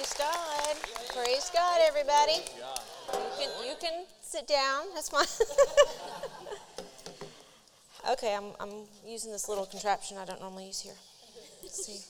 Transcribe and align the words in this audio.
Praise 0.00 0.14
God. 0.16 0.76
Praise 1.14 1.50
God, 1.52 1.80
everybody. 1.86 2.32
You 2.32 3.20
can, 3.38 3.50
you 3.66 3.74
can 3.78 4.06
sit 4.22 4.48
down. 4.48 4.84
That's 4.94 5.10
fine. 5.10 5.26
okay, 8.12 8.34
I'm, 8.34 8.52
I'm 8.60 8.86
using 9.06 9.30
this 9.30 9.46
little 9.46 9.66
contraption 9.66 10.16
I 10.16 10.24
don't 10.24 10.40
normally 10.40 10.68
use 10.68 10.80
here. 10.80 10.94
Let's 11.62 11.84
see. 11.84 12.00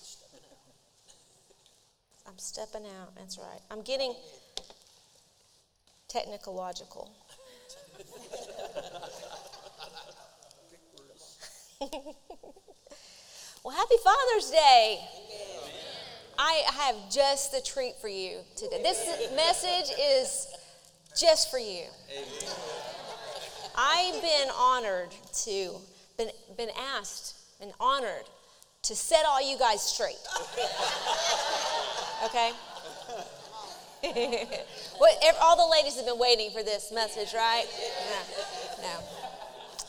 I'm 2.29 2.39
stepping 2.39 2.87
out. 2.87 3.13
That's 3.17 3.39
right. 3.39 3.61
I'm 3.73 3.83
getting 3.83 4.15
technological. 6.07 7.11
well, 13.65 13.75
happy 13.75 13.97
Father's 14.05 14.49
Day. 14.53 15.01
I 16.43 16.63
have 16.73 16.97
just 17.11 17.53
the 17.53 17.61
treat 17.61 17.97
for 18.01 18.09
you 18.09 18.39
today. 18.57 18.83
This 18.83 19.31
message 19.37 19.95
is 20.01 20.47
just 21.15 21.51
for 21.51 21.59
you. 21.59 21.83
I've 23.77 24.23
been 24.23 24.49
honored 24.57 25.11
to, 25.45 25.75
been, 26.17 26.31
been 26.57 26.71
asked 26.97 27.37
and 27.61 27.73
honored 27.79 28.25
to 28.85 28.97
set 28.97 29.27
all 29.29 29.47
you 29.47 29.59
guys 29.59 29.83
straight. 29.83 30.17
Okay? 32.25 32.53
what, 34.97 35.13
all 35.43 35.57
the 35.57 35.71
ladies 35.71 35.97
have 35.97 36.07
been 36.07 36.19
waiting 36.19 36.51
for 36.53 36.63
this 36.63 36.91
message, 36.91 37.35
right? 37.35 37.67
No. 38.79 38.89
no. 38.89 39.05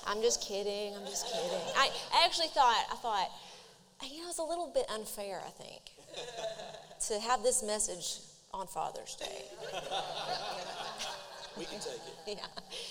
I'm 0.05 0.21
just 0.21 0.41
kidding. 0.41 0.97
I'm 0.97 1.05
just 1.05 1.27
kidding. 1.27 1.61
I, 1.77 1.89
I 2.13 2.25
actually 2.25 2.47
thought, 2.47 2.83
I 2.91 2.95
thought, 2.95 3.29
you 4.03 4.23
know, 4.23 4.29
it's 4.29 4.39
a 4.39 4.43
little 4.43 4.69
bit 4.73 4.85
unfair, 4.89 5.41
I 5.45 5.51
think 5.51 5.81
to 7.07 7.19
have 7.19 7.43
this 7.43 7.63
message 7.63 8.19
on 8.53 8.67
Father's 8.67 9.15
Day. 9.15 9.45
We 11.57 11.65
can 11.65 11.79
take 11.79 11.95
it. 11.95 12.15
Yeah, 12.27 12.45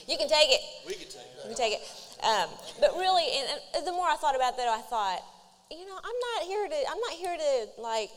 you 0.07 0.19
can 0.19 0.29
take 0.29 0.51
it. 0.51 0.61
We 0.87 0.95
can 0.95 1.09
take 1.09 1.23
it. 1.23 1.41
You 1.43 1.49
can 1.49 1.57
take 1.57 1.73
it. 1.75 1.83
Um, 2.23 2.51
but 2.79 2.93
really, 2.97 3.25
and, 3.39 3.61
and 3.77 3.87
the 3.87 3.93
more 3.93 4.07
I 4.07 4.17
thought 4.17 4.37
about 4.37 4.57
that, 4.59 4.69
I 4.69 4.83
thought, 4.83 5.23
you 5.71 5.87
know, 5.87 5.97
I'm 5.97 6.21
not 6.37 6.47
here 6.47 6.69
to. 6.69 6.77
I'm 6.91 7.01
not 7.01 7.13
here 7.13 7.37
to 7.37 7.81
like 7.81 8.11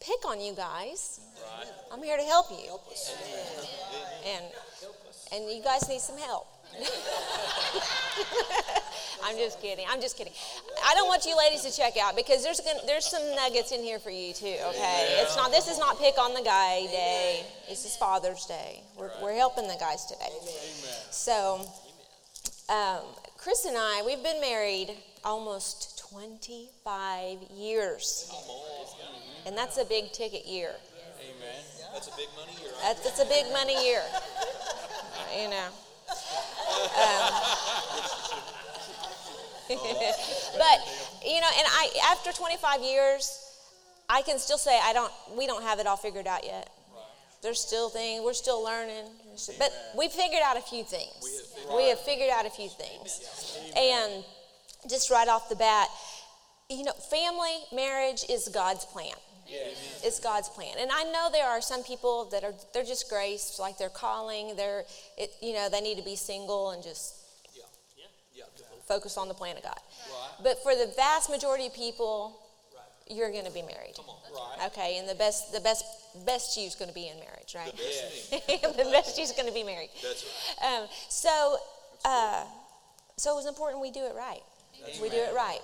pick 0.00 0.24
on 0.26 0.40
you 0.40 0.54
guys. 0.54 1.20
Right. 1.36 1.68
I'm 1.92 2.02
here 2.02 2.16
to 2.16 2.22
help 2.22 2.50
you. 2.50 2.66
Help 2.68 2.90
us. 2.90 3.14
And 4.26 4.44
and 5.32 5.50
you 5.50 5.62
guys 5.62 5.88
need 5.88 6.00
some 6.00 6.18
help. 6.18 6.46
I'm 9.24 9.36
just 9.36 9.60
kidding. 9.60 9.86
I'm 9.88 10.00
just 10.00 10.16
kidding. 10.16 10.32
I 10.84 10.94
don't 10.94 11.08
want 11.08 11.24
you 11.24 11.36
ladies 11.36 11.62
to 11.62 11.76
check 11.76 11.94
out 11.96 12.16
because 12.16 12.42
there's 12.42 12.60
gonna, 12.60 12.80
there's 12.86 13.06
some 13.06 13.22
nuggets 13.34 13.72
in 13.72 13.82
here 13.82 13.98
for 13.98 14.10
you 14.10 14.32
too. 14.32 14.46
Okay, 14.46 15.18
it's 15.20 15.36
not. 15.36 15.50
This 15.50 15.68
is 15.68 15.78
not 15.78 15.98
pick 15.98 16.18
on 16.18 16.34
the 16.34 16.42
guy 16.42 16.86
day. 16.86 17.44
This 17.68 17.84
is 17.84 17.96
Father's 17.96 18.46
Day. 18.46 18.82
We're, 18.98 19.10
we're 19.22 19.34
helping 19.34 19.68
the 19.68 19.76
guys 19.78 20.04
today. 20.06 20.30
So, 21.10 21.66
um, 22.68 23.00
Chris 23.38 23.64
and 23.64 23.76
I, 23.76 24.02
we've 24.04 24.22
been 24.22 24.40
married 24.40 24.90
almost 25.24 26.04
25 26.10 27.38
years, 27.54 28.30
and 29.46 29.56
that's 29.56 29.78
a 29.78 29.84
big 29.84 30.12
ticket 30.12 30.46
year. 30.46 30.72
Amen. 31.20 31.62
That's 31.92 32.08
a 32.08 32.16
big 32.16 32.28
money 32.36 32.52
year. 32.62 32.72
That's, 32.82 33.04
that's 33.04 33.20
a 33.20 33.26
big 33.26 33.52
money 33.52 33.86
year. 33.86 34.02
you 35.42 35.48
know. 35.48 35.68
Um, 36.08 37.32
but 40.58 40.78
you 41.24 41.40
know, 41.40 41.50
and 41.58 41.66
I 41.68 41.90
after 42.10 42.32
25 42.32 42.82
years, 42.82 43.38
I 44.08 44.22
can 44.22 44.38
still 44.38 44.58
say 44.58 44.78
I 44.82 44.92
don't. 44.92 45.12
We 45.36 45.46
don't 45.46 45.62
have 45.62 45.78
it 45.78 45.86
all 45.86 45.96
figured 45.96 46.26
out 46.26 46.44
yet. 46.44 46.70
There's 47.42 47.60
still 47.60 47.88
things 47.88 48.22
we're 48.24 48.34
still 48.34 48.62
learning, 48.64 49.04
but 49.58 49.72
we 49.96 50.08
figured 50.08 50.42
out 50.44 50.56
a 50.56 50.60
few 50.60 50.84
things. 50.84 51.42
We 51.74 51.88
have 51.88 51.98
figured 51.98 52.30
out 52.30 52.46
a 52.46 52.50
few 52.50 52.68
things, 52.68 53.58
and 53.76 54.24
just 54.88 55.10
right 55.10 55.26
off 55.26 55.48
the 55.48 55.56
bat, 55.56 55.88
you 56.70 56.84
know, 56.84 56.92
family 56.92 57.56
marriage 57.72 58.24
is 58.28 58.48
God's 58.48 58.84
plan. 58.84 59.14
It's 60.04 60.20
God's 60.20 60.48
plan. 60.48 60.76
And 60.78 60.90
I 60.92 61.04
know 61.04 61.28
there 61.32 61.46
are 61.46 61.60
some 61.60 61.82
people 61.82 62.26
that 62.30 62.44
are 62.44 62.54
they're 62.72 62.84
just 62.84 63.08
graced, 63.10 63.58
like 63.58 63.76
they're 63.76 63.88
calling, 63.88 64.56
they're 64.56 64.84
it, 65.18 65.30
you 65.42 65.52
know, 65.52 65.68
they 65.68 65.80
need 65.80 65.98
to 65.98 66.04
be 66.04 66.16
single 66.16 66.70
and 66.70 66.82
just 66.82 67.21
Yeah. 68.88 68.94
Yeah. 68.94 68.96
focus 68.96 69.16
on 69.16 69.28
the 69.28 69.34
plan 69.34 69.56
of 69.56 69.62
God. 69.62 69.78
Right. 69.78 70.30
But 70.42 70.62
for 70.62 70.74
the 70.74 70.92
vast 70.96 71.30
majority 71.30 71.66
of 71.66 71.74
people, 71.74 72.38
you're 73.10 73.30
going 73.30 73.44
to 73.44 73.52
be 73.52 73.62
married. 73.62 73.94
Right. 73.98 74.66
Okay, 74.66 74.98
and 74.98 75.08
the 75.08 75.14
best 75.14 75.52
the 75.52 75.60
best 75.60 75.84
best 76.24 76.56
you's 76.56 76.74
going 76.74 76.88
to 76.88 76.94
be 76.94 77.08
in 77.08 77.18
marriage, 77.18 77.54
right? 77.54 77.74
Yeah. 77.74 78.68
the 78.84 78.90
best 78.90 79.18
you's 79.18 79.32
going 79.32 79.48
to 79.48 79.54
be 79.54 79.64
married. 79.64 79.90
That's 80.02 80.24
right. 80.62 80.82
Um, 80.82 80.88
so, 81.08 81.56
uh, 82.04 82.44
so 83.16 83.32
it 83.32 83.36
was 83.36 83.46
important 83.46 83.80
we 83.82 83.90
do 83.90 84.04
it 84.06 84.14
right. 84.16 84.42
We 85.00 85.08
do 85.10 85.16
it 85.16 85.34
right. 85.34 85.60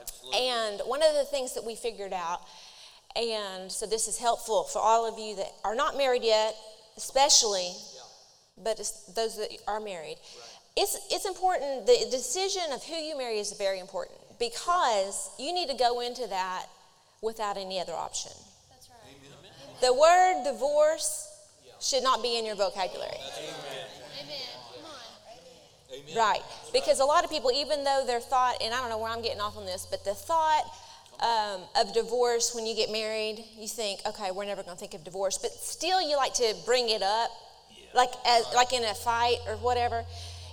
Absolutely. 0.00 0.48
And 0.48 0.80
one 0.86 1.02
of 1.02 1.14
the 1.14 1.24
things 1.24 1.54
that 1.54 1.64
we 1.64 1.74
figured 1.76 2.12
out, 2.12 2.40
and 3.16 3.70
so 3.70 3.86
this 3.86 4.06
is 4.08 4.18
helpful 4.18 4.64
for 4.64 4.80
all 4.80 5.06
of 5.10 5.18
you 5.18 5.36
that 5.36 5.52
are 5.64 5.74
not 5.74 5.96
married 5.96 6.22
yet, 6.22 6.54
especially, 6.96 7.70
but 8.62 8.76
those 9.14 9.36
that 9.36 9.48
are 9.66 9.80
married. 9.80 10.18
It's, 10.76 10.98
it's 11.10 11.24
important, 11.24 11.86
the 11.86 12.08
decision 12.10 12.62
of 12.72 12.82
who 12.82 12.96
you 12.96 13.16
marry 13.16 13.38
is 13.38 13.52
very 13.52 13.78
important 13.78 14.18
because 14.40 15.30
you 15.38 15.52
need 15.54 15.68
to 15.68 15.76
go 15.76 16.00
into 16.00 16.26
that 16.26 16.66
without 17.22 17.56
any 17.56 17.80
other 17.80 17.92
option. 17.92 18.32
That's 18.70 18.88
right. 18.90 19.80
The 19.80 19.94
word 19.94 20.44
divorce 20.44 21.30
should 21.80 22.02
not 22.02 22.22
be 22.22 22.38
in 22.38 22.44
your 22.44 22.56
vocabulary. 22.56 23.12
Amen. 23.38 24.34
Come 24.74 24.90
on. 24.90 26.00
Amen. 26.00 26.16
Right. 26.16 26.42
Because 26.72 26.98
a 26.98 27.04
lot 27.04 27.24
of 27.24 27.30
people, 27.30 27.52
even 27.52 27.84
though 27.84 28.02
their 28.06 28.20
thought, 28.20 28.56
and 28.60 28.74
I 28.74 28.80
don't 28.80 28.90
know 28.90 28.98
where 28.98 29.12
I'm 29.12 29.22
getting 29.22 29.40
off 29.40 29.56
on 29.56 29.66
this, 29.66 29.86
but 29.88 30.04
the 30.04 30.14
thought 30.14 30.64
um, 31.20 31.60
of 31.80 31.94
divorce 31.94 32.52
when 32.54 32.66
you 32.66 32.74
get 32.74 32.90
married, 32.90 33.44
you 33.56 33.68
think, 33.68 34.00
okay, 34.06 34.30
we're 34.32 34.44
never 34.44 34.62
going 34.62 34.76
to 34.76 34.80
think 34.80 34.94
of 34.94 35.04
divorce, 35.04 35.38
but 35.38 35.52
still 35.52 36.02
you 36.02 36.16
like 36.16 36.34
to 36.34 36.54
bring 36.66 36.88
it 36.90 37.02
up, 37.02 37.30
like 37.94 38.10
as 38.26 38.44
like 38.54 38.72
in 38.72 38.82
a 38.82 38.94
fight 38.94 39.38
or 39.46 39.54
whatever. 39.56 40.04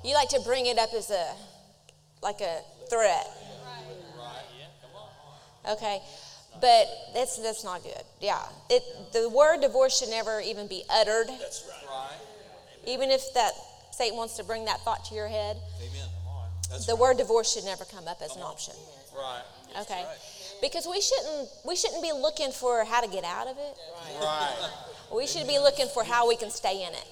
You 0.03 0.13
like 0.13 0.29
to 0.29 0.39
bring 0.41 0.65
it 0.65 0.77
up 0.77 0.89
as 0.95 1.09
a 1.09 1.33
like 2.21 2.41
a 2.41 2.61
threat. 2.89 3.27
Right, 4.17 4.43
yeah. 4.57 4.65
Come 4.81 4.91
on. 4.95 5.77
Okay. 5.77 5.99
But 6.59 6.87
that's 7.13 7.37
that's 7.37 7.63
not 7.63 7.83
good. 7.83 8.03
Yeah. 8.19 8.41
It 8.69 8.83
the 9.13 9.29
word 9.29 9.61
divorce 9.61 9.99
should 9.99 10.09
never 10.09 10.41
even 10.41 10.67
be 10.67 10.83
uttered. 10.89 11.27
That's 11.27 11.65
right. 11.69 11.89
Right. 11.89 12.89
Even 12.89 13.09
if 13.11 13.21
that 13.33 13.53
Satan 13.91 14.17
wants 14.17 14.37
to 14.37 14.43
bring 14.43 14.65
that 14.65 14.81
thought 14.81 15.05
to 15.05 15.15
your 15.15 15.27
head. 15.27 15.57
Amen. 15.79 16.07
The 16.87 16.95
word 16.95 17.17
divorce 17.17 17.53
should 17.53 17.65
never 17.65 17.83
come 17.85 18.07
up 18.07 18.21
as 18.23 18.35
an 18.35 18.41
option. 18.41 18.73
right. 19.15 19.43
Okay? 19.81 20.05
Because 20.61 20.87
we 20.87 21.01
shouldn't 21.01 21.49
we 21.65 21.75
shouldn't 21.75 22.01
be 22.01 22.11
looking 22.11 22.51
for 22.51 22.83
how 22.85 23.01
to 23.01 23.07
get 23.07 23.23
out 23.23 23.47
of 23.47 23.57
it. 23.57 23.75
Right. 24.21 24.69
We 25.13 25.27
should 25.27 25.47
be 25.47 25.59
looking 25.59 25.87
for 25.93 26.03
how 26.03 26.27
we 26.27 26.35
can 26.37 26.49
stay 26.49 26.83
in 26.83 26.93
it. 26.93 27.07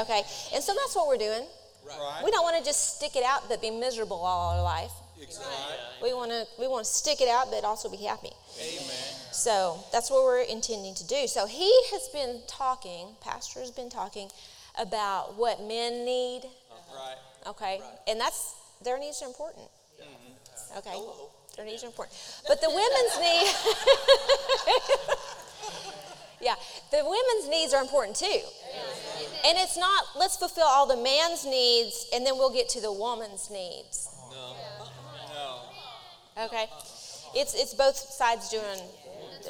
Okay? 0.00 0.22
And 0.54 0.62
so 0.62 0.74
that's 0.74 0.94
what 0.94 1.08
we're 1.08 1.16
doing. 1.16 1.46
Right. 1.86 2.22
We 2.24 2.30
don't 2.30 2.42
want 2.42 2.58
to 2.58 2.64
just 2.64 2.96
stick 2.96 3.16
it 3.16 3.24
out 3.24 3.48
but 3.48 3.60
be 3.62 3.70
miserable 3.70 4.16
all 4.16 4.56
our 4.56 4.62
life. 4.62 4.92
Exactly. 5.20 5.54
We 6.02 6.12
want 6.12 6.30
to 6.30 6.46
we 6.58 6.68
want 6.68 6.84
to 6.84 6.90
stick 6.90 7.20
it 7.20 7.28
out 7.28 7.50
but 7.50 7.64
also 7.64 7.88
be 7.88 7.96
happy. 7.98 8.30
Amen. 8.60 9.16
So 9.32 9.84
that's 9.92 10.10
what 10.10 10.24
we're 10.24 10.42
intending 10.42 10.94
to 10.94 11.06
do. 11.06 11.26
So 11.26 11.46
he 11.46 11.70
has 11.92 12.08
been 12.08 12.40
talking, 12.46 13.08
pastor 13.20 13.60
has 13.60 13.70
been 13.70 13.90
talking 13.90 14.30
about 14.78 15.36
what 15.36 15.60
men 15.62 16.04
need. 16.04 16.42
Right. 16.94 17.16
Okay? 17.46 17.80
And 18.08 18.20
that's 18.20 18.54
their 18.82 18.98
needs 18.98 19.22
are 19.22 19.28
important. 19.28 19.68
Mm-hmm. 20.00 20.78
Okay? 20.78 20.98
Their 21.56 21.66
needs 21.66 21.84
are 21.84 21.86
important. 21.86 22.18
But 22.48 22.60
the 22.60 22.68
women's 22.68 23.18
need 23.20 23.46
Yeah, 26.40 26.54
the 26.90 27.02
women's 27.02 27.48
needs 27.48 27.72
are 27.72 27.80
important 27.80 28.16
too. 28.16 28.40
And 29.44 29.58
it's 29.58 29.76
not 29.76 30.04
let's 30.16 30.36
fulfill 30.36 30.66
all 30.66 30.86
the 30.86 30.96
man's 30.96 31.44
needs 31.44 32.08
and 32.12 32.24
then 32.24 32.36
we'll 32.36 32.52
get 32.52 32.68
to 32.70 32.80
the 32.80 32.92
woman's 32.92 33.50
needs. 33.50 34.08
No. 34.30 34.56
No. 35.34 36.44
Okay? 36.46 36.66
It's 37.34 37.54
it's 37.54 37.74
both 37.74 37.96
sides 37.96 38.48
doing 38.50 38.80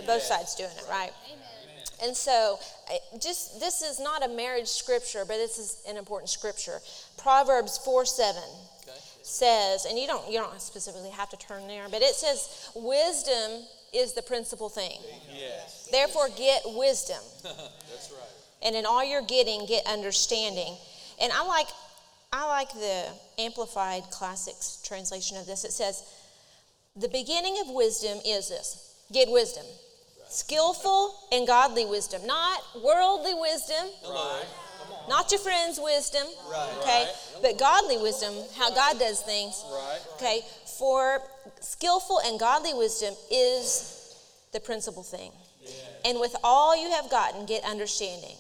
both 0.07 0.23
sides 0.23 0.55
doing 0.55 0.71
it, 0.77 0.85
right? 0.91 1.13
And 2.03 2.15
so, 2.15 2.59
just 3.19 3.59
this 3.59 3.83
is 3.83 3.99
not 3.99 4.25
a 4.25 4.29
marriage 4.29 4.69
scripture, 4.69 5.25
but 5.27 5.37
this 5.37 5.59
is 5.59 5.83
an 5.89 5.97
important 5.97 6.29
scripture. 6.29 6.81
Proverbs 7.17 7.79
4 7.79 8.05
7 8.05 8.43
says, 9.23 9.87
and 9.87 9.99
you 9.99 10.07
don't 10.07 10.31
you 10.31 10.39
don't 10.39 10.61
specifically 10.61 11.11
have 11.11 11.31
to 11.31 11.37
turn 11.37 11.67
there, 11.67 11.87
but 11.91 12.03
it 12.03 12.15
says, 12.15 12.71
wisdom 12.75 13.65
is 13.95 14.13
the 14.13 14.23
principal 14.23 14.69
thing. 14.69 15.01
Yes. 15.35 15.89
Therefore, 15.91 16.29
get 16.37 16.63
wisdom, 16.67 17.23
That's 17.43 18.13
right. 18.13 18.36
And 18.63 18.75
in 18.75 18.87
all 18.87 19.05
you're 19.05 19.23
getting, 19.23 19.67
get 19.67 19.87
understanding. 19.87 20.77
And 21.21 21.33
I 21.33 21.45
like 21.47 21.69
I 22.33 22.47
like 22.49 22.73
the 22.73 23.05
Amplified 23.39 24.03
Classics 24.11 24.81
translation 24.85 25.37
of 25.39 25.47
this. 25.47 25.65
It 25.65 25.73
says, 25.73 26.03
the 26.97 27.09
beginning 27.09 27.57
of 27.61 27.69
wisdom 27.75 28.19
is 28.27 28.49
this: 28.49 28.95
get 29.13 29.31
wisdom. 29.31 29.65
skillful 30.29 31.15
and 31.31 31.47
godly 31.47 31.85
wisdom, 31.87 32.27
not 32.27 32.61
worldly 32.83 33.33
wisdom, 33.35 33.87
Right. 34.05 34.45
not 35.09 35.31
your 35.31 35.39
friend's 35.39 35.79
wisdom, 35.79 36.27
Right. 36.49 36.69
okay, 36.81 37.05
Right. 37.05 37.43
but 37.43 37.59
godly 37.59 37.97
wisdom, 37.99 38.35
how 38.57 38.71
God 38.71 38.99
does 38.99 39.21
things, 39.21 39.63
Right. 39.71 40.01
okay. 40.17 40.45
For 40.79 41.23
skillful 41.61 42.19
and 42.19 42.41
godly 42.41 42.75
wisdom 42.75 43.15
is 43.31 43.85
the 44.51 44.59
principal 44.61 45.05
thing. 45.05 45.33
And 46.05 46.19
with 46.19 46.35
all 46.43 46.75
you 46.77 46.91
have 46.91 47.09
gotten, 47.09 47.47
get 47.47 47.63
understanding, 47.65 48.37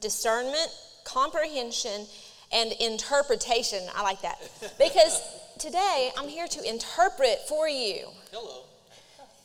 discernment, 0.00 0.68
comprehension, 1.04 2.06
and 2.52 2.72
interpretation. 2.80 3.80
I 3.94 4.02
like 4.02 4.22
that. 4.22 4.40
Because 4.78 5.20
today 5.58 6.10
I'm 6.16 6.28
here 6.28 6.46
to 6.48 6.68
interpret 6.68 7.40
for 7.48 7.68
you. 7.68 8.06
Hello. 8.32 8.62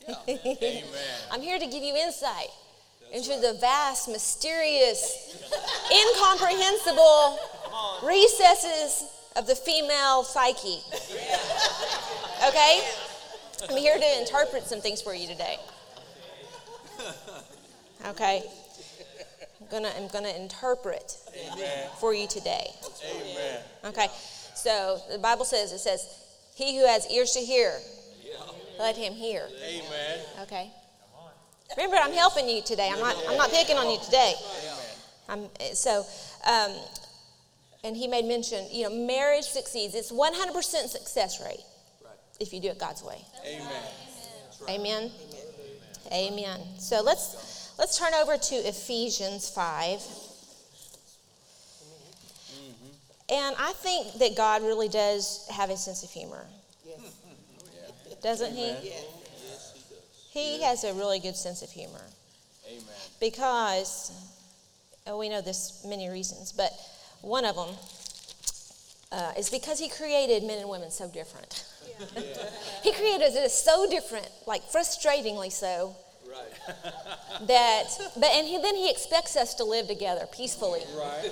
Amen. 0.28 0.84
I'm 1.32 1.42
here 1.42 1.60
to 1.60 1.66
give 1.66 1.84
you 1.84 1.96
insight 1.96 2.50
into 3.12 3.40
the 3.40 3.58
vast, 3.60 4.10
mysterious, 4.10 5.38
incomprehensible 5.92 7.40
recesses 8.04 9.06
of 9.36 9.48
the 9.48 9.56
female 9.56 10.24
psyche. 10.24 10.80
Okay? 12.48 12.88
I'm 13.70 13.78
here 13.78 13.98
to 13.98 14.20
interpret 14.20 14.68
some 14.68 14.82
things 14.82 15.02
for 15.02 15.14
you 15.14 15.28
today. 15.28 15.58
Okay? 18.08 18.44
I'm 19.66 19.72
gonna, 19.72 19.94
I'm 19.98 20.08
gonna 20.10 20.30
interpret 20.30 21.18
for 22.00 22.14
you 22.14 22.28
today. 22.28 22.68
Amen. 23.12 23.60
Okay? 23.86 24.08
So 24.54 25.00
the 25.12 25.18
Bible 25.18 25.46
says, 25.46 25.72
it 25.72 25.80
says, 25.80 26.08
He 26.56 26.78
who 26.78 26.86
has 26.86 27.10
ears 27.12 27.32
to 27.32 27.40
hear, 27.40 27.74
let 28.80 28.96
him 28.96 29.14
hear. 29.14 29.48
Amen. 29.64 30.20
Okay. 30.42 30.70
Remember, 31.78 31.98
I'm 31.98 32.14
helping 32.14 32.48
you 32.48 32.62
today. 32.62 32.90
I'm 32.92 33.00
not. 33.00 33.16
I'm 33.28 33.38
not 33.38 33.50
picking 33.50 33.78
on 33.78 33.90
you 33.90 33.98
today. 34.04 34.34
I'm 35.28 35.48
so. 35.74 36.06
Um, 36.46 36.72
and 37.84 37.96
he 37.96 38.08
made 38.08 38.26
mention. 38.26 38.66
You 38.72 38.84
know, 38.90 38.96
marriage 38.96 39.46
succeeds. 39.46 39.96
It's 39.96 40.12
100% 40.12 40.54
success 40.90 41.42
rate 41.44 41.64
if 42.40 42.54
you 42.54 42.60
do 42.60 42.68
it 42.68 42.80
God's 42.80 43.04
way. 43.04 43.18
Amen. 43.46 43.92
Amen. 44.70 45.12
Amen. 46.12 46.60
So 46.78 47.02
let's 47.02 47.55
let's 47.78 47.98
turn 47.98 48.14
over 48.14 48.38
to 48.38 48.56
Ephesians 48.56 49.50
five. 49.50 50.02
And 53.28 53.56
I 53.58 53.74
think 53.74 54.20
that 54.20 54.38
God 54.38 54.62
really 54.62 54.88
does 54.88 55.48
have 55.50 55.70
a 55.72 55.78
sense 55.78 56.04
of 56.04 56.12
humor. 56.12 56.46
Doesn't 58.22 58.56
he? 58.56 58.76
He 60.32 60.62
has 60.64 60.84
a 60.84 60.94
really 60.94 61.20
good 61.20 61.36
sense 61.36 61.62
of 61.62 61.70
humor 61.70 62.02
Amen. 62.68 62.84
because 63.20 64.12
oh, 65.08 65.18
we 65.18 65.30
know 65.30 65.42
this 65.42 65.86
many 65.88 66.10
reasons, 66.10 66.52
but 66.52 66.72
one 67.22 67.46
of 67.46 67.56
them 67.56 67.70
uh, 69.12 69.32
is 69.38 69.50
because 69.50 69.80
he 69.80 69.90
created 69.90 70.44
men 70.44 70.60
and 70.60 70.70
women 70.70 70.92
so 70.92 71.08
different. 71.08 71.66
he 72.84 72.92
created 72.92 73.36
us 73.38 73.54
so 73.64 73.90
different, 73.90 74.28
like 74.46 74.64
frustratingly 74.64 75.52
so, 75.52 75.96
Right. 76.36 77.48
that 77.48 77.84
but 78.16 78.30
and 78.34 78.48
he, 78.48 78.58
then 78.62 78.76
he 78.76 78.90
expects 78.90 79.36
us 79.36 79.54
to 79.56 79.64
live 79.64 79.88
together 79.88 80.26
peacefully. 80.32 80.82
Right. 80.98 81.32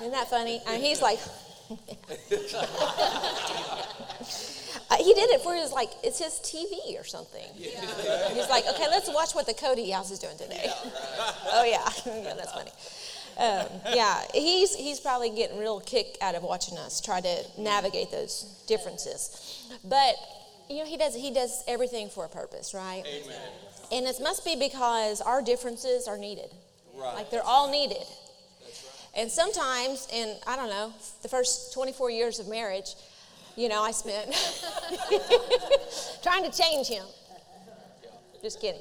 Isn't 0.00 0.12
that 0.12 0.28
funny? 0.28 0.60
And 0.66 0.82
he's 0.82 1.00
like, 1.00 1.18
he 4.98 5.14
did 5.14 5.30
it 5.30 5.40
for 5.42 5.54
his 5.54 5.72
like 5.72 5.90
it's 6.02 6.18
his 6.18 6.34
TV 6.34 7.00
or 7.00 7.04
something. 7.04 7.46
He's 7.54 8.48
like, 8.48 8.64
okay, 8.68 8.86
let's 8.90 9.08
watch 9.12 9.32
what 9.32 9.46
the 9.46 9.54
Cody 9.54 9.90
House 9.90 10.10
is 10.10 10.18
doing 10.18 10.36
today. 10.36 10.66
oh 11.52 11.64
yeah, 11.64 11.88
yeah, 12.22 12.34
that's 12.34 12.52
funny. 12.52 12.70
Um, 13.38 13.66
yeah, 13.94 14.22
he's 14.34 14.74
he's 14.74 15.00
probably 15.00 15.30
getting 15.30 15.58
real 15.58 15.80
kick 15.80 16.18
out 16.20 16.34
of 16.34 16.42
watching 16.42 16.76
us 16.78 17.00
try 17.00 17.20
to 17.20 17.44
navigate 17.58 18.10
those 18.10 18.62
differences. 18.66 19.68
But 19.84 20.16
you 20.72 20.80
know, 20.80 20.86
he 20.86 20.96
does 20.96 21.14
he 21.14 21.30
does 21.32 21.62
everything 21.68 22.08
for 22.08 22.24
a 22.24 22.28
purpose, 22.28 22.74
right? 22.74 23.02
Amen. 23.06 23.36
And 23.92 24.06
it 24.06 24.16
must 24.22 24.44
be 24.44 24.56
because 24.56 25.20
our 25.20 25.42
differences 25.42 26.08
are 26.08 26.18
needed. 26.18 26.50
Right. 26.94 27.14
Like 27.14 27.30
they're 27.30 27.44
all 27.44 27.70
needed. 27.70 28.06
And 29.14 29.30
sometimes, 29.30 30.08
in 30.12 30.36
I 30.46 30.56
don't 30.56 30.70
know, 30.70 30.92
the 31.22 31.28
first 31.28 31.74
24 31.74 32.10
years 32.10 32.38
of 32.38 32.48
marriage, 32.48 32.94
you 33.56 33.68
know, 33.68 33.82
I 33.82 33.90
spent 33.90 34.30
trying 36.22 36.50
to 36.50 36.56
change 36.56 36.88
him. 36.88 37.04
Just 38.42 38.60
kidding. 38.60 38.80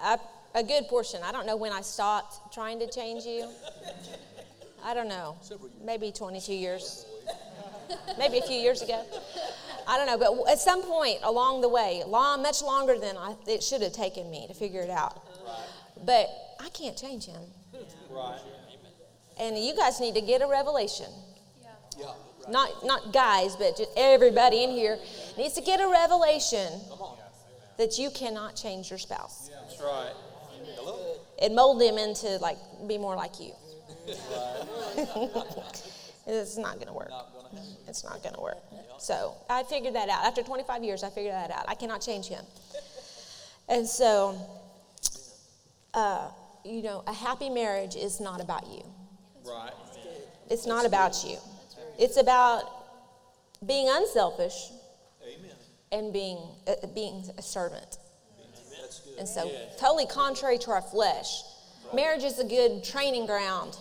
I, 0.00 0.18
a 0.54 0.62
good 0.62 0.88
portion. 0.88 1.20
I 1.22 1.32
don't 1.32 1.46
know 1.46 1.56
when 1.56 1.72
I 1.72 1.82
stopped 1.82 2.54
trying 2.54 2.78
to 2.80 2.88
change 2.88 3.24
you. 3.24 3.48
I 4.82 4.94
don't 4.94 5.08
know. 5.08 5.36
Maybe 5.84 6.10
22 6.10 6.54
years. 6.54 7.04
Maybe 8.18 8.38
a 8.38 8.42
few 8.42 8.56
years 8.56 8.82
ago. 8.82 9.02
I 9.86 9.96
don't 9.96 10.06
know. 10.06 10.18
But 10.18 10.50
at 10.50 10.58
some 10.58 10.82
point 10.82 11.18
along 11.22 11.60
the 11.60 11.68
way, 11.68 12.02
long, 12.06 12.42
much 12.42 12.62
longer 12.62 12.98
than 12.98 13.16
I, 13.16 13.34
it 13.46 13.62
should 13.62 13.82
have 13.82 13.92
taken 13.92 14.30
me 14.30 14.46
to 14.48 14.54
figure 14.54 14.80
it 14.80 14.90
out. 14.90 15.22
But 16.04 16.28
I 16.60 16.68
can't 16.70 16.96
change 16.96 17.26
him. 17.26 17.42
Right. 18.10 18.38
And 19.38 19.56
you 19.58 19.76
guys 19.76 20.00
need 20.00 20.14
to 20.14 20.20
get 20.20 20.42
a 20.42 20.46
revelation. 20.46 21.06
Yeah. 21.62 21.68
Yeah. 21.98 22.06
Not, 22.48 22.84
not 22.84 23.12
guys, 23.12 23.56
but 23.56 23.76
just 23.76 23.90
everybody 23.96 24.64
in 24.64 24.70
here 24.70 24.98
needs 25.36 25.54
to 25.54 25.60
get 25.60 25.80
a 25.80 25.88
revelation 25.88 26.80
that 27.78 27.98
you 27.98 28.10
cannot 28.10 28.56
change 28.56 28.88
your 28.90 28.98
spouse 28.98 29.50
Yeah. 29.50 29.56
That's 29.68 29.80
right. 29.82 30.12
Hello. 30.76 31.16
and 31.42 31.54
mold 31.54 31.80
them 31.80 31.98
into 31.98 32.38
like 32.38 32.56
be 32.88 32.98
more 32.98 33.16
like 33.16 33.38
you. 33.40 33.52
it's 36.26 36.56
not 36.56 36.74
going 36.74 36.88
to 36.88 36.92
work. 36.92 37.10
It's 37.88 38.04
not 38.04 38.22
going 38.22 38.34
to 38.34 38.40
work. 38.40 38.58
So 38.98 39.34
I 39.48 39.62
figured 39.62 39.94
that 39.94 40.08
out. 40.08 40.24
After 40.24 40.42
25 40.42 40.82
years, 40.82 41.02
I 41.02 41.10
figured 41.10 41.34
that 41.34 41.50
out. 41.50 41.64
I 41.68 41.74
cannot 41.74 42.00
change 42.00 42.26
him. 42.26 42.44
And 43.68 43.86
so, 43.86 44.38
uh, 45.94 46.28
you 46.64 46.82
know, 46.82 47.02
a 47.06 47.12
happy 47.12 47.50
marriage 47.50 47.96
is 47.96 48.20
not 48.20 48.40
about 48.40 48.66
you. 48.66 48.82
Right. 49.44 49.72
It's 50.50 50.66
not 50.66 50.86
about 50.86 51.24
you. 51.24 51.38
It's 51.98 52.16
about 52.16 52.62
being 53.64 53.88
unselfish 53.90 54.70
Amen. 55.22 55.50
and 55.90 56.12
being 56.12 56.38
uh, 56.66 56.86
being 56.94 57.24
a 57.38 57.42
servant. 57.42 57.98
That's 58.80 59.00
good. 59.00 59.18
And 59.18 59.28
so, 59.28 59.50
totally 59.78 60.06
contrary 60.06 60.58
to 60.58 60.70
our 60.70 60.82
flesh. 60.82 61.42
Marriage 61.94 62.22
is 62.22 62.38
a 62.38 62.44
good 62.44 62.84
training 62.84 63.26
ground 63.26 63.76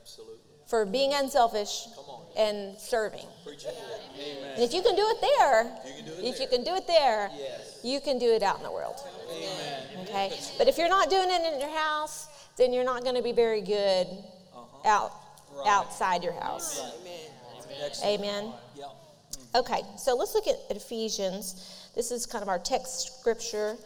Absolutely. 0.00 0.49
For 0.70 0.86
being 0.86 1.12
unselfish 1.12 1.88
and 2.36 2.78
serving. 2.78 3.26
Amen. 3.44 4.54
And 4.54 4.62
if 4.62 4.72
you 4.72 4.82
can 4.82 4.94
do 4.94 5.02
it 5.04 5.20
there, 5.20 5.64
You 5.64 5.92
can 5.94 6.04
do 6.04 6.12
it 6.12 6.24
if 6.24 6.36
there. 6.36 6.42
you 6.42 6.48
can 6.48 6.64
do 6.64 6.74
it 6.76 6.86
there, 6.86 7.30
Yes. 7.36 7.80
you 7.82 8.00
can 8.00 8.18
do 8.18 8.32
it 8.32 8.42
out 8.42 8.58
in 8.58 8.62
the 8.62 8.70
world. 8.70 8.96
Amen. 9.30 9.82
Okay? 10.02 10.38
But 10.56 10.68
if 10.68 10.78
you're 10.78 10.88
not 10.88 11.10
doing 11.10 11.28
it 11.28 11.52
in 11.52 11.60
your 11.60 11.76
house, 11.76 12.28
then 12.56 12.72
you're 12.72 12.84
not 12.84 13.02
going 13.02 13.16
to 13.16 13.22
be 13.22 13.32
very 13.32 13.60
good 13.60 14.06
uh-huh. 14.54 14.88
out 14.88 15.12
Right. 15.52 15.66
outside 15.66 16.22
your 16.22 16.34
house. 16.34 16.78
Amen. 16.78 17.90
Amen. 18.04 18.52
Yeah. 18.76 18.84
Mm. 18.84 19.60
Okay, 19.60 19.82
so 19.98 20.14
let's 20.14 20.34
look 20.34 20.46
at 20.46 20.56
Ephesians. 20.70 21.90
This 21.96 22.12
is 22.12 22.24
kind 22.26 22.42
of 22.42 22.48
our 22.48 22.58
text 22.60 23.18
scripture. 23.18 23.76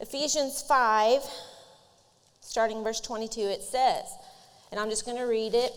Ephesians 0.00 0.62
5, 0.62 1.22
starting 2.40 2.82
verse 2.82 3.00
22, 3.00 3.40
it 3.42 3.62
says, 3.62 4.06
and 4.74 4.80
I'm 4.80 4.90
just 4.90 5.04
going 5.04 5.18
to 5.18 5.22
read 5.22 5.54
it. 5.54 5.72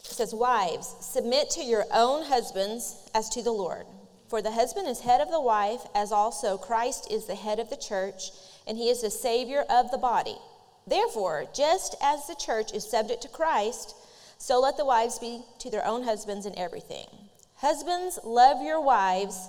It 0.00 0.06
says, 0.06 0.34
Wives, 0.34 0.96
submit 1.02 1.50
to 1.50 1.62
your 1.62 1.84
own 1.92 2.24
husbands 2.24 2.96
as 3.14 3.28
to 3.28 3.42
the 3.42 3.52
Lord. 3.52 3.84
For 4.28 4.40
the 4.40 4.52
husband 4.52 4.88
is 4.88 5.00
head 5.00 5.20
of 5.20 5.30
the 5.30 5.38
wife, 5.38 5.82
as 5.94 6.12
also 6.12 6.56
Christ 6.56 7.12
is 7.12 7.26
the 7.26 7.34
head 7.34 7.58
of 7.58 7.68
the 7.68 7.76
church, 7.76 8.30
and 8.66 8.78
he 8.78 8.88
is 8.88 9.02
the 9.02 9.10
Savior 9.10 9.66
of 9.68 9.90
the 9.90 9.98
body. 9.98 10.38
Therefore, 10.86 11.44
just 11.54 11.94
as 12.02 12.26
the 12.26 12.36
church 12.36 12.72
is 12.72 12.88
subject 12.88 13.20
to 13.20 13.28
Christ, 13.28 13.94
so 14.38 14.58
let 14.58 14.78
the 14.78 14.86
wives 14.86 15.18
be 15.18 15.42
to 15.58 15.68
their 15.68 15.84
own 15.84 16.04
husbands 16.04 16.46
in 16.46 16.58
everything. 16.58 17.04
Husbands, 17.56 18.18
love 18.24 18.62
your 18.62 18.80
wives, 18.80 19.46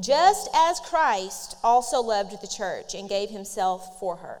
just 0.00 0.48
as 0.52 0.80
Christ 0.80 1.58
also 1.62 2.00
loved 2.00 2.42
the 2.42 2.48
church 2.48 2.96
and 2.96 3.08
gave 3.08 3.30
himself 3.30 4.00
for 4.00 4.16
her, 4.16 4.40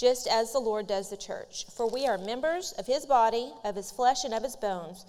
just 0.00 0.26
as 0.26 0.52
the 0.52 0.58
Lord 0.58 0.86
does 0.86 1.10
the 1.10 1.16
church. 1.16 1.66
For 1.76 1.86
we 1.86 2.06
are 2.06 2.16
members 2.16 2.72
of 2.78 2.86
his 2.86 3.04
body, 3.04 3.52
of 3.64 3.76
his 3.76 3.90
flesh, 3.90 4.24
and 4.24 4.32
of 4.32 4.42
his 4.42 4.56
bones. 4.56 5.04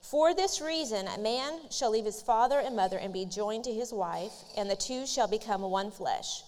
For 0.00 0.34
this 0.34 0.60
reason, 0.60 1.08
a 1.08 1.18
man 1.18 1.58
shall 1.68 1.90
leave 1.90 2.04
his 2.04 2.22
father 2.22 2.60
and 2.60 2.76
mother 2.76 2.96
and 2.96 3.12
be 3.12 3.24
joined 3.24 3.64
to 3.64 3.72
his 3.72 3.92
wife, 3.92 4.32
and 4.56 4.70
the 4.70 4.76
two 4.76 5.04
shall 5.04 5.26
become 5.26 5.62
one 5.62 5.90
flesh. 5.90 6.44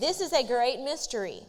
This 0.00 0.22
is 0.22 0.32
a 0.32 0.46
great 0.46 0.80
mystery. 0.80 1.40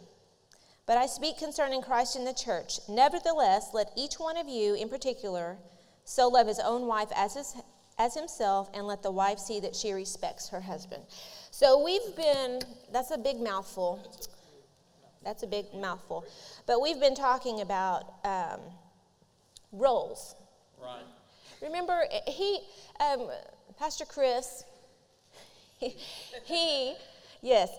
But 0.84 0.98
I 0.98 1.06
speak 1.06 1.38
concerning 1.38 1.80
Christ 1.80 2.14
and 2.14 2.26
the 2.26 2.34
church. 2.34 2.78
Nevertheless, 2.90 3.70
let 3.72 3.90
each 3.96 4.16
one 4.16 4.36
of 4.36 4.48
you 4.48 4.74
in 4.74 4.90
particular 4.90 5.56
so 6.04 6.28
love 6.28 6.46
his 6.46 6.60
own 6.60 6.86
wife 6.86 7.08
as, 7.16 7.34
his, 7.34 7.54
as 7.98 8.14
himself, 8.14 8.68
and 8.74 8.86
let 8.86 9.02
the 9.02 9.10
wife 9.10 9.38
see 9.38 9.60
that 9.60 9.74
she 9.74 9.92
respects 9.92 10.50
her 10.50 10.60
husband. 10.60 11.02
So 11.50 11.82
we've 11.82 12.14
been, 12.14 12.60
that's 12.92 13.10
a 13.10 13.18
big 13.18 13.40
mouthful. 13.40 14.06
That's 15.26 15.42
a 15.42 15.46
big 15.48 15.74
mouthful. 15.74 16.24
But 16.66 16.80
we've 16.80 17.00
been 17.00 17.16
talking 17.16 17.60
about 17.60 18.14
um, 18.24 18.60
roles. 19.72 20.36
Right. 20.80 21.02
Remember, 21.60 22.04
he, 22.28 22.60
um, 23.00 23.28
Pastor 23.76 24.04
Chris, 24.04 24.62
he, 25.78 25.96
he, 26.44 26.94
yes, 27.42 27.70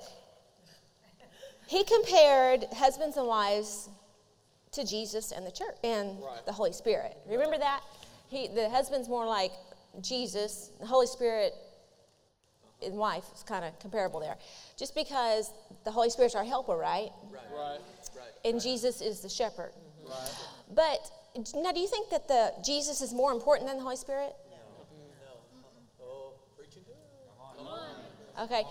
he 1.68 1.86
compared 1.86 2.66
husbands 2.74 3.16
and 3.16 3.28
wives 3.28 3.88
to 4.74 4.86
Jesus 4.86 5.32
and 5.32 5.48
the 5.48 5.52
church 5.52 5.78
and 5.86 6.22
Right. 6.22 6.46
the 6.46 6.52
Holy 6.52 6.74
Spirit. 6.74 7.16
Remember 7.30 7.58
that? 7.58 7.80
He, 8.28 8.50
the 8.50 8.70
husband's 8.70 9.08
more 9.08 9.26
like 9.26 9.54
Jesus, 10.02 10.72
the 10.82 10.86
Holy 10.86 11.08
Spirit 11.08 11.54
and 12.86 12.96
wife 12.96 13.26
is 13.36 13.44
kind 13.44 13.66
of 13.66 13.78
comparable 13.80 14.20
there. 14.20 14.38
Just 14.78 14.94
because 14.96 15.52
the 15.84 15.92
Holy 15.92 16.10
Spirit's 16.10 16.36
our 16.36 16.44
helper, 16.44 16.76
right? 16.76 17.10
Right. 17.32 17.44
Right. 17.56 17.80
And 18.46 18.62
Jesus 18.62 19.02
is 19.02 19.22
the 19.22 19.30
shepherd. 19.30 19.72
Right. 20.08 20.32
But 20.74 21.12
now, 21.56 21.72
do 21.72 21.80
you 21.80 21.88
think 21.88 22.10
that 22.10 22.28
the 22.28 22.54
Jesus 22.64 23.02
is 23.02 23.14
more 23.14 23.32
important 23.32 23.68
than 23.68 23.78
the 23.78 23.84
Holy 23.84 23.96
Spirit? 23.96 24.34
No. 24.50 24.58
No. 25.26 26.06
Oh, 26.06 26.34
preaching 26.58 26.84
good. 26.86 28.44
Okay, 28.44 28.64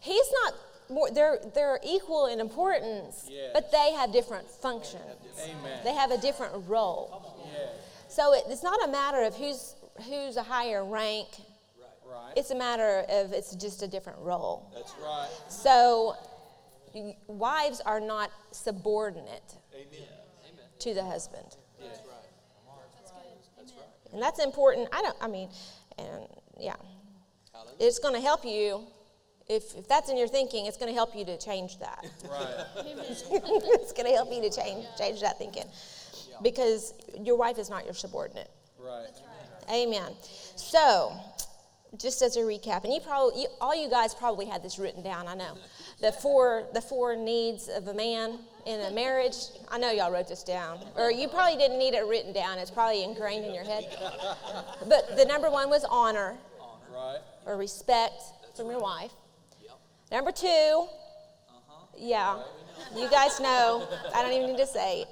he's 0.00 0.26
not 0.42 0.54
more. 0.90 1.10
They're 1.10 1.38
they're 1.54 1.78
equal 1.84 2.26
in 2.26 2.40
importance, 2.40 3.26
Yes. 3.30 3.50
but 3.54 3.70
they 3.70 3.92
have 3.92 4.12
different 4.12 4.48
functions. 4.50 5.02
Amen. 5.44 5.80
They 5.84 5.94
have 5.94 6.10
a 6.10 6.18
different 6.18 6.68
role. 6.68 7.34
Yes. 7.52 7.70
So 8.08 8.34
it, 8.34 8.44
it's 8.48 8.62
not 8.62 8.82
a 8.86 8.90
matter 8.90 9.22
of 9.22 9.34
who's 9.36 9.74
who's 10.08 10.36
a 10.36 10.42
higher 10.42 10.84
rank. 10.84 11.28
Right. 12.12 12.32
It's 12.36 12.50
a 12.50 12.54
matter 12.54 13.04
of 13.08 13.32
it's 13.32 13.54
just 13.54 13.82
a 13.82 13.88
different 13.88 14.18
role. 14.18 14.70
That's 14.74 14.94
right. 15.02 15.28
So 15.48 16.16
wives 17.26 17.80
are 17.80 18.00
not 18.00 18.30
subordinate 18.50 19.56
Amen. 19.74 20.08
to 20.80 20.94
the 20.94 21.02
husband. 21.02 21.56
That's 21.80 22.00
right. 22.00 22.28
That's 22.96 23.10
good. 23.10 23.20
That's 23.56 23.72
right. 23.72 24.12
And 24.12 24.22
that's 24.22 24.44
important. 24.44 24.88
I 24.92 25.00
don't, 25.00 25.16
I 25.20 25.28
mean, 25.28 25.48
and 25.98 26.26
yeah. 26.60 26.76
It's 27.78 27.98
going 27.98 28.14
to 28.14 28.20
help 28.20 28.44
you. 28.44 28.86
If, 29.48 29.74
if 29.76 29.88
that's 29.88 30.08
in 30.08 30.16
your 30.16 30.28
thinking, 30.28 30.66
it's 30.66 30.76
going 30.76 30.88
to 30.88 30.94
help 30.94 31.16
you 31.16 31.24
to 31.24 31.38
change 31.38 31.78
that. 31.80 32.06
Right. 32.30 32.66
it's 32.76 33.92
going 33.92 34.08
to 34.08 34.14
help 34.14 34.32
you 34.32 34.40
to 34.42 34.50
change, 34.50 34.86
change 34.96 35.20
that 35.20 35.38
thinking. 35.38 35.64
Because 36.42 36.94
your 37.20 37.36
wife 37.36 37.58
is 37.58 37.68
not 37.68 37.84
your 37.84 37.94
subordinate. 37.94 38.50
Right. 38.78 39.08
Amen. 39.70 40.12
So, 40.56 41.12
just 41.98 42.22
as 42.22 42.36
a 42.36 42.40
recap, 42.40 42.84
and 42.84 42.92
you 42.92 43.00
probably, 43.00 43.42
you, 43.42 43.48
all 43.60 43.74
you 43.74 43.90
guys 43.90 44.14
probably 44.14 44.46
had 44.46 44.62
this 44.62 44.78
written 44.78 45.02
down. 45.02 45.28
I 45.28 45.34
know, 45.34 45.58
the 46.00 46.10
four, 46.12 46.64
the 46.72 46.80
four 46.80 47.16
needs 47.16 47.68
of 47.68 47.86
a 47.88 47.94
man 47.94 48.38
in 48.66 48.80
a 48.80 48.90
marriage. 48.90 49.36
I 49.70 49.78
know 49.78 49.90
y'all 49.90 50.10
wrote 50.10 50.28
this 50.28 50.42
down, 50.42 50.78
or 50.96 51.10
you 51.10 51.28
probably 51.28 51.58
didn't 51.58 51.78
need 51.78 51.94
it 51.94 52.06
written 52.06 52.32
down. 52.32 52.58
It's 52.58 52.70
probably 52.70 53.04
ingrained 53.04 53.44
in 53.44 53.54
your 53.54 53.64
head. 53.64 53.84
But 54.88 55.16
the 55.16 55.24
number 55.26 55.50
one 55.50 55.68
was 55.68 55.84
honor 55.84 56.36
Right. 56.94 57.18
or 57.46 57.56
respect 57.56 58.22
from 58.56 58.70
your 58.70 58.80
wife. 58.80 59.12
Number 60.10 60.30
two, 60.30 60.46
uh-huh. 60.46 61.86
yeah, 61.98 62.42
you 62.94 63.08
guys 63.10 63.40
know. 63.40 63.86
I 64.14 64.22
don't 64.22 64.32
even 64.32 64.48
need 64.48 64.58
to 64.58 64.66
say. 64.66 65.06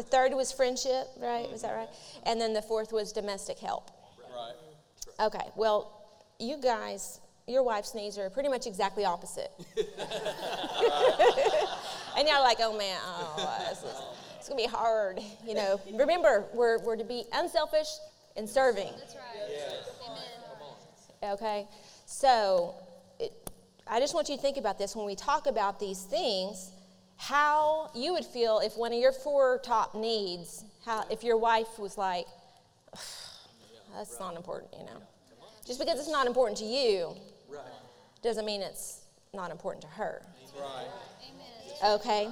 The 0.00 0.06
third 0.06 0.32
was 0.32 0.50
friendship, 0.50 1.08
right? 1.20 1.46
Was 1.52 1.60
that 1.60 1.72
mm-hmm. 1.72 1.80
right? 1.80 1.88
And 2.24 2.40
then 2.40 2.54
the 2.54 2.62
fourth 2.62 2.90
was 2.90 3.12
domestic 3.12 3.58
help. 3.58 3.90
Right. 4.34 4.54
Okay, 5.26 5.46
well, 5.56 5.92
you 6.38 6.56
guys, 6.56 7.20
your 7.46 7.62
wife's 7.62 7.94
needs 7.94 8.16
are 8.16 8.30
pretty 8.30 8.48
much 8.48 8.66
exactly 8.66 9.04
opposite. 9.04 9.50
and 12.16 12.26
you're 12.26 12.40
like, 12.40 12.56
oh 12.60 12.74
man, 12.78 12.98
oh, 13.04 13.66
this 13.68 13.80
is, 13.80 14.02
it's 14.38 14.48
gonna 14.48 14.62
be 14.62 14.66
hard, 14.66 15.20
you 15.46 15.52
know. 15.52 15.78
Remember, 15.92 16.46
we're, 16.54 16.78
we're 16.78 16.96
to 16.96 17.04
be 17.04 17.24
unselfish 17.34 17.88
and 18.38 18.48
serving, 18.48 18.94
That's 18.98 19.16
right. 19.16 19.50
Yes. 19.50 20.00
Amen. 21.22 21.34
okay? 21.34 21.68
So, 22.06 22.74
it, 23.18 23.50
I 23.86 24.00
just 24.00 24.14
want 24.14 24.30
you 24.30 24.36
to 24.36 24.40
think 24.40 24.56
about 24.56 24.78
this 24.78 24.96
when 24.96 25.04
we 25.04 25.14
talk 25.14 25.46
about 25.46 25.78
these 25.78 26.04
things, 26.04 26.70
how 27.20 27.90
you 27.94 28.14
would 28.14 28.24
feel 28.24 28.60
if 28.60 28.78
one 28.78 28.94
of 28.94 28.98
your 28.98 29.12
four 29.12 29.60
top 29.62 29.94
needs, 29.94 30.64
how 30.86 31.04
if 31.10 31.22
your 31.22 31.36
wife 31.36 31.78
was 31.78 31.98
like, 31.98 32.26
that's 33.94 34.18
not 34.18 34.36
important, 34.36 34.72
you 34.72 34.86
know. 34.86 35.02
Just 35.66 35.78
because 35.78 35.98
it's 36.00 36.10
not 36.10 36.26
important 36.26 36.56
to 36.58 36.64
you 36.64 37.14
Right. 37.46 37.60
doesn't 38.22 38.46
mean 38.46 38.62
it's 38.62 39.02
not 39.34 39.50
important 39.50 39.82
to 39.82 39.88
her. 39.88 40.22
Right. 40.58 40.86
Amen. 41.82 42.00
Okay? 42.00 42.28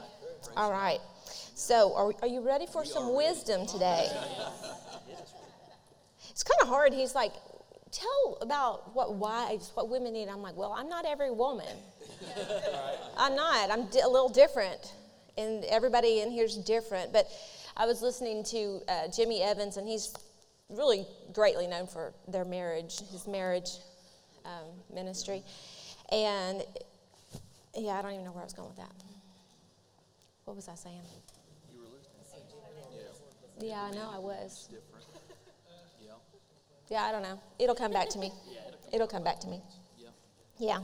All 0.57 0.73
right. 0.73 1.01
So, 1.55 1.95
are, 1.95 2.13
are 2.23 2.29
you 2.29 2.41
ready 2.41 2.65
for 2.65 2.87
some 2.87 3.15
wisdom 3.15 3.67
today? 3.67 4.09
It's 6.31 6.43
kind 6.43 6.63
of 6.63 6.69
hard. 6.69 6.95
He's 6.95 7.15
like, 7.15 7.33
tell 7.91 8.39
about 8.41 8.95
what 8.95 9.17
wives, 9.17 9.71
what 9.75 9.91
women 9.91 10.15
need. 10.15 10.29
I'm 10.29 10.41
like, 10.41 10.57
well, 10.57 10.73
I'm 10.73 10.89
not 10.89 11.05
every 11.05 11.31
woman. 11.31 11.77
I'm 13.17 13.35
not. 13.35 13.71
I'm 13.71 13.87
di- 13.87 14.01
a 14.01 14.09
little 14.09 14.29
different. 14.29 14.95
And 15.37 15.65
everybody 15.65 16.21
in 16.21 16.31
here's 16.31 16.57
different. 16.57 17.13
But 17.13 17.27
I 17.77 17.87
was 17.87 18.03
listening 18.03 18.45
to 18.45 18.81
uh, 18.89 19.09
Jimmy 19.15 19.43
Evans, 19.43 19.77
and 19.77 19.87
he's 19.87 20.13
really 20.69 21.07
greatly 21.33 21.67
known 21.67 21.87
for 21.87 22.13
their 22.27 22.45
marriage, 22.45 23.01
his 23.11 23.27
marriage 23.27 23.71
um, 24.45 24.67
ministry. 24.93 25.43
And 26.11 26.63
yeah, 27.77 27.93
I 27.93 28.03
don't 28.03 28.13
even 28.13 28.25
know 28.25 28.33
where 28.33 28.43
I 28.43 28.45
was 28.45 28.55
going 28.55 28.69
with 28.69 28.79
that. 28.79 28.93
What 30.45 30.57
was 30.57 30.69
I 30.69 30.75
saying? 30.75 31.01
You 31.73 31.81
were 31.81 31.87
listening. 31.97 32.19
Yeah, 33.61 33.83
I 33.83 33.91
know 33.91 34.11
I 34.13 34.19
was. 34.19 34.69
Yeah. 34.73 34.79
Yeah, 36.91 37.03
I 37.03 37.13
don't 37.13 37.23
know. 37.23 37.39
It'll 37.59 37.75
come 37.75 37.93
back 37.93 38.09
to 38.11 38.19
me. 38.19 38.33
It'll 38.93 39.07
come 39.07 39.23
back 39.23 39.41
to 39.41 39.49
me. 39.49 39.61
Yeah. 39.99 40.09
Yeah. 40.59 40.79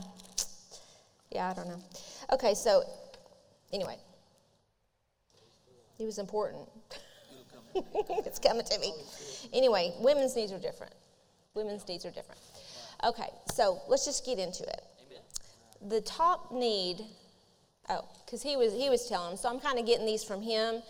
Yeah, 1.31 1.49
I 1.49 1.53
don't 1.53 1.67
know. 1.67 1.81
Okay, 2.33 2.53
so 2.53 2.83
anyway, 3.73 3.97
he 5.97 6.05
was 6.05 6.17
important. 6.17 6.67
it's 7.75 8.39
coming 8.39 8.65
to 8.65 8.79
me. 8.79 8.93
Anyway, 9.53 9.93
women's 9.99 10.35
needs 10.35 10.51
are 10.51 10.59
different. 10.59 10.93
Women's 11.53 11.87
needs 11.87 12.05
are 12.05 12.11
different. 12.11 12.39
Okay, 13.03 13.29
so 13.53 13.81
let's 13.87 14.05
just 14.05 14.25
get 14.25 14.39
into 14.39 14.63
it. 14.63 14.81
The 15.87 16.01
top 16.01 16.51
need, 16.51 17.01
oh, 17.89 18.07
because 18.25 18.41
he 18.41 18.55
was 18.55 18.73
he 18.73 18.89
was 18.89 19.07
telling 19.07 19.37
so 19.37 19.49
I'm 19.49 19.59
kind 19.59 19.77
of 19.77 19.85
getting 19.85 20.05
these 20.05 20.23
from 20.23 20.41
him. 20.41 20.81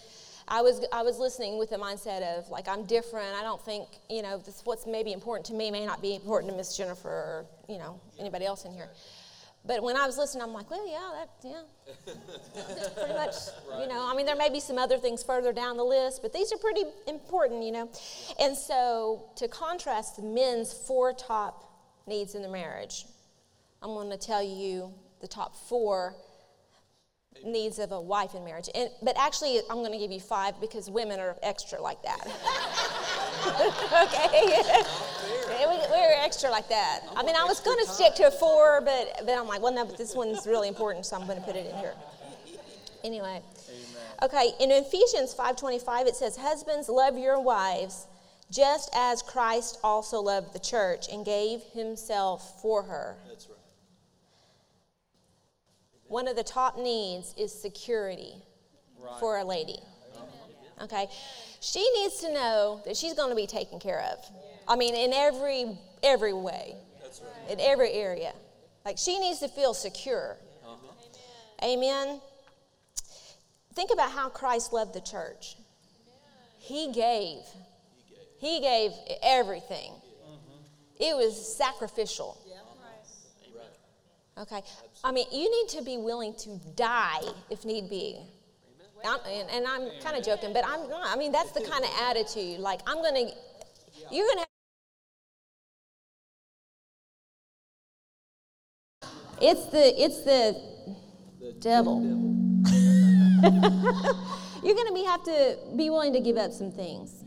I 0.47 0.61
was 0.61 0.85
I 0.93 1.01
was 1.01 1.17
listening 1.17 1.57
with 1.57 1.71
the 1.71 1.77
mindset 1.77 2.21
of 2.37 2.49
like 2.49 2.67
I'm 2.67 2.85
different. 2.85 3.35
I 3.35 3.41
don't 3.41 3.61
think 3.61 3.87
you 4.09 4.21
know 4.21 4.37
this 4.37 4.61
what's 4.63 4.85
maybe 4.85 5.11
important 5.11 5.45
to 5.47 5.53
me 5.53 5.71
may 5.71 5.85
not 5.85 6.01
be 6.01 6.15
important 6.15 6.51
to 6.51 6.57
Miss 6.57 6.77
Jennifer 6.77 7.09
or 7.09 7.45
you 7.67 7.77
know 7.77 7.99
anybody 8.19 8.45
else 8.45 8.65
in 8.65 8.71
here. 8.71 8.89
But 9.67 9.81
when 9.81 9.97
I 9.97 10.05
was 10.05 10.17
listening, 10.17 10.43
I'm 10.43 10.53
like, 10.53 10.69
well, 10.69 10.87
yeah, 10.87 11.11
that, 11.13 11.29
yeah, 11.43 12.13
pretty 12.97 13.13
much. 13.13 13.35
You 13.79 13.87
know, 13.87 14.07
I 14.07 14.15
mean, 14.15 14.25
there 14.25 14.35
may 14.35 14.49
be 14.49 14.59
some 14.59 14.77
other 14.77 14.97
things 14.97 15.23
further 15.23 15.51
down 15.51 15.77
the 15.77 15.83
list, 15.83 16.21
but 16.21 16.33
these 16.33 16.53
are 16.53 16.57
pretty 16.57 16.83
important, 17.07 17.63
you 17.63 17.71
know. 17.71 17.89
And 18.39 18.55
so, 18.55 19.29
to 19.37 19.47
contrast 19.47 20.17
the 20.17 20.23
men's 20.23 20.71
four 20.71 21.13
top 21.13 21.71
needs 22.05 22.35
in 22.35 22.43
the 22.43 22.49
marriage, 22.49 23.05
I'm 23.81 23.89
going 23.89 24.11
to 24.11 24.17
tell 24.17 24.43
you 24.43 24.93
the 25.21 25.27
top 25.27 25.55
four 25.55 26.15
needs 27.43 27.79
of 27.79 27.91
a 27.91 27.99
wife 27.99 28.35
in 28.35 28.43
marriage. 28.43 28.69
And, 28.75 28.89
but 29.01 29.17
actually, 29.17 29.59
I'm 29.69 29.77
going 29.77 29.91
to 29.91 29.97
give 29.97 30.11
you 30.11 30.19
five 30.19 30.59
because 30.61 30.89
women 30.89 31.19
are 31.19 31.35
extra 31.41 31.81
like 31.81 32.01
that. 32.03 32.21
okay? 34.03 34.83
Yeah, 35.49 35.69
we, 35.69 35.77
we're 35.91 36.13
extra 36.23 36.49
like 36.49 36.67
that. 36.69 37.01
I 37.15 37.23
mean, 37.23 37.35
I 37.35 37.43
was 37.43 37.59
going 37.59 37.83
to 37.85 37.91
stick 37.91 38.15
to 38.15 38.27
a 38.27 38.31
four, 38.31 38.81
but, 38.81 39.21
but 39.25 39.37
I'm 39.37 39.47
like, 39.47 39.61
well, 39.61 39.73
no, 39.73 39.85
but 39.85 39.97
this 39.97 40.15
one's 40.15 40.45
really 40.45 40.67
important, 40.67 41.05
so 41.05 41.15
I'm 41.15 41.25
going 41.27 41.39
to 41.39 41.45
put 41.45 41.55
it 41.55 41.65
in 41.65 41.75
here. 41.77 41.93
Anyway. 43.03 43.41
Okay, 44.23 44.51
in 44.59 44.71
Ephesians 44.71 45.35
5.25, 45.35 46.07
it 46.07 46.15
says, 46.15 46.37
Husbands, 46.37 46.87
love 46.87 47.17
your 47.17 47.39
wives, 47.39 48.07
just 48.49 48.89
as 48.95 49.21
Christ 49.21 49.77
also 49.83 50.21
loved 50.21 50.53
the 50.53 50.59
church 50.59 51.07
and 51.11 51.25
gave 51.25 51.61
himself 51.73 52.61
for 52.61 52.83
her. 52.83 53.17
That's 53.27 53.47
right. 53.47 53.57
One 56.07 56.27
of 56.27 56.35
the 56.35 56.43
top 56.43 56.77
needs 56.77 57.33
is 57.37 57.51
security 57.51 58.41
Right. 58.99 59.19
for 59.19 59.37
a 59.37 59.43
lady. 59.43 59.79
Okay? 60.81 61.07
She 61.61 61.87
needs 61.97 62.19
to 62.21 62.33
know 62.33 62.81
that 62.85 62.97
she's 62.97 63.13
going 63.13 63.29
to 63.29 63.35
be 63.35 63.47
taken 63.47 63.79
care 63.79 64.01
of. 64.11 64.25
I 64.67 64.75
mean, 64.75 64.95
in 64.95 65.13
every 65.13 65.77
every 66.03 66.33
way. 66.33 66.75
That's 67.01 67.21
right. 67.21 67.51
In 67.51 67.59
every 67.59 67.91
area. 67.91 68.33
Like 68.85 68.97
she 68.97 69.19
needs 69.19 69.39
to 69.39 69.47
feel 69.47 69.73
secure. 69.73 70.37
Uh-huh. 70.65 71.65
Amen. 71.65 72.21
Think 73.73 73.91
about 73.91 74.11
how 74.11 74.29
Christ 74.29 74.73
loved 74.73 74.93
the 74.93 75.01
church. 75.01 75.57
He 76.59 76.91
gave. 76.91 77.39
He 78.39 78.59
gave 78.59 78.91
everything. 79.21 79.91
It 80.99 81.15
was 81.15 81.55
sacrificial. 81.57 82.37
Okay. 84.37 84.61
I 85.03 85.11
mean, 85.11 85.27
you 85.31 85.49
need 85.49 85.69
to 85.77 85.81
be 85.83 85.97
willing 85.97 86.33
to 86.39 86.59
die 86.75 87.21
if 87.49 87.63
need 87.63 87.89
be. 87.89 88.19
I'm, 89.05 89.19
and, 89.29 89.49
and 89.49 89.67
I'm 89.67 89.89
kind 90.01 90.17
of 90.17 90.25
joking, 90.25 90.51
but 90.51 90.65
I'm 90.65 90.89
not. 90.89 91.07
I 91.07 91.15
mean, 91.15 91.31
that's 91.31 91.51
the 91.51 91.61
kind 91.61 91.83
of 91.83 91.91
attitude. 92.01 92.59
Like, 92.59 92.81
I'm 92.87 92.97
going 92.97 93.13
to, 93.13 93.33
you're 94.11 94.25
going 94.25 94.39
to 94.39 94.45
It's 99.41 99.65
the 99.67 100.01
it's 100.01 100.23
the 100.23 100.55
devil. 101.59 102.01
You're 104.63 104.73
going 104.73 104.87
to 104.87 104.93
be 104.93 105.03
have 105.03 105.23
to 105.25 105.57
be 105.75 105.89
willing 105.89 106.13
to 106.13 106.19
give 106.19 106.37
up 106.37 106.51
some 106.51 106.71
things. 106.71 107.23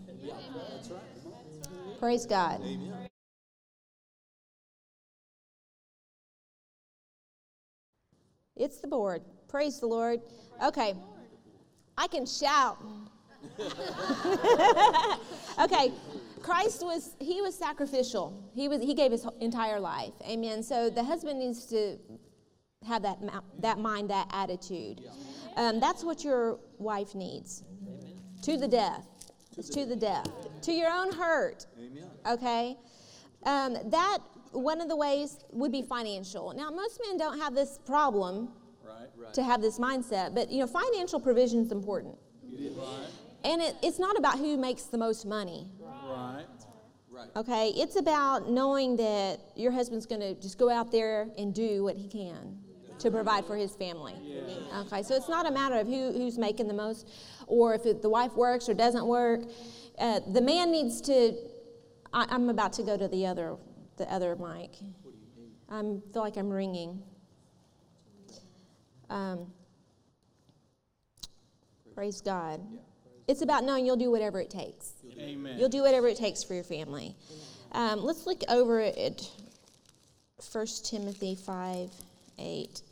Praise 1.98 2.26
God. 2.26 2.60
Amen. 2.62 2.94
It's 8.56 8.80
the 8.80 8.88
board. 8.88 9.22
Praise 9.48 9.78
the 9.78 9.86
Lord. 9.86 10.20
Okay. 10.64 10.94
I 11.96 12.06
can 12.08 12.26
shout. 12.26 12.78
okay. 15.60 15.92
Christ 16.38 16.84
was 16.84 17.14
he 17.20 17.40
was 17.40 17.54
sacrificial. 17.56 18.50
He 18.54 18.68
was 18.68 18.80
he 18.82 18.94
gave 18.94 19.12
his 19.12 19.26
entire 19.40 19.80
life. 19.80 20.12
Amen. 20.28 20.62
So 20.62 20.90
the 20.90 21.04
husband 21.04 21.38
needs 21.38 21.66
to 21.66 21.98
have 22.86 23.02
that 23.02 23.18
that 23.60 23.78
mind, 23.78 24.10
that 24.10 24.28
attitude. 24.32 25.02
Um, 25.56 25.80
that's 25.80 26.04
what 26.04 26.24
your 26.24 26.60
wife 26.78 27.14
needs. 27.14 27.64
To 28.42 28.56
the 28.56 28.68
death. 28.68 29.06
It's 29.56 29.68
to 29.70 29.84
the 29.84 29.96
death. 29.96 30.28
To 30.62 30.72
your 30.72 30.88
own 30.88 31.12
hurt. 31.12 31.66
Amen. 31.76 32.04
Okay? 32.30 32.76
Um, 33.44 33.76
that, 33.90 34.18
one 34.52 34.80
of 34.80 34.88
the 34.88 34.96
ways 34.96 35.38
would 35.50 35.72
be 35.72 35.82
financial. 35.82 36.52
Now, 36.54 36.70
most 36.70 37.00
men 37.04 37.18
don't 37.18 37.38
have 37.40 37.54
this 37.54 37.78
problem 37.84 38.50
Right. 38.86 39.08
Right. 39.16 39.34
to 39.34 39.42
have 39.42 39.60
this 39.60 39.78
mindset, 39.78 40.34
but, 40.34 40.50
you 40.50 40.60
know, 40.60 40.66
financial 40.66 41.18
provision 41.20 41.60
is 41.60 41.72
important. 41.72 42.16
Right. 42.52 43.08
And 43.44 43.60
it, 43.60 43.74
it's 43.82 43.98
not 43.98 44.16
about 44.16 44.38
who 44.38 44.56
makes 44.56 44.84
the 44.84 44.98
most 44.98 45.26
money. 45.26 45.68
Right. 47.18 47.28
okay? 47.36 47.68
It's 47.70 47.96
about 47.96 48.48
knowing 48.50 48.96
that 48.96 49.40
your 49.56 49.72
husband's 49.72 50.06
going 50.06 50.20
to 50.20 50.34
just 50.34 50.58
go 50.58 50.70
out 50.70 50.92
there 50.92 51.28
and 51.36 51.52
do 51.52 51.82
what 51.82 51.96
he 51.96 52.08
can 52.08 52.58
to 52.98 53.10
provide 53.10 53.44
for 53.44 53.56
his 53.56 53.74
family. 53.74 54.14
Okay, 54.86 55.02
so 55.02 55.14
it's 55.14 55.28
not 55.28 55.46
a 55.46 55.50
matter 55.50 55.76
of 55.76 55.86
who, 55.86 56.12
who's 56.12 56.38
making 56.38 56.68
the 56.68 56.74
most 56.74 57.08
or 57.46 57.74
if 57.74 57.86
it, 57.86 58.02
the 58.02 58.08
wife 58.08 58.34
works 58.34 58.68
or 58.68 58.74
doesn't 58.74 59.06
work. 59.06 59.42
Uh, 59.98 60.20
the 60.32 60.40
man 60.40 60.70
needs 60.70 61.00
to. 61.02 61.34
I, 62.12 62.26
I'm 62.28 62.48
about 62.48 62.72
to 62.74 62.82
go 62.82 62.96
to 62.96 63.08
the 63.08 63.26
other, 63.26 63.56
the 63.96 64.12
other 64.12 64.36
mic. 64.36 64.70
I 65.70 65.80
feel 65.80 66.22
like 66.22 66.36
I'm 66.36 66.50
ringing. 66.50 67.02
Um, 69.10 69.52
praise 71.94 72.20
God. 72.20 72.60
It's 73.26 73.42
about 73.42 73.64
knowing 73.64 73.84
you'll 73.84 73.96
do 73.96 74.10
whatever 74.10 74.40
it 74.40 74.50
takes. 74.50 74.92
Amen. 75.20 75.58
You'll 75.58 75.68
do 75.68 75.82
whatever 75.82 76.08
it 76.08 76.16
takes 76.16 76.44
for 76.44 76.54
your 76.54 76.64
family. 76.64 77.14
Um, 77.72 78.04
let's 78.04 78.26
look 78.26 78.42
over 78.48 78.80
at 78.80 79.28
1 80.52 80.66
Timothy 80.84 81.34
5 81.34 81.90
8. 82.38 82.82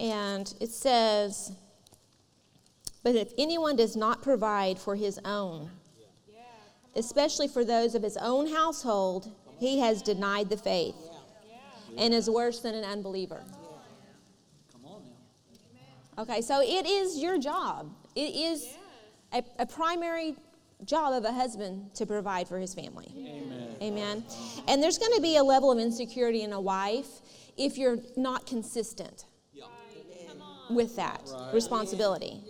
And 0.00 0.54
it 0.60 0.70
says, 0.70 1.52
But 3.02 3.16
if 3.16 3.32
anyone 3.36 3.74
does 3.74 3.96
not 3.96 4.22
provide 4.22 4.78
for 4.78 4.94
his 4.94 5.18
own, 5.24 5.70
especially 6.94 7.48
for 7.48 7.64
those 7.64 7.94
of 7.94 8.02
his 8.02 8.16
own 8.16 8.52
household, 8.52 9.32
he 9.58 9.80
has 9.80 10.02
denied 10.02 10.50
the 10.50 10.56
faith 10.56 10.94
and 11.96 12.14
is 12.14 12.30
worse 12.30 12.60
than 12.60 12.74
an 12.74 12.84
unbeliever. 12.84 13.42
Come 16.18 16.22
on 16.22 16.26
now. 16.26 16.32
Okay, 16.32 16.42
so 16.42 16.60
it 16.60 16.86
is 16.86 17.18
your 17.18 17.38
job. 17.38 17.90
It 18.14 18.34
is 18.34 18.66
a, 19.32 19.42
a 19.58 19.66
primary 19.66 20.34
job 20.84 21.12
of 21.12 21.24
a 21.24 21.32
husband 21.32 21.94
to 21.94 22.06
provide 22.06 22.48
for 22.48 22.58
his 22.58 22.74
family. 22.74 23.12
Amen. 23.16 23.76
Amen. 23.82 24.24
And 24.68 24.82
there's 24.82 24.98
going 24.98 25.14
to 25.14 25.22
be 25.22 25.36
a 25.36 25.42
level 25.42 25.70
of 25.72 25.78
insecurity 25.78 26.42
in 26.42 26.52
a 26.52 26.60
wife 26.60 27.06
if 27.56 27.78
you're 27.78 27.98
not 28.16 28.46
consistent 28.46 29.24
Yeah. 29.52 29.64
with 30.70 30.96
that 30.96 31.22
responsibility. 31.52 32.42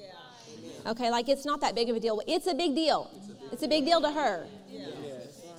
Okay, 0.86 1.10
like 1.10 1.28
it's 1.28 1.44
not 1.44 1.60
that 1.60 1.74
big 1.74 1.90
of 1.90 1.96
a 1.96 2.00
deal. 2.00 2.22
It's 2.26 2.46
a 2.46 2.54
big 2.54 2.74
deal. 2.74 3.10
It's 3.52 3.62
a 3.62 3.68
big 3.68 3.84
deal 3.84 4.00
to 4.00 4.10
her. 4.10 4.46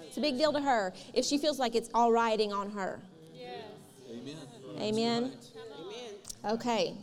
It's 0.08 0.18
a 0.18 0.22
big 0.22 0.38
deal 0.38 0.52
to 0.54 0.62
her 0.62 0.94
if 1.14 1.26
she 1.26 1.38
feels 1.38 1.60
like 1.60 1.76
it's 1.76 1.90
all 1.94 2.12
riding 2.12 2.52
on 2.52 2.72
her. 2.72 3.00
Amen. 4.80 4.82
Amen. 4.82 5.32
Okay. 6.46 6.96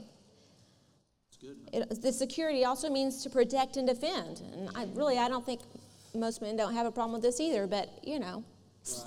It's 1.40 1.70
good. 1.72 1.90
It, 1.92 2.02
the 2.02 2.12
security 2.12 2.64
also 2.64 2.90
means 2.90 3.22
to 3.22 3.30
protect 3.30 3.76
and 3.76 3.86
defend. 3.86 4.42
And 4.52 4.70
I 4.74 4.86
really, 4.94 5.18
I 5.18 5.28
don't 5.28 5.44
think 5.44 5.60
most 6.14 6.40
men 6.42 6.56
don't 6.56 6.74
have 6.74 6.86
a 6.86 6.90
problem 6.90 7.12
with 7.12 7.22
this 7.22 7.40
either. 7.40 7.66
But 7.66 7.88
you 8.02 8.18
know, 8.18 8.44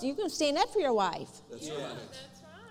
you 0.01 0.15
can 0.15 0.29
stand 0.29 0.57
up 0.57 0.71
for 0.71 0.79
your 0.79 0.93
wife. 0.93 1.29
That's 1.49 1.69
right. 1.69 1.95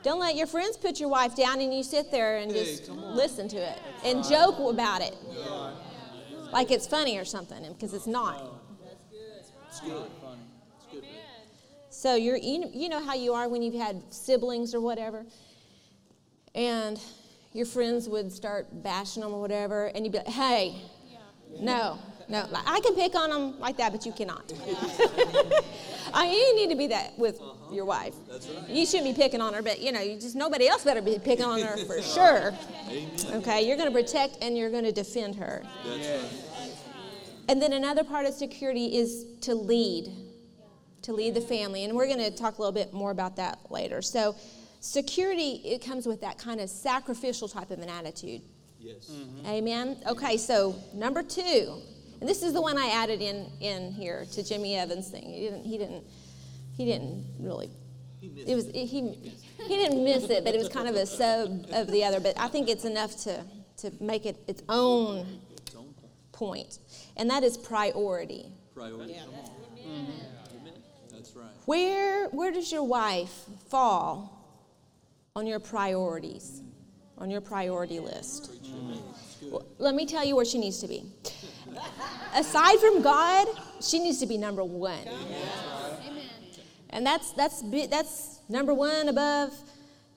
Don't 0.03 0.21
let 0.21 0.37
your 0.37 0.47
friends 0.47 0.77
put 0.77 1.01
your 1.01 1.09
wife 1.09 1.35
down 1.35 1.61
and 1.61 1.75
you 1.75 1.83
sit 1.83 2.11
there 2.13 2.39
and 2.39 2.53
Hey, 2.53 2.65
just 2.65 2.87
come 2.87 3.01
listen 3.17 3.49
to 3.49 3.57
it 3.57 3.79
and 4.05 4.25
joke 4.25 4.59
about 4.61 5.03
it, 5.03 5.17
like 6.53 6.71
it's 6.71 6.87
funny 6.87 7.19
or 7.19 7.25
something, 7.25 7.65
because 7.73 7.93
it's 7.95 8.07
not. 8.07 8.61
It's 9.67 9.81
good. 9.81 10.07
Funny. 10.23 10.41
It's 10.77 10.93
good. 10.93 11.05
So 11.91 12.15
you're, 12.15 12.37
you, 12.37 12.71
you 12.73 12.89
know 12.89 13.05
how 13.05 13.15
you 13.15 13.33
are 13.33 13.49
when 13.49 13.61
you've 13.61 13.75
had 13.75 14.03
siblings 14.11 14.73
or 14.73 14.81
whatever, 14.81 15.27
and 16.55 17.01
your 17.59 17.67
friends 17.67 18.09
would 18.09 18.31
start 18.31 18.69
bashing 18.85 19.23
them 19.23 19.35
or 19.35 19.41
whatever, 19.41 19.87
and 19.87 20.05
you'd 20.05 20.13
be 20.13 20.19
like, 20.19 20.29
"Hey, 20.29 20.81
no, 21.61 21.99
no, 22.29 22.47
I 22.55 22.81
can 22.81 22.95
pick 22.95 23.17
on 23.17 23.31
them 23.31 23.59
like 23.59 23.77
that, 23.79 23.91
but 23.91 24.07
you 24.07 24.13
cannot." 24.13 24.53
I 26.15 26.27
mean, 26.27 26.35
you 26.35 26.57
need 26.57 26.71
to 26.73 26.79
be 26.79 26.87
that 26.87 27.19
with 27.19 27.41
uh-huh. 27.41 27.75
your 27.75 27.85
wife. 27.85 28.15
That's 28.31 28.47
right. 28.47 28.69
You 28.69 28.87
shouldn't 28.87 29.15
be 29.15 29.21
picking 29.21 29.41
on 29.41 29.55
her, 29.55 29.61
but 29.61 29.81
you 29.81 29.91
know, 29.91 30.01
you 30.01 30.15
just 30.15 30.37
nobody 30.37 30.69
else 30.69 30.85
better 30.85 31.03
be 31.03 31.19
picking 31.19 31.45
on 31.45 31.61
her 31.61 31.77
for 31.79 32.01
sure. 32.15 32.55
Amen. 32.89 33.11
Okay, 33.35 33.67
you're 33.67 33.77
going 33.77 33.93
to 33.93 33.95
protect 33.95 34.39
and 34.41 34.57
you're 34.57 34.71
going 34.71 34.85
to 34.85 34.93
defend 34.93 35.35
her. 35.35 35.65
That's 35.85 36.09
right. 36.09 36.49
And 37.49 37.61
then 37.61 37.73
another 37.73 38.05
part 38.05 38.27
of 38.27 38.35
security 38.35 38.97
is 38.97 39.25
to 39.41 39.55
lead, 39.55 40.11
to 41.03 41.13
lead 41.13 41.35
the 41.35 41.41
family. 41.41 41.85
And 41.85 41.95
we're 41.95 42.07
going 42.07 42.19
to 42.19 42.31
talk 42.31 42.59
a 42.59 42.61
little 42.61 42.73
bit 42.73 42.93
more 42.93 43.11
about 43.11 43.37
that 43.37 43.59
later. 43.71 44.03
So, 44.03 44.37
security, 44.81 45.61
it 45.65 45.85
comes 45.85 46.07
with 46.07 46.21
that 46.21 46.39
kind 46.39 46.61
of 46.61 46.71
sacrificial 46.71 47.49
type 47.49 47.71
of 47.71 47.79
an 47.81 47.89
attitude. 47.89 48.43
Yes. 48.79 49.11
Mm-hmm. 49.11 49.47
Amen? 49.47 49.97
Okay, 50.07 50.37
so 50.37 50.77
number 50.95 51.23
two, 51.23 51.81
and 52.21 52.29
this 52.29 52.43
is 52.43 52.53
the 52.53 52.63
one 52.63 52.79
I 52.79 52.89
added 52.89 53.21
in, 53.21 53.51
in 53.61 53.93
here 53.93 54.27
to 54.33 54.43
Jimmy 54.43 54.77
Evans' 54.77 55.11
thing. 55.11 55.25
He 55.25 55.41
didn't, 55.41 55.65
he 55.65 55.79
didn't, 55.79 56.05
he 56.77 56.85
didn't 56.85 57.25
really. 57.39 57.71
It 58.21 58.55
was 58.57 58.67
he 58.67 59.33
he 59.69 59.77
didn't 59.77 60.03
miss 60.03 60.29
it, 60.29 60.45
but 60.45 60.55
it 60.55 60.59
was 60.59 60.69
kind 60.69 60.89
of 60.89 60.97
a 60.97 61.07
sub 61.07 61.67
of 61.71 61.89
the 61.89 62.03
other. 62.05 62.19
But 62.19 62.39
I 62.39 62.49
think 62.49 62.69
it's 62.69 62.85
enough 62.85 63.17
to 63.25 63.45
to 63.79 63.93
make 64.01 64.27
it 64.27 64.43
its 64.49 64.63
own 64.69 65.41
point, 66.33 66.79
and 67.17 67.31
that 67.31 67.45
is 67.45 67.57
priority. 67.57 68.47
priority. 68.75 69.15
Come 69.15 69.35
on. 69.35 69.51
Amen. 69.79 70.13
That's 71.13 71.35
right. 71.37 71.47
Where 71.67 72.27
where 72.31 72.51
does 72.51 72.73
your 72.73 72.83
wife 72.83 73.45
fall 73.69 74.38
on 75.35 75.47
your 75.47 75.61
priorities, 75.61 76.63
on 77.19 77.31
your 77.31 77.41
priority 77.41 78.01
list? 78.01 78.51
Well, 79.51 79.67
let 79.79 79.95
me 79.95 80.07
tell 80.07 80.25
you 80.25 80.37
where 80.37 80.45
she 80.45 80.59
needs 80.59 80.81
to 80.81 80.89
be. 80.89 81.05
Aside 82.35 82.79
from 82.79 83.03
God, 83.03 83.47
she 83.81 83.99
needs 83.99 84.19
to 84.21 84.27
be 84.27 84.37
number 84.37 84.65
one, 84.65 85.07
Amen. 85.07 86.29
and 86.91 87.07
that's 87.07 87.33
that's 87.33 87.63
that's 87.89 88.41
number 88.49 88.75
one 88.75 89.09
above 89.09 89.53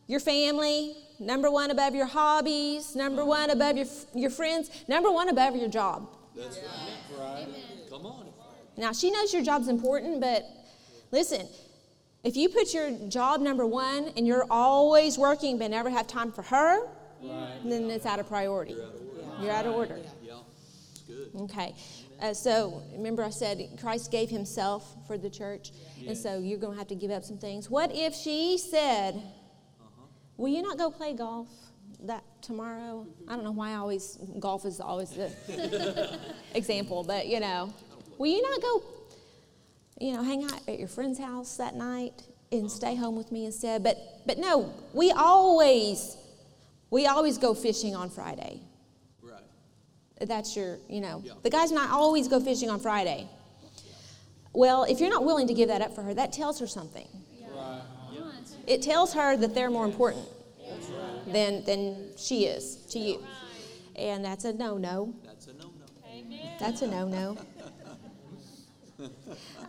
your 0.07 0.19
family, 0.19 0.95
number 1.19 1.51
one 1.51 1.71
above 1.71 1.93
your 1.93 2.07
hobbies, 2.07 2.95
number 2.95 3.23
one 3.23 3.49
above 3.49 3.77
your, 3.77 3.85
your 4.13 4.29
friends, 4.29 4.69
number 4.87 5.11
one 5.11 5.29
above 5.29 5.55
your 5.55 5.69
job. 5.69 6.09
That's 6.35 6.59
right. 7.17 7.47
Come 7.89 8.05
on. 8.05 8.25
Now, 8.77 8.93
she 8.93 9.11
knows 9.11 9.33
your 9.33 9.43
job's 9.43 9.67
important, 9.67 10.19
but 10.21 10.45
listen, 11.11 11.47
if 12.23 12.35
you 12.35 12.49
put 12.49 12.73
your 12.73 12.91
job 13.07 13.41
number 13.41 13.65
one 13.65 14.11
and 14.15 14.27
you're 14.27 14.45
always 14.49 15.17
working 15.17 15.57
but 15.57 15.71
never 15.71 15.89
have 15.89 16.07
time 16.07 16.31
for 16.31 16.43
her, 16.43 16.87
then 17.63 17.89
it's 17.89 18.05
out 18.05 18.19
of 18.19 18.27
priority. 18.27 18.77
You're 19.41 19.51
out 19.51 19.65
of 19.65 19.73
order. 19.73 19.99
Yeah, 20.23 20.33
it's 20.91 21.01
good. 21.01 21.31
Okay. 21.41 21.73
Uh, 22.21 22.33
so 22.33 22.83
remember, 22.93 23.23
I 23.23 23.31
said 23.31 23.67
Christ 23.81 24.11
gave 24.11 24.29
himself 24.29 24.95
for 25.07 25.17
the 25.17 25.29
church, 25.29 25.71
and 26.07 26.15
so 26.15 26.37
you're 26.37 26.59
going 26.59 26.73
to 26.73 26.77
have 26.77 26.87
to 26.89 26.95
give 26.95 27.09
up 27.09 27.23
some 27.23 27.39
things. 27.39 27.67
What 27.69 27.91
if 27.95 28.13
she 28.13 28.59
said, 28.59 29.19
Will 30.41 30.49
you 30.49 30.63
not 30.63 30.75
go 30.75 30.89
play 30.89 31.13
golf 31.13 31.47
that 32.05 32.23
tomorrow? 32.41 33.05
I 33.27 33.35
don't 33.35 33.43
know 33.43 33.51
why 33.51 33.73
I 33.73 33.75
always, 33.75 34.17
golf 34.39 34.65
is 34.65 34.79
always 34.79 35.11
the 35.11 36.19
example, 36.55 37.03
but 37.03 37.27
you 37.27 37.39
know, 37.39 37.71
will 38.17 38.25
you 38.25 38.41
not 38.41 38.59
go, 38.59 38.83
you 40.01 40.13
know, 40.13 40.23
hang 40.23 40.43
out 40.43 40.59
at 40.67 40.79
your 40.79 40.87
friend's 40.87 41.19
house 41.19 41.57
that 41.57 41.75
night 41.75 42.23
and 42.51 42.69
stay 42.69 42.95
home 42.95 43.15
with 43.15 43.31
me 43.31 43.45
instead? 43.45 43.83
But, 43.83 43.97
but 44.25 44.37
no, 44.37 44.73
we 44.93 45.11
always, 45.11 46.17
we 46.89 47.05
always 47.05 47.37
go 47.37 47.53
fishing 47.53 47.95
on 47.95 48.09
Friday. 48.09 48.59
Right. 49.21 49.43
That's 50.19 50.55
your, 50.55 50.77
you 50.89 51.01
know, 51.01 51.21
Yeah. 51.23 51.33
the 51.43 51.49
guys 51.49 51.71
not 51.71 51.89
always 51.91 52.27
go 52.27 52.39
fishing 52.39 52.69
on 52.69 52.79
Friday. 52.79 53.27
Well, 54.53 54.83
if 54.83 54.99
you're 54.99 55.09
not 55.09 55.23
willing 55.23 55.47
to 55.47 55.53
give 55.53 55.69
that 55.69 55.81
up 55.81 55.95
for 55.95 56.01
her, 56.01 56.13
that 56.13 56.33
tells 56.33 56.59
her 56.59 56.67
something. 56.67 57.07
Right. 57.55 57.81
It 58.67 58.81
tells 58.81 59.13
her 59.13 59.37
that 59.37 59.53
they're 59.55 59.69
more 59.69 59.85
important 59.85 60.25
than, 61.27 61.63
than 61.65 62.09
she 62.17 62.45
is 62.45 62.77
to 62.91 62.99
you. 62.99 63.23
And 63.95 64.23
that's 64.23 64.45
a 64.45 64.53
no 64.53 64.77
no. 64.77 65.13
That's 65.25 65.47
a 65.47 65.53
no-no. 65.53 65.71
Amen. 66.09 66.53
That's 66.59 66.81
a 66.81 66.87
no 66.87 67.07
no. 67.07 67.37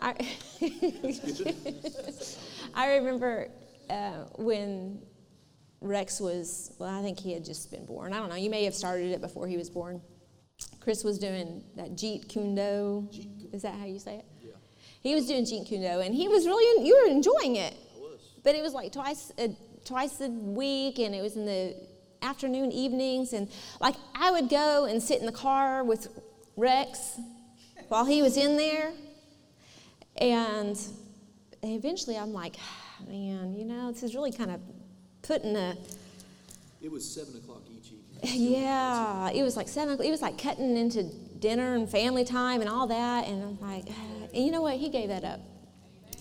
I, 0.01 0.15
I 2.73 2.95
remember 2.95 3.49
uh, 3.89 4.25
when 4.35 5.01
Rex 5.81 6.19
was, 6.19 6.73
well, 6.79 6.89
I 6.89 7.01
think 7.01 7.19
he 7.19 7.33
had 7.33 7.43
just 7.43 7.71
been 7.71 7.85
born. 7.85 8.13
I 8.13 8.19
don't 8.19 8.29
know. 8.29 8.35
You 8.35 8.49
may 8.49 8.63
have 8.65 8.75
started 8.75 9.11
it 9.11 9.21
before 9.21 9.47
he 9.47 9.57
was 9.57 9.69
born. 9.69 10.01
Chris 10.79 11.03
was 11.03 11.19
doing 11.19 11.63
that 11.75 11.91
Jeet 11.91 12.27
Kune 12.27 12.55
Do. 12.55 13.09
Is 13.51 13.61
that 13.61 13.75
how 13.75 13.85
you 13.85 13.99
say 13.99 14.15
it? 14.15 14.25
Yeah. 14.41 14.51
He 15.01 15.15
was 15.15 15.27
doing 15.27 15.45
Jeet 15.45 15.67
Kune 15.67 15.81
Do, 15.81 15.99
and 15.99 16.13
he 16.13 16.27
was 16.27 16.45
really, 16.45 16.85
you 16.85 17.01
were 17.03 17.11
enjoying 17.11 17.55
it. 17.55 17.73
I 17.73 17.99
was. 17.99 18.19
But 18.43 18.55
it 18.55 18.61
was 18.61 18.73
like 18.73 18.91
twice 18.91 19.31
a, 19.37 19.55
twice 19.85 20.19
a 20.21 20.29
week, 20.29 20.99
and 20.99 21.15
it 21.15 21.21
was 21.21 21.35
in 21.35 21.45
the 21.45 21.75
afternoon, 22.21 22.71
evenings, 22.71 23.33
and 23.33 23.49
like 23.81 23.95
I 24.15 24.31
would 24.31 24.49
go 24.49 24.85
and 24.85 25.01
sit 25.01 25.19
in 25.19 25.25
the 25.25 25.31
car 25.31 25.83
with 25.83 26.07
Rex 26.55 27.19
while 27.89 28.05
he 28.05 28.21
was 28.21 28.37
in 28.37 28.57
there, 28.57 28.91
and 30.17 30.79
eventually 31.61 32.17
I'm 32.17 32.33
like, 32.33 32.57
man, 33.07 33.53
you 33.53 33.65
know, 33.65 33.91
this 33.91 34.03
is 34.03 34.15
really 34.15 34.31
kind 34.31 34.51
of 34.51 34.59
putting 35.21 35.55
a 35.55 35.75
It 36.81 36.91
was 36.91 37.07
seven 37.07 37.35
o'clock 37.35 37.63
each 37.69 37.91
evening. 37.91 38.53
yeah, 38.61 39.29
it 39.31 39.43
was 39.43 39.55
like 39.57 39.67
seven. 39.67 39.93
o'clock. 39.93 40.07
It 40.07 40.11
was 40.11 40.21
like 40.21 40.37
cutting 40.37 40.77
into 40.77 41.03
dinner 41.39 41.75
and 41.75 41.89
family 41.89 42.23
time 42.23 42.61
and 42.61 42.69
all 42.69 42.87
that, 42.87 43.27
and 43.27 43.43
I'm 43.43 43.59
like, 43.59 43.85
and 44.33 44.45
you 44.45 44.51
know 44.51 44.61
what? 44.61 44.75
He 44.75 44.89
gave 44.89 45.09
that 45.09 45.23
up. 45.23 45.39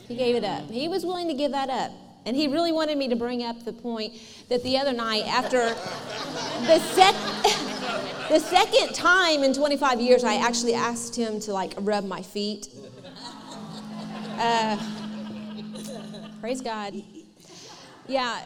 He 0.08 0.16
gave 0.16 0.34
it 0.36 0.44
up. 0.44 0.68
He 0.70 0.88
was 0.88 1.06
willing 1.06 1.28
to 1.28 1.34
give 1.34 1.52
that 1.52 1.70
up. 1.70 1.92
And 2.24 2.36
he 2.36 2.46
really 2.46 2.70
wanted 2.70 2.98
me 2.98 3.08
to 3.08 3.16
bring 3.16 3.42
up 3.42 3.64
the 3.64 3.72
point 3.72 4.14
that 4.48 4.62
the 4.62 4.78
other 4.78 4.92
night, 4.92 5.26
after 5.26 5.58
the, 6.66 6.78
sec- 6.78 7.14
the 8.28 8.38
second 8.38 8.94
time 8.94 9.42
in 9.42 9.52
25 9.52 10.00
years, 10.00 10.22
I 10.22 10.36
actually 10.36 10.74
asked 10.74 11.16
him 11.16 11.40
to 11.40 11.52
like 11.52 11.74
rub 11.78 12.04
my 12.04 12.22
feet. 12.22 12.68
Uh, 14.42 14.76
praise 16.40 16.60
God. 16.60 16.94
Yeah, 18.08 18.44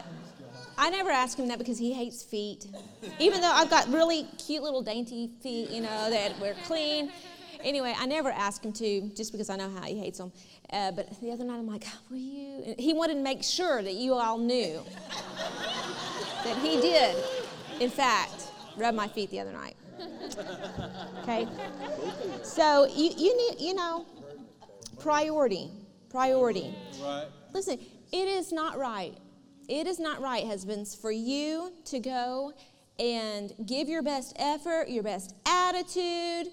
I 0.77 0.91
never 0.91 1.09
ask 1.09 1.39
him 1.39 1.47
that 1.47 1.57
because 1.57 1.79
he 1.79 1.91
hates 1.91 2.21
feet. 2.21 2.67
Even 3.17 3.41
though 3.41 3.49
I've 3.51 3.71
got 3.71 3.91
really 3.91 4.27
cute 4.37 4.61
little 4.61 4.83
dainty 4.83 5.31
feet, 5.41 5.71
you 5.71 5.81
know, 5.81 6.09
that 6.11 6.39
were 6.39 6.53
clean. 6.65 7.11
Anyway, 7.63 7.95
I 7.97 8.05
never 8.05 8.29
ask 8.29 8.63
him 8.63 8.73
to 8.73 9.09
just 9.15 9.31
because 9.31 9.49
I 9.49 9.55
know 9.55 9.71
how 9.71 9.81
he 9.81 9.97
hates 9.97 10.19
them. 10.19 10.31
Uh, 10.71 10.91
but 10.91 11.19
the 11.19 11.31
other 11.31 11.43
night 11.43 11.57
I'm 11.57 11.65
like, 11.65 11.87
will 12.11 12.17
you? 12.17 12.61
And 12.63 12.79
he 12.79 12.93
wanted 12.93 13.15
to 13.15 13.21
make 13.21 13.41
sure 13.41 13.81
that 13.81 13.95
you 13.95 14.13
all 14.13 14.37
knew 14.37 14.83
that 16.43 16.57
he 16.59 16.79
did, 16.79 17.15
in 17.79 17.89
fact, 17.89 18.51
rub 18.77 18.93
my 18.93 19.07
feet 19.07 19.31
the 19.31 19.39
other 19.39 19.51
night. 19.51 19.75
Okay? 21.23 21.47
So 22.43 22.85
you, 22.85 23.09
you 23.17 23.35
need, 23.35 23.59
you 23.59 23.73
know, 23.73 24.05
priority. 24.99 25.71
Priority. 26.09 26.73
Right. 27.01 27.27
Listen, 27.53 27.79
it 28.11 28.27
is 28.27 28.51
not 28.51 28.77
right. 28.77 29.13
It 29.67 29.87
is 29.87 29.99
not 29.99 30.21
right, 30.21 30.45
husbands, 30.45 30.95
for 30.95 31.11
you 31.11 31.73
to 31.85 31.99
go 31.99 32.53
and 32.99 33.53
give 33.65 33.89
your 33.89 34.01
best 34.01 34.33
effort, 34.37 34.87
your 34.87 35.03
best 35.03 35.35
attitude, 35.45 36.47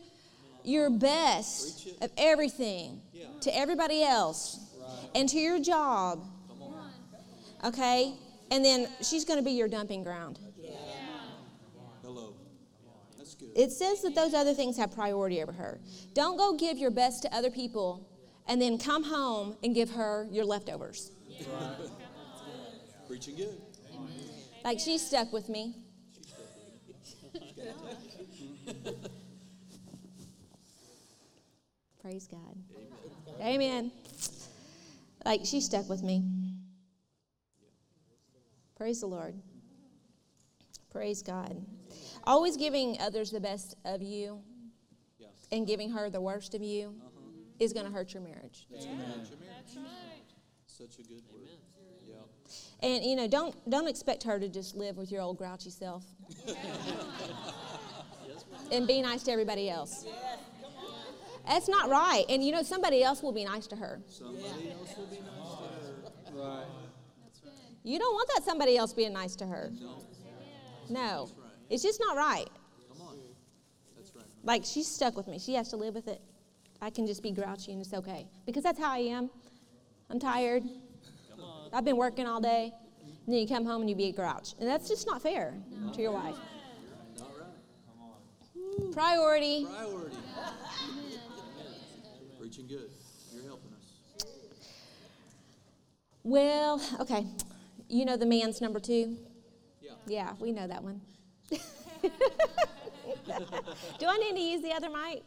your 0.65 0.91
best 0.91 1.89
of 2.01 2.11
everything 2.17 3.01
to 3.41 3.57
everybody 3.57 4.03
else 4.03 4.59
and 5.15 5.29
to 5.29 5.39
your 5.39 5.61
job. 5.61 6.25
Okay? 7.63 8.15
And 8.51 8.65
then 8.65 8.89
she's 9.03 9.25
going 9.25 9.39
to 9.39 9.45
be 9.45 9.53
your 9.53 9.69
dumping 9.69 10.03
ground. 10.03 10.39
Hello. 12.03 12.35
That's 13.17 13.35
good. 13.35 13.51
It 13.57 13.73
says 13.73 14.03
that 14.03 14.15
those 14.15 14.35
other 14.35 14.53
things 14.53 14.77
have 14.77 14.93
priority 14.93 15.43
over 15.43 15.53
her. 15.53 15.81
Don't 16.13 16.37
go 16.37 16.55
give 16.55 16.77
your 16.77 16.91
best 16.91 17.23
to 17.23 17.35
other 17.35 17.51
people 17.51 18.07
and 18.47 18.61
then 18.61 18.79
come 18.79 19.05
home 19.05 19.57
and 19.63 19.75
give 19.75 19.91
her 19.91 20.27
your 20.31 20.45
leftovers. 20.45 21.13
Preaching 23.07 23.37
good. 23.37 23.61
Like 24.65 24.81
she's 24.81 25.07
stuck 25.07 25.33
with 25.33 25.49
me. 25.49 25.75
Praise 32.01 32.27
God. 32.27 32.57
Amen. 33.41 33.91
Like 35.25 35.41
she 35.45 35.61
stuck 35.61 35.89
with 35.89 36.03
me. 36.03 36.23
Praise 38.77 39.01
the 39.01 39.07
Lord. 39.07 39.35
Praise 40.91 41.23
God. 41.23 41.57
Always 42.25 42.57
giving 42.57 43.01
others 43.01 43.31
the 43.31 43.41
best 43.41 43.77
of 43.85 44.03
you 44.03 44.41
Yeah. 45.19 45.29
and 45.51 45.67
giving 45.67 45.91
her 45.91 46.11
the 46.11 46.21
worst 46.21 46.55
of 46.55 46.63
you 46.63 46.95
is 47.61 47.73
going 47.73 47.87
to 47.87 47.93
hurt 47.93 48.15
your 48.15 48.23
marriage. 48.23 48.67
That's 48.71 48.87
gonna 48.87 49.05
hurt 49.05 49.29
your 49.29 49.39
marriage. 49.39 49.79
Such 50.67 50.99
a 50.99 51.03
good 51.03 51.23
word. 51.33 51.49
Yeah. 52.07 52.17
And 52.83 53.05
you 53.05 53.17
know, 53.17 53.29
don't 53.29 53.55
don't 53.71 53.89
expect 53.89 54.25
her 54.25 54.39
to 54.39 54.49
just 54.49 54.75
live 54.75 54.97
with 54.97 55.13
your 55.13 55.23
old 55.23 55.39
grouchy 55.39 55.71
self. 55.71 56.05
and 58.73 58.87
be 58.87 59.01
nice 59.01 59.23
to 59.25 59.31
everybody 59.31 59.71
else. 59.71 60.05
That's 61.47 61.69
not 61.69 61.91
right. 61.91 62.25
And 62.29 62.43
you 62.43 62.53
know, 62.53 62.63
somebody 62.63 63.03
else 63.03 63.23
will 63.23 63.33
be 63.33 63.45
nice 63.45 63.67
to 63.69 63.77
her. 63.77 64.01
Somebody 64.09 64.45
else 64.71 64.97
will 64.97 65.07
be 65.07 65.21
nice 65.21 66.25
to 66.27 66.33
her. 66.33 66.45
Right. 66.45 66.67
You 67.85 67.99
don't 67.99 68.15
want 68.15 68.31
that 68.35 68.45
somebody 68.45 68.77
else 68.77 68.93
being 68.93 69.13
nice 69.13 69.37
to 69.37 69.47
her. 69.47 69.71
No. 69.81 69.99
No. 70.89 71.31
It's 71.71 71.83
just 71.83 72.01
not 72.01 72.17
right. 72.17 72.49
Come 72.89 73.07
on. 73.07 73.19
That's 73.97 74.15
right. 74.15 74.25
Like 74.43 74.65
she's 74.65 74.87
stuck 74.87 75.17
with 75.17 75.29
me. 75.29 75.39
She 75.39 75.55
has 75.55 75.69
to 75.69 75.77
live 75.77 75.95
with 75.95 76.09
it. 76.09 76.21
I 76.85 76.91
can 76.91 77.07
just 77.07 77.23
be 77.23 77.31
grouchy 77.31 77.73
and 77.73 77.81
it's 77.81 77.95
okay. 77.95 78.29
Because 78.45 78.63
that's 78.63 78.79
how 78.79 78.93
I 78.93 78.99
am. 78.99 79.31
I'm 80.11 80.21
tired. 80.21 80.65
I've 81.73 81.87
been 81.87 81.97
working 81.97 82.27
all 82.27 82.43
day. 82.43 82.73
And 83.01 83.35
then 83.35 83.41
you 83.41 83.49
come 83.49 83.65
home 83.65 83.81
and 83.81 83.89
you 83.89 83.97
be 83.97 84.09
a 84.09 84.13
grouch. 84.13 84.55
And 84.61 84.69
that's 84.69 84.87
just 84.87 85.07
not 85.07 85.23
fair 85.23 85.55
to 85.95 86.03
your 86.03 86.13
wife. 86.13 86.37
Right. 87.19 88.93
Priority. 88.93 89.65
Priority. 89.65 90.17
Preaching 92.39 92.67
good. 92.67 92.91
You're 93.33 93.45
helping 93.45 93.73
us. 93.73 94.27
Well, 96.23 96.83
okay. 97.01 97.27
You 97.89 98.05
know 98.05 98.19
the 98.19 98.27
man's 98.27 98.61
number 98.61 98.79
two? 98.79 99.17
Yeah. 99.81 99.93
Yeah, 100.07 100.33
we 100.39 100.53
know 100.53 100.67
that 100.67 100.85
one. 100.85 101.01
Do 103.99 104.07
I 104.07 104.19
need 104.19 104.37
to 104.37 104.43
use 104.43 104.61
the 104.61 104.73
other 104.73 104.91
mic? 104.91 105.23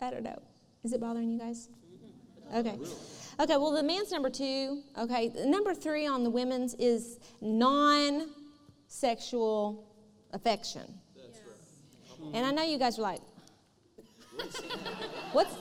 I 0.00 0.10
don't 0.10 0.22
know. 0.22 0.40
Is 0.82 0.92
it 0.92 1.00
bothering 1.00 1.30
you 1.30 1.38
guys? 1.38 1.68
Okay. 2.54 2.78
Okay, 3.38 3.56
well, 3.56 3.72
the 3.72 3.82
man's 3.82 4.10
number 4.10 4.28
two. 4.30 4.82
Okay, 4.98 5.28
the 5.28 5.46
number 5.46 5.74
three 5.74 6.06
on 6.06 6.24
the 6.24 6.30
women's 6.30 6.74
is 6.74 7.18
non 7.40 8.28
sexual 8.88 9.84
affection. 10.32 10.82
That's 11.16 11.40
right. 12.18 12.34
And 12.34 12.44
I 12.44 12.50
know 12.50 12.62
you 12.62 12.78
guys 12.78 12.98
are 12.98 13.02
like, 13.02 13.20
what's. 15.32 15.54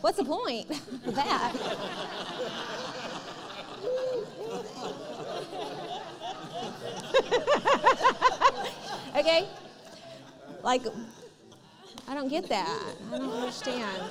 What's 0.00 0.18
the 0.18 0.24
point 0.24 0.70
of 0.70 1.14
that? 1.14 1.52
okay? 9.16 9.48
Like, 10.64 10.82
I 12.08 12.14
don't 12.14 12.28
get 12.28 12.48
that. 12.48 12.94
I 13.12 13.18
don't 13.18 13.30
understand. 13.30 14.02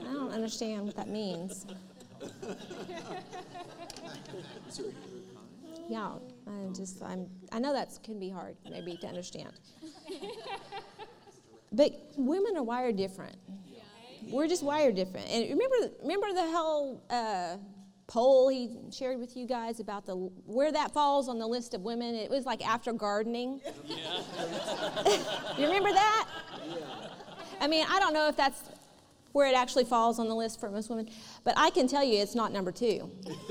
I 0.00 0.12
don't 0.12 0.30
understand 0.30 0.86
what 0.86 0.94
that 0.94 1.08
means. 1.08 1.66
Yeah, 5.88 6.12
I 6.46 6.72
just 6.72 7.02
I'm 7.02 7.26
I 7.50 7.58
know 7.58 7.72
that 7.72 7.98
can 8.04 8.20
be 8.20 8.30
hard 8.30 8.54
maybe 8.70 8.96
to 8.98 9.06
understand. 9.08 9.52
But 11.72 12.12
women 12.16 12.56
are 12.56 12.62
wired 12.62 12.96
different. 12.96 13.36
We're 14.30 14.46
just 14.46 14.62
wired 14.62 14.94
different. 14.94 15.28
And 15.28 15.50
remember 15.50 15.90
remember 16.02 16.32
the 16.32 16.50
whole 16.52 17.02
uh, 17.10 17.56
poll 18.08 18.48
he 18.48 18.70
shared 18.90 19.20
with 19.20 19.36
you 19.36 19.46
guys 19.46 19.80
about 19.80 20.06
the 20.06 20.16
where 20.46 20.72
that 20.72 20.92
falls 20.92 21.28
on 21.28 21.38
the 21.38 21.46
list 21.46 21.74
of 21.74 21.82
women. 21.82 22.14
It 22.14 22.30
was 22.30 22.44
like 22.44 22.66
after 22.66 22.92
gardening. 22.92 23.60
you 23.86 25.66
remember 25.66 25.92
that? 25.92 26.28
I 27.60 27.68
mean, 27.68 27.86
I 27.88 28.00
don't 28.00 28.14
know 28.14 28.28
if 28.28 28.36
that's 28.36 28.62
where 29.32 29.46
it 29.46 29.54
actually 29.54 29.84
falls 29.84 30.18
on 30.18 30.26
the 30.26 30.34
list 30.34 30.58
for 30.58 30.70
most 30.70 30.88
women, 30.88 31.08
but 31.44 31.54
I 31.56 31.70
can 31.70 31.86
tell 31.86 32.02
you 32.02 32.20
it's 32.20 32.34
not 32.34 32.50
number 32.50 32.72
two. 32.72 33.10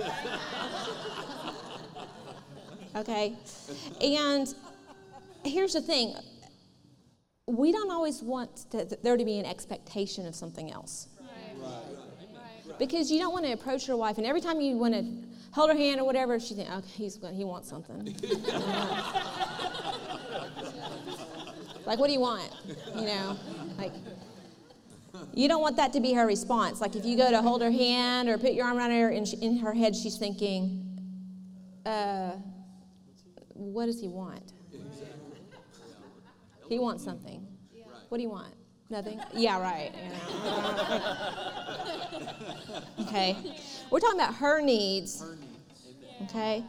okay? 2.95 3.35
And 4.01 4.53
here's 5.45 5.73
the 5.73 5.81
thing 5.81 6.15
we 7.45 7.71
don't 7.71 7.91
always 7.91 8.21
want 8.21 8.69
to, 8.71 8.85
there 9.03 9.15
to 9.15 9.23
be 9.23 9.39
an 9.39 9.45
expectation 9.45 10.25
of 10.25 10.35
something 10.35 10.71
else. 10.71 11.07
Because 12.79 13.11
you 13.11 13.19
don't 13.19 13.33
want 13.33 13.45
to 13.45 13.51
approach 13.53 13.87
your 13.87 13.97
wife, 13.97 14.17
and 14.17 14.25
every 14.25 14.41
time 14.41 14.61
you 14.61 14.77
want 14.77 14.93
to 14.93 15.05
hold 15.51 15.69
her 15.69 15.75
hand 15.75 15.99
or 15.99 16.05
whatever, 16.05 16.39
she 16.39 16.53
thinks, 16.53 16.71
okay, 16.71 16.87
he's, 16.87 17.19
he 17.33 17.43
wants 17.43 17.67
something. 17.69 18.05
like, 21.85 21.97
what 21.99 22.07
do 22.07 22.13
you 22.13 22.19
want? 22.19 22.51
You 22.95 23.05
know, 23.05 23.37
like, 23.77 23.93
you 25.33 25.47
don't 25.47 25.61
want 25.61 25.77
that 25.77 25.93
to 25.93 25.99
be 25.99 26.13
her 26.13 26.27
response. 26.27 26.79
Like, 26.81 26.95
if 26.95 27.05
you 27.05 27.17
go 27.17 27.31
to 27.31 27.41
hold 27.41 27.61
her 27.61 27.71
hand 27.71 28.29
or 28.29 28.37
put 28.37 28.53
your 28.53 28.67
arm 28.67 28.77
around 28.77 28.91
her, 28.91 29.09
and 29.09 29.27
she, 29.27 29.37
in 29.37 29.57
her 29.57 29.73
head, 29.73 29.95
she's 29.95 30.17
thinking, 30.17 30.83
uh, 31.85 32.33
what 33.53 33.87
does 33.87 33.99
he 33.99 34.07
want? 34.07 34.53
He 36.69 36.79
wants 36.79 37.03
something. 37.03 37.47
What 38.09 38.17
do 38.17 38.23
you 38.23 38.29
want? 38.29 38.53
Nothing? 38.89 39.19
Yeah, 39.33 39.59
right. 39.59 39.91
okay. 43.01 43.35
We're 43.91 43.99
talking 43.99 44.19
about 44.19 44.35
her 44.35 44.61
needs. 44.61 45.25
Okay. 46.23 46.63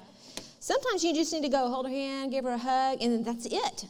Sometimes 0.59 1.05
you 1.05 1.15
just 1.15 1.33
need 1.33 1.43
to 1.43 1.49
go 1.49 1.69
hold 1.69 1.87
her 1.87 1.93
hand, 1.93 2.33
give 2.33 2.45
her 2.45 2.51
a 2.51 2.59
hug, 2.59 2.99
and 3.01 3.13
then 3.13 3.23
that's 3.23 3.47
it. 3.47 3.87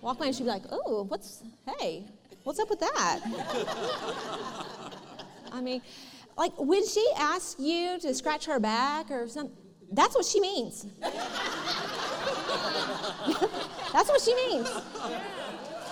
Walk 0.00 0.18
by 0.18 0.26
and 0.26 0.34
she'll 0.34 0.46
be 0.46 0.52
like, 0.52 0.62
oh, 0.70 1.02
what's, 1.08 1.42
hey, 1.80 2.06
what's 2.44 2.60
up 2.60 2.70
with 2.70 2.78
that? 2.78 3.20
I 5.52 5.60
mean, 5.60 5.82
like, 6.38 6.52
when 6.58 6.86
she 6.86 7.04
asks 7.16 7.58
you 7.58 7.98
to 8.00 8.14
scratch 8.14 8.46
her 8.46 8.60
back 8.60 9.10
or 9.10 9.26
something, 9.26 9.56
that's 9.90 10.14
what 10.14 10.24
she 10.24 10.40
means. 10.40 10.86
that's 13.92 14.08
what 14.08 14.20
she 14.20 14.34
means. 14.34 14.68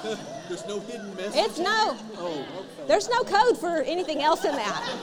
There's 0.49 0.67
no 0.67 0.81
hidden 0.81 1.14
message. 1.17 1.33
It's 1.35 1.59
no. 1.59 1.97
Oh, 2.19 2.47
okay. 2.59 2.88
There's 2.88 3.09
no 3.09 3.23
code 3.23 3.57
for 3.59 3.83
anything 3.83 4.23
else 4.23 4.45
in 4.45 4.55
that. 4.55 4.97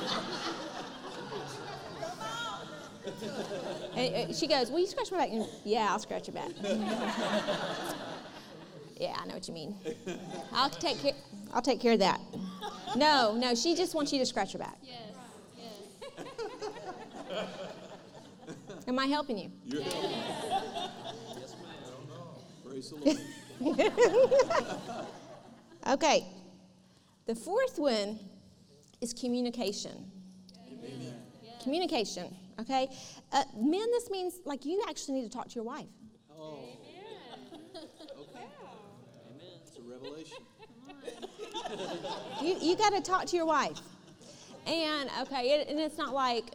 And 3.95 4.35
she 4.35 4.47
goes, 4.47 4.71
Will 4.71 4.79
you 4.79 4.87
scratch 4.87 5.11
my 5.11 5.17
back? 5.19 5.29
And, 5.31 5.45
yeah, 5.63 5.89
I'll 5.91 5.99
scratch 5.99 6.27
your 6.27 6.35
back. 6.35 6.49
yeah, 8.97 9.15
I 9.19 9.25
know 9.25 9.33
what 9.33 9.47
you 9.47 9.53
mean. 9.53 9.75
I'll 10.53 10.69
take 10.69 10.99
care, 11.01 11.13
I'll 11.53 11.61
take 11.61 11.81
care 11.81 11.93
of 11.93 11.99
that. 11.99 12.21
No, 12.95 13.35
no, 13.35 13.53
she 13.53 13.75
just 13.75 13.93
wants 13.93 14.13
you 14.13 14.19
to 14.19 14.25
scratch 14.25 14.53
her 14.53 14.59
back. 14.59 14.77
Yes. 14.81 14.97
Yes. 17.29 17.47
Am 18.87 18.97
I 18.97 19.07
helping 19.07 19.37
you? 19.37 19.51
You're 19.65 19.81
helping. 19.83 20.09
Yes, 20.09 21.55
ma'am. 21.61 22.17
Praise 22.65 22.89
the 22.91 22.95
Lord. 22.95 23.19
Okay. 25.87 26.25
The 27.25 27.35
fourth 27.35 27.79
one 27.79 28.19
is 29.01 29.13
communication. 29.13 30.11
Communication, 31.63 32.35
okay? 32.59 32.87
Uh, 33.31 33.43
men, 33.55 33.85
this 33.91 34.09
means 34.09 34.39
like 34.45 34.65
you 34.65 34.83
actually 34.89 35.15
need 35.15 35.31
to 35.31 35.37
talk 35.37 35.47
to 35.49 35.55
your 35.55 35.63
wife. 35.63 35.85
Oh. 36.39 36.59
Okay. 37.75 38.47
Amen. 39.29 39.59
It's 39.61 39.77
a 39.77 39.81
revelation. 39.81 40.37
You, 42.41 42.57
you 42.59 42.75
got 42.75 42.93
to 42.93 43.01
talk 43.01 43.25
to 43.27 43.35
your 43.35 43.45
wife. 43.45 43.79
And, 44.65 45.09
okay, 45.21 45.51
it, 45.51 45.67
and 45.69 45.79
it's 45.79 45.97
not 45.97 46.13
like, 46.13 46.45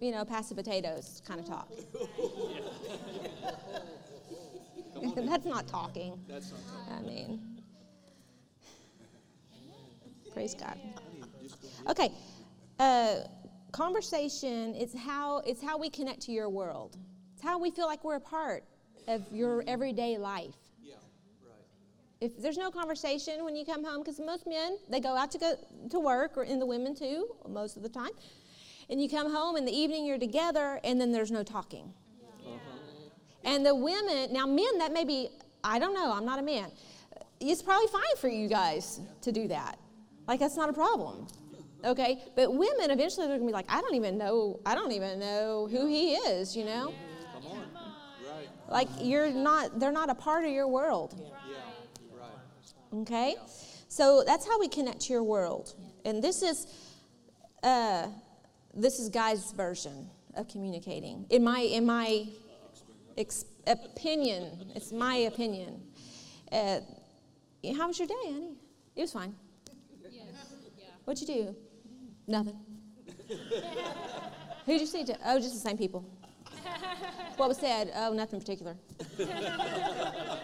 you 0.00 0.12
know, 0.12 0.24
pass 0.24 0.48
the 0.48 0.54
potatoes 0.54 1.20
kind 1.26 1.40
of 1.40 1.46
talk. 1.46 1.68
That's 5.16 5.44
not 5.44 5.66
talking. 5.66 6.18
That's 6.28 6.50
not 6.50 6.60
talking. 6.66 6.94
I 6.94 7.08
mean, 7.08 7.40
praise 10.32 10.54
God. 10.54 10.78
Okay, 11.88 12.10
uh, 12.78 13.16
conversation 13.72 14.74
is 14.74 14.94
how 14.94 15.38
it's 15.46 15.62
how 15.62 15.78
we 15.78 15.90
connect 15.90 16.20
to 16.22 16.32
your 16.32 16.48
world. 16.48 16.96
It's 17.34 17.42
how 17.42 17.58
we 17.58 17.70
feel 17.70 17.86
like 17.86 18.04
we're 18.04 18.16
a 18.16 18.20
part 18.20 18.64
of 19.06 19.22
your 19.32 19.64
everyday 19.66 20.18
life. 20.18 20.56
Yeah, 20.82 20.94
right. 21.44 21.54
If 22.20 22.40
there's 22.40 22.58
no 22.58 22.70
conversation 22.70 23.44
when 23.44 23.56
you 23.56 23.64
come 23.64 23.84
home, 23.84 24.00
because 24.00 24.18
most 24.18 24.46
men 24.46 24.78
they 24.88 25.00
go 25.00 25.16
out 25.16 25.30
to 25.32 25.38
go 25.38 25.54
to 25.90 26.00
work, 26.00 26.36
or 26.36 26.44
in 26.44 26.58
the 26.58 26.66
women 26.66 26.94
too, 26.94 27.34
most 27.48 27.76
of 27.76 27.82
the 27.82 27.88
time, 27.88 28.10
and 28.90 29.00
you 29.00 29.08
come 29.08 29.32
home 29.32 29.56
in 29.56 29.64
the 29.64 29.72
evening 29.72 30.04
you're 30.04 30.18
together, 30.18 30.80
and 30.84 31.00
then 31.00 31.12
there's 31.12 31.30
no 31.30 31.42
talking. 31.42 31.92
And 33.44 33.64
the 33.64 33.74
women, 33.74 34.32
now 34.32 34.46
men, 34.46 34.78
that 34.78 34.92
may 34.92 35.04
be, 35.04 35.28
I 35.62 35.78
don't 35.78 35.94
know, 35.94 36.12
I'm 36.12 36.24
not 36.24 36.38
a 36.38 36.42
man. 36.42 36.70
It's 37.40 37.62
probably 37.62 37.86
fine 37.88 38.16
for 38.18 38.28
you 38.28 38.48
guys 38.48 39.00
to 39.22 39.32
do 39.32 39.48
that. 39.48 39.78
Like, 40.26 40.40
that's 40.40 40.56
not 40.56 40.68
a 40.68 40.72
problem. 40.72 41.26
Okay? 41.84 42.22
But 42.34 42.52
women, 42.52 42.90
eventually, 42.90 43.26
they're 43.26 43.38
going 43.38 43.48
to 43.48 43.52
be 43.52 43.52
like, 43.52 43.70
I 43.70 43.80
don't 43.80 43.94
even 43.94 44.18
know, 44.18 44.60
I 44.66 44.74
don't 44.74 44.92
even 44.92 45.18
know 45.20 45.68
who 45.70 45.86
he 45.86 46.14
is, 46.14 46.56
you 46.56 46.64
know? 46.64 46.92
Come 47.34 47.52
on. 47.52 47.58
Right. 47.58 48.48
Like, 48.68 48.88
you're 49.00 49.30
not, 49.30 49.78
they're 49.78 49.92
not 49.92 50.10
a 50.10 50.14
part 50.14 50.44
of 50.44 50.50
your 50.50 50.68
world. 50.68 51.14
Yeah. 51.18 51.58
Right. 52.20 53.02
Okay? 53.02 53.36
So 53.88 54.24
that's 54.26 54.46
how 54.46 54.58
we 54.58 54.68
connect 54.68 55.00
to 55.02 55.12
your 55.12 55.22
world. 55.22 55.74
And 56.04 56.22
this 56.22 56.42
is, 56.42 56.66
uh, 57.62 58.08
this 58.74 58.98
is 58.98 59.08
Guy's 59.08 59.52
version 59.52 60.10
of 60.34 60.48
communicating. 60.48 61.26
In 61.30 61.42
my, 61.42 61.60
in 61.60 61.86
my 61.86 62.26
ex- 63.18 63.44
opinion, 63.66 64.72
it's 64.74 64.92
my 64.92 65.16
opinion. 65.16 65.82
Uh, 66.50 66.80
how 67.76 67.88
was 67.88 67.98
your 67.98 68.08
day, 68.08 68.14
honey? 68.24 68.56
It 68.96 69.02
was 69.02 69.12
fine. 69.12 69.34
Yes. 70.10 70.12
Yeah. 70.78 70.86
What'd 71.04 71.28
you 71.28 71.34
do? 71.34 71.56
Nothing. 72.26 72.58
Who'd 74.66 74.80
you 74.80 74.86
see? 74.86 75.04
To? 75.04 75.16
Oh, 75.26 75.38
just 75.38 75.54
the 75.54 75.60
same 75.60 75.76
people. 75.78 76.04
What 77.36 77.48
was 77.48 77.58
said? 77.58 77.92
Oh, 77.94 78.12
nothing 78.12 78.34
in 78.34 78.40
particular. 78.40 78.76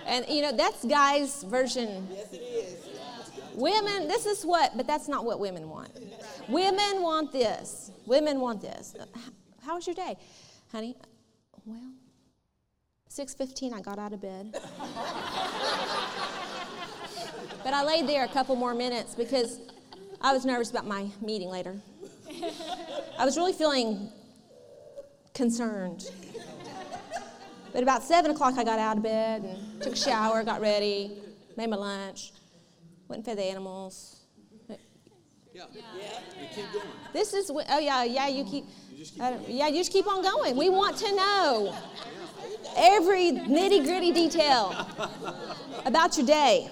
and 0.06 0.24
you 0.28 0.42
know 0.42 0.52
that's 0.56 0.84
guys' 0.84 1.42
version. 1.42 2.06
Yes, 2.10 2.32
it 2.32 2.37
is. 2.37 2.76
Women, 3.54 4.08
this 4.08 4.26
is 4.26 4.44
what, 4.44 4.76
but 4.76 4.87
that's 4.87 5.08
not 5.08 5.24
what 5.24 5.38
women 5.40 5.68
want. 5.68 5.90
Women 6.48 7.02
want 7.02 7.32
this. 7.32 7.90
Women 8.06 8.40
want 8.40 8.60
this. 8.60 8.94
How 9.64 9.76
was 9.76 9.87
your 9.87 9.94
day, 9.94 10.16
honey? 10.72 10.96
Well, 11.64 11.80
6:15 13.14 13.72
I 13.72 13.81
got 13.81 14.00
out 14.00 14.12
of 14.12 14.20
bed. 14.20 14.50
but 17.62 17.72
I 17.72 17.85
laid 17.85 18.09
there 18.09 18.24
a 18.24 18.29
couple 18.29 18.57
more 18.57 18.74
minutes 18.74 19.14
because 19.14 19.61
I 20.20 20.33
was 20.33 20.44
nervous 20.44 20.72
about 20.72 20.88
my 20.88 21.07
meeting 21.22 21.48
later. 21.48 21.81
I 23.16 23.24
was 23.24 23.37
really 23.37 23.53
feeling 23.53 24.11
concerned. 25.33 26.11
But 27.72 27.85
about 27.85 28.03
7 28.03 28.33
o'clock, 28.33 28.59
I 28.59 28.64
got 28.64 28.81
out 28.81 28.96
of 28.96 29.05
bed 29.05 29.44
and 29.44 29.81
took 29.81 29.92
a 29.92 29.96
shower, 29.96 30.42
got 30.42 30.61
ready, 30.61 31.12
made 31.57 31.70
my 31.70 31.77
lunch, 31.77 32.33
went 33.07 33.18
and 33.18 33.24
fed 33.24 33.38
the 33.38 33.44
animals. 33.44 34.24
Yeah. 35.53 35.66
Yeah. 35.72 36.20
You 36.40 36.48
keep 36.53 36.72
going. 36.72 36.87
This 37.12 37.33
is, 37.33 37.48
oh, 37.48 37.79
yeah, 37.79 38.03
yeah, 38.03 38.27
you 38.27 38.44
keep, 38.44 38.64
just 39.05 39.21
uh, 39.21 39.37
yeah, 39.49 39.69
you 39.69 39.77
just 39.77 39.93
keep 39.93 40.07
on 40.07 40.23
going. 40.23 40.57
We 40.57 40.71
want 40.71 40.97
to 40.99 41.14
know 41.14 41.77
every 42.75 43.33
nitty 43.33 43.85
gritty 43.85 44.12
detail 44.12 44.75
about 45.85 46.17
your 46.17 46.27
day. 46.27 46.71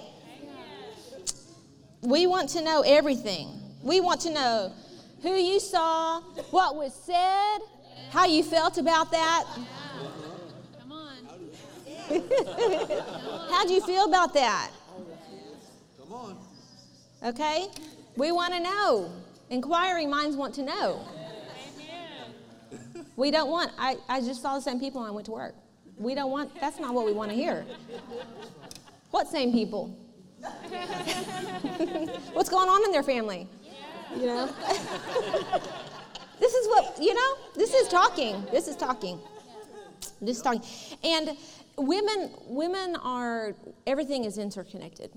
We 2.01 2.25
want 2.25 2.49
to 2.49 2.63
know 2.63 2.81
everything. 2.81 3.49
We 3.83 4.01
want 4.01 4.21
to 4.21 4.31
know 4.31 4.73
who 5.21 5.35
you 5.35 5.59
saw, 5.59 6.21
what 6.49 6.75
was 6.75 6.93
said, 6.93 7.59
How 8.09 8.25
you 8.25 8.41
felt 8.43 8.79
about 8.79 9.11
that? 9.11 9.45
Come 10.79 10.91
on. 10.91 11.17
How'd 13.51 13.69
you 13.69 13.85
feel 13.85 14.05
about 14.05 14.33
that? 14.33 14.71
Come 15.99 16.13
on. 16.13 16.37
Okay? 17.23 17.67
We 18.17 18.31
want 18.31 18.53
to 18.55 18.59
know. 18.59 19.11
Inquiring 19.49 20.09
minds 20.09 20.35
want 20.35 20.55
to 20.55 20.63
know. 20.63 21.05
We 23.15 23.31
don't 23.31 23.49
want, 23.49 23.71
I, 23.77 23.97
I 24.09 24.21
just 24.21 24.41
saw 24.41 24.55
the 24.55 24.61
same 24.61 24.79
people 24.79 25.01
when 25.01 25.09
I 25.09 25.13
went 25.13 25.25
to 25.27 25.31
work. 25.31 25.55
We 25.97 26.15
don't 26.15 26.31
want, 26.31 26.59
that's 26.59 26.79
not 26.79 26.93
what 26.93 27.05
we 27.05 27.13
want 27.13 27.29
to 27.29 27.35
hear. 27.35 27.65
What 29.11 29.27
same 29.27 29.51
people? 29.51 29.95
What's 32.33 32.49
going 32.49 32.67
on 32.67 32.83
in 32.85 32.91
their 32.91 33.03
family? 33.03 33.47
You 34.15 34.25
know? 34.25 34.45
this 36.39 36.53
is 36.53 36.67
what, 36.67 36.97
you 36.99 37.13
know, 37.13 37.35
this 37.55 37.73
is 37.73 37.87
talking. 37.87 38.43
This 38.51 38.67
is 38.67 38.75
talking. 38.75 39.19
This 40.19 40.37
is 40.37 40.43
talking. 40.43 40.63
And 41.03 41.37
women, 41.77 42.31
women 42.47 42.95
are, 42.97 43.53
everything 43.85 44.25
is 44.25 44.37
interconnected. 44.39 45.11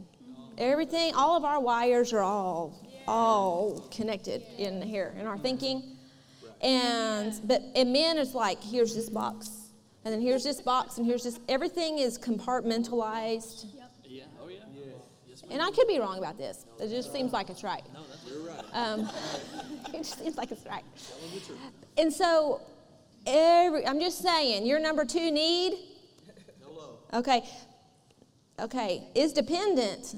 Everything, 0.59 1.15
all 1.15 1.37
of 1.37 1.45
our 1.45 1.61
wires 1.61 2.13
are 2.13 2.23
all, 2.23 2.79
all 3.09 3.89
connected 3.91 4.43
in 4.59 4.83
here, 4.83 5.15
in 5.19 5.27
our 5.27 5.39
thinking. 5.39 5.96
And, 6.63 7.39
but 7.45 7.63
and 7.75 7.93
men, 7.93 8.19
is 8.19 8.35
like, 8.35 8.63
here's 8.63 8.95
this 8.95 9.11
box. 9.11 9.51
And 10.05 10.15
then 10.15 10.21
here's 10.21 10.45
this 10.45 10.61
box, 10.61 10.99
and 10.99 11.07
here's 11.07 11.25
this, 11.25 11.41
everything 11.49 11.99
is 11.99 12.19
compartmentalized. 12.19 13.67
Yep. 13.75 13.91
Yeah. 14.05 14.23
Oh, 14.41 14.49
yeah. 14.49 14.61
Yes, 15.27 15.43
And 15.51 15.61
I 15.61 15.71
could 15.73 15.89
be 15.89 15.99
wrong 15.99 16.19
about 16.19 16.39
this. 16.39 16.65
It 16.81 16.89
just 16.89 17.13
seems 17.13 17.33
like 17.33 17.51
it's 17.51 17.65
right. 17.65 17.83
No, 17.93 18.01
that's 18.09 18.25
you're 18.25 18.47
right. 18.47 18.65
Um, 18.73 19.11
it 19.95 19.99
just 19.99 20.19
seems 20.19 20.37
like 20.37 20.53
it's 20.53 20.65
right. 20.65 20.85
And 21.99 22.13
so, 22.13 22.61
every, 23.27 23.85
I'm 23.87 23.99
just 23.99 24.23
saying, 24.23 24.65
your 24.65 24.79
number 24.79 25.05
two 25.05 25.31
need, 25.31 25.75
Hello. 26.63 26.99
okay, 27.13 27.43
okay, 28.61 29.09
is 29.15 29.33
dependent 29.33 30.15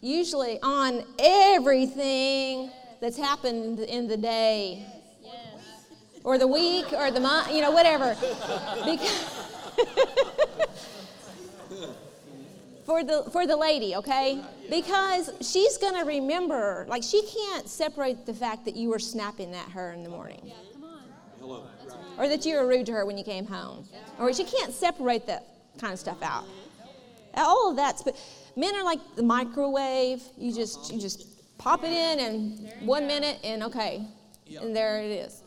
usually 0.00 0.60
on 0.62 1.04
everything 1.18 2.70
that's 3.00 3.16
happened 3.16 3.80
in 3.80 4.06
the 4.06 4.16
day 4.16 4.84
Yes. 4.86 5.01
Or 6.24 6.38
the 6.38 6.46
week 6.46 6.92
or 6.92 7.10
the 7.10 7.20
month, 7.20 7.52
you 7.52 7.60
know, 7.60 7.70
whatever. 7.70 8.16
Because 8.84 9.42
for 12.84 13.04
the 13.04 13.24
for 13.32 13.46
the 13.46 13.56
lady, 13.56 13.96
okay? 13.96 14.42
Because 14.68 15.30
she's 15.40 15.78
gonna 15.78 16.04
remember, 16.04 16.86
like 16.88 17.02
she 17.02 17.22
can't 17.22 17.68
separate 17.68 18.26
the 18.26 18.34
fact 18.34 18.64
that 18.64 18.76
you 18.76 18.88
were 18.88 18.98
snapping 18.98 19.54
at 19.54 19.70
her 19.70 19.92
in 19.92 20.02
the 20.02 20.10
morning. 20.10 20.52
Come 20.72 20.84
on. 20.84 21.00
Hello. 21.40 21.66
Or 22.18 22.28
that 22.28 22.44
you 22.44 22.56
were 22.56 22.66
rude 22.66 22.86
to 22.86 22.92
her 22.92 23.06
when 23.06 23.16
you 23.16 23.24
came 23.24 23.46
home. 23.46 23.84
Or 24.18 24.32
she 24.32 24.44
can't 24.44 24.72
separate 24.72 25.26
that 25.26 25.46
kind 25.78 25.92
of 25.92 25.98
stuff 25.98 26.22
out. 26.22 26.44
All 27.34 27.70
of 27.70 27.76
that's 27.76 28.02
but 28.02 28.16
men 28.56 28.74
are 28.74 28.84
like 28.84 29.00
the 29.16 29.22
microwave. 29.22 30.22
You 30.36 30.52
just 30.52 30.92
you 30.92 31.00
just 31.00 31.58
pop 31.58 31.84
it 31.84 31.92
in 31.92 32.20
and 32.20 32.86
one 32.86 33.06
minute 33.06 33.38
and 33.44 33.62
okay. 33.64 34.06
And 34.60 34.76
there 34.76 35.00
it 35.00 35.10
is. 35.10 35.42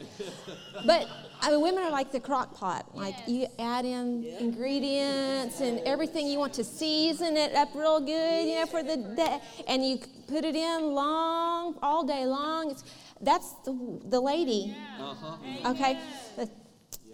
But 0.86 1.08
I 1.42 1.52
mean 1.52 1.62
women 1.62 1.84
are 1.84 1.92
like 1.92 2.12
the 2.12 2.20
crock 2.20 2.56
pot. 2.56 2.96
Like 2.96 3.16
you 3.28 3.48
add 3.60 3.86
in 3.86 4.26
ingredients 4.40 5.62
and 5.62 5.80
everything 5.80 6.28
you 6.28 6.40
want 6.40 6.54
to 6.54 6.64
season 6.64 7.38
it 7.38 7.54
up 7.54 7.70
real 7.76 8.00
good, 8.00 8.48
you 8.48 8.60
know, 8.60 8.66
for 8.66 8.84
the 8.84 8.98
day 9.16 9.40
and 9.68 9.86
you 9.86 10.00
put 10.28 10.44
it 10.44 10.56
in 10.56 10.94
long 10.94 11.78
all 11.84 12.04
day 12.04 12.26
long. 12.26 12.72
It's 12.72 12.84
that's 13.22 13.54
the, 13.64 14.00
the 14.06 14.20
lady. 14.20 14.76
Uh-huh. 15.00 15.72
Okay? 15.72 15.98
But 16.36 16.50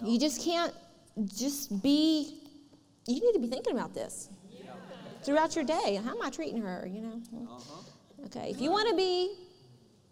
you 0.04 0.20
just 0.20 0.44
can't 0.44 0.74
just 1.26 1.82
be, 1.82 2.42
you 3.08 3.22
need 3.22 3.34
to 3.34 3.40
be 3.40 3.48
thinking 3.48 3.74
about 3.74 3.94
this 3.94 4.30
throughout 5.24 5.56
your 5.56 5.66
day. 5.66 6.00
How 6.04 6.12
am 6.12 6.22
I 6.22 6.30
treating 6.30 6.62
her? 6.62 6.88
You 6.92 7.02
know? 7.02 7.22
Uh-huh. 7.36 8.26
Okay. 8.26 8.50
If 8.50 8.62
you 8.62 8.72
want 8.72 8.90
to 8.90 8.96
be 8.96 9.36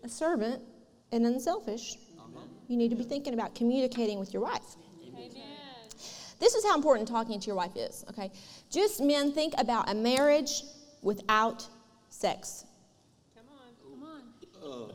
a 0.03 0.09
servant 0.09 0.61
and 1.11 1.25
unselfish, 1.25 1.97
Uh-huh. 2.17 2.41
you 2.67 2.77
need 2.77 2.89
to 2.89 2.95
be 2.95 3.03
thinking 3.03 3.33
about 3.33 3.55
communicating 3.55 4.19
with 4.19 4.33
your 4.33 4.43
wife. 4.43 4.75
Amen. 5.07 5.31
This 6.39 6.55
is 6.55 6.63
how 6.65 6.75
important 6.75 7.07
talking 7.07 7.39
to 7.39 7.47
your 7.47 7.55
wife 7.55 7.75
is, 7.75 8.05
okay? 8.09 8.31
Just 8.69 9.01
men 9.01 9.31
think 9.31 9.53
about 9.57 9.89
a 9.89 9.93
marriage 9.95 10.63
without 11.01 11.67
sex. 12.09 12.65
Come 13.35 13.45
on. 13.51 14.21
Come 14.63 14.71
on. 14.73 14.89
Uh, 14.89 14.93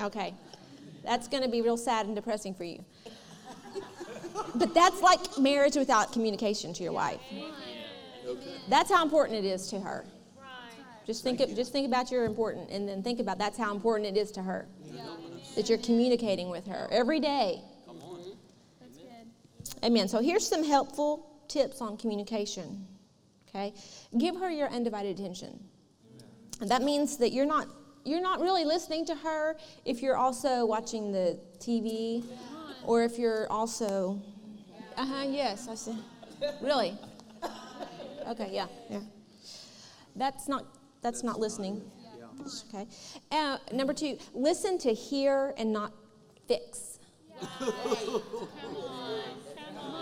Okay. 0.00 0.34
That's 1.04 1.28
going 1.28 1.42
to 1.42 1.48
be 1.48 1.62
real 1.62 1.76
sad 1.76 2.06
and 2.06 2.14
depressing 2.14 2.54
for 2.54 2.64
you. 2.64 2.84
But 4.58 4.74
that's 4.74 5.00
like 5.02 5.38
marriage 5.38 5.76
without 5.76 6.12
communication 6.12 6.72
to 6.74 6.82
your 6.82 6.92
wife. 6.92 7.20
That's 8.68 8.90
how 8.90 9.02
important 9.02 9.44
it 9.44 9.48
is 9.48 9.68
to 9.68 9.80
her. 9.80 10.04
Just 11.06 11.22
think, 11.22 11.40
of, 11.40 11.54
just 11.56 11.72
think 11.72 11.86
about 11.86 12.10
you're 12.10 12.26
important, 12.26 12.68
and 12.68 12.86
then 12.86 13.02
think 13.02 13.18
about 13.18 13.38
that's 13.38 13.56
how 13.56 13.74
important 13.74 14.14
it 14.14 14.20
is 14.20 14.30
to 14.32 14.42
her. 14.42 14.68
That 15.56 15.70
you're 15.70 15.78
communicating 15.78 16.50
with 16.50 16.66
her 16.66 16.86
every 16.90 17.18
day. 17.18 17.62
That's 18.78 18.98
good. 18.98 19.86
Amen. 19.86 20.06
So 20.08 20.20
here's 20.20 20.46
some 20.46 20.62
helpful 20.62 21.42
tips 21.48 21.80
on 21.80 21.96
communication. 21.96 22.86
Okay, 23.48 23.72
give 24.18 24.36
her 24.36 24.50
your 24.50 24.68
undivided 24.68 25.18
attention. 25.18 25.58
And 26.60 26.70
that 26.70 26.82
means 26.82 27.16
that 27.16 27.32
you're 27.32 27.46
not 27.46 27.68
you're 28.04 28.20
not 28.20 28.40
really 28.40 28.66
listening 28.66 29.06
to 29.06 29.14
her 29.14 29.56
if 29.86 30.02
you're 30.02 30.16
also 30.16 30.66
watching 30.66 31.10
the 31.10 31.40
TV, 31.58 32.22
or 32.84 33.02
if 33.02 33.18
you're 33.18 33.50
also. 33.50 34.20
Uh 34.98 35.06
huh. 35.06 35.24
Yes, 35.28 35.68
I 35.68 35.76
see. 35.76 35.96
Really. 36.60 36.98
Okay. 38.28 38.48
Yeah. 38.52 38.66
Yeah. 38.90 39.00
That's 40.16 40.48
not 40.48 40.66
that's 41.02 41.22
not 41.22 41.38
listening. 41.38 41.80
Yeah. 42.18 42.24
Okay. 42.68 42.86
Uh, 43.30 43.58
number 43.72 43.94
two, 43.94 44.18
listen 44.34 44.76
to 44.78 44.92
hear 44.92 45.54
and 45.56 45.72
not 45.72 45.92
fix. 46.48 46.98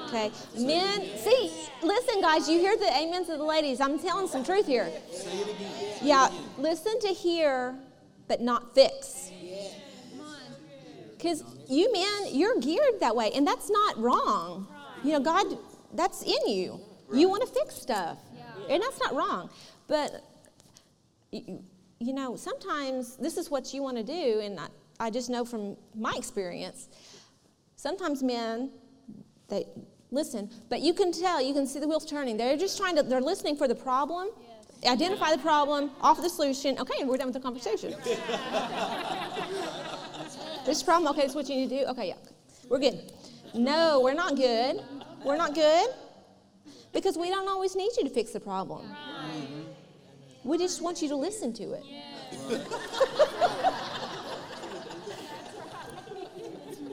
Okay. 0.08 0.30
Men, 0.56 1.00
see, 1.18 1.50
listen, 1.82 2.20
guys, 2.20 2.48
you 2.48 2.60
hear 2.60 2.76
the 2.76 2.86
amens 2.86 3.28
of 3.28 3.38
the 3.38 3.44
ladies. 3.44 3.80
I'm 3.80 3.98
telling 3.98 4.28
some 4.28 4.44
truth 4.44 4.64
here. 4.64 4.88
Say 5.10 5.38
it 5.38 5.48
again. 5.56 5.98
Yeah, 6.00 6.30
listen 6.58 7.00
to 7.00 7.08
hear, 7.08 7.74
but 8.28 8.40
not 8.40 8.72
fix. 8.72 9.32
Because 11.16 11.42
you 11.68 11.92
men, 11.92 12.34
you're 12.34 12.60
geared 12.60 13.00
that 13.00 13.16
way, 13.16 13.32
and 13.34 13.44
that's 13.44 13.68
not 13.68 13.98
wrong. 13.98 14.68
You 15.06 15.12
know, 15.12 15.20
God, 15.20 15.56
that's 15.94 16.22
in 16.22 16.48
you. 16.48 16.80
You 17.12 17.28
want 17.28 17.46
to 17.46 17.48
fix 17.48 17.76
stuff, 17.76 18.18
and 18.68 18.82
that's 18.82 18.98
not 18.98 19.14
wrong. 19.14 19.50
But, 19.86 20.24
you, 21.30 21.62
you 22.00 22.12
know, 22.12 22.34
sometimes 22.34 23.16
this 23.16 23.36
is 23.36 23.48
what 23.48 23.72
you 23.72 23.84
want 23.84 23.96
to 23.98 24.02
do, 24.02 24.40
and 24.40 24.58
I, 24.58 24.66
I 24.98 25.10
just 25.10 25.30
know 25.30 25.44
from 25.44 25.76
my 25.94 26.12
experience, 26.16 26.88
sometimes 27.76 28.24
men, 28.24 28.72
they 29.46 29.66
listen, 30.10 30.50
but 30.68 30.80
you 30.80 30.92
can 30.92 31.12
tell, 31.12 31.40
you 31.40 31.54
can 31.54 31.68
see 31.68 31.78
the 31.78 31.86
wheels 31.86 32.04
turning. 32.04 32.36
They're 32.36 32.56
just 32.56 32.76
trying 32.76 32.96
to, 32.96 33.04
they're 33.04 33.20
listening 33.20 33.56
for 33.56 33.68
the 33.68 33.76
problem, 33.76 34.30
identify 34.84 35.30
the 35.30 35.38
problem, 35.38 35.92
offer 36.00 36.20
the 36.20 36.30
solution. 36.30 36.80
Okay, 36.80 37.04
we're 37.04 37.16
done 37.16 37.28
with 37.28 37.34
the 37.34 37.40
conversation. 37.40 37.94
this 40.66 40.82
problem, 40.82 41.12
okay, 41.12 41.22
this 41.22 41.30
is 41.30 41.36
what 41.36 41.48
you 41.48 41.54
need 41.54 41.68
to 41.68 41.78
do. 41.78 41.86
Okay, 41.90 42.08
yeah, 42.08 42.14
we're 42.68 42.80
good. 42.80 43.12
No, 43.54 44.00
we're 44.00 44.14
not 44.14 44.36
good. 44.36 44.82
We're 45.24 45.36
not 45.36 45.54
good 45.54 45.88
because 46.92 47.16
we 47.18 47.28
don't 47.30 47.48
always 47.48 47.74
need 47.76 47.90
you 47.96 48.04
to 48.04 48.10
fix 48.10 48.32
the 48.32 48.40
problem. 48.40 48.86
We 50.44 50.58
just 50.58 50.80
want 50.82 51.02
you 51.02 51.08
to 51.08 51.16
listen 51.16 51.52
to 51.54 51.72
it. 51.72 51.82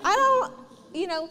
I 0.04 0.16
don't, 0.16 0.54
you 0.94 1.08
know, 1.08 1.30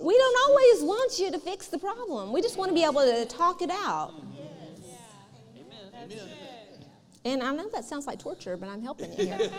we 0.00 0.18
don't 0.18 0.36
always 0.48 0.82
want 0.82 1.18
you 1.18 1.30
to 1.30 1.38
fix 1.38 1.68
the 1.68 1.78
problem. 1.78 2.32
We 2.32 2.42
just 2.42 2.56
want 2.56 2.70
to 2.70 2.74
be 2.74 2.84
able 2.84 3.02
to 3.02 3.24
talk 3.26 3.62
it 3.62 3.70
out. 3.70 4.12
Amen. 5.56 6.28
And 7.24 7.42
I 7.42 7.52
know 7.54 7.68
that 7.70 7.84
sounds 7.84 8.06
like 8.06 8.18
torture, 8.18 8.56
but 8.56 8.68
I'm 8.68 8.82
helping 8.82 9.12
you 9.12 9.26
here. 9.26 9.38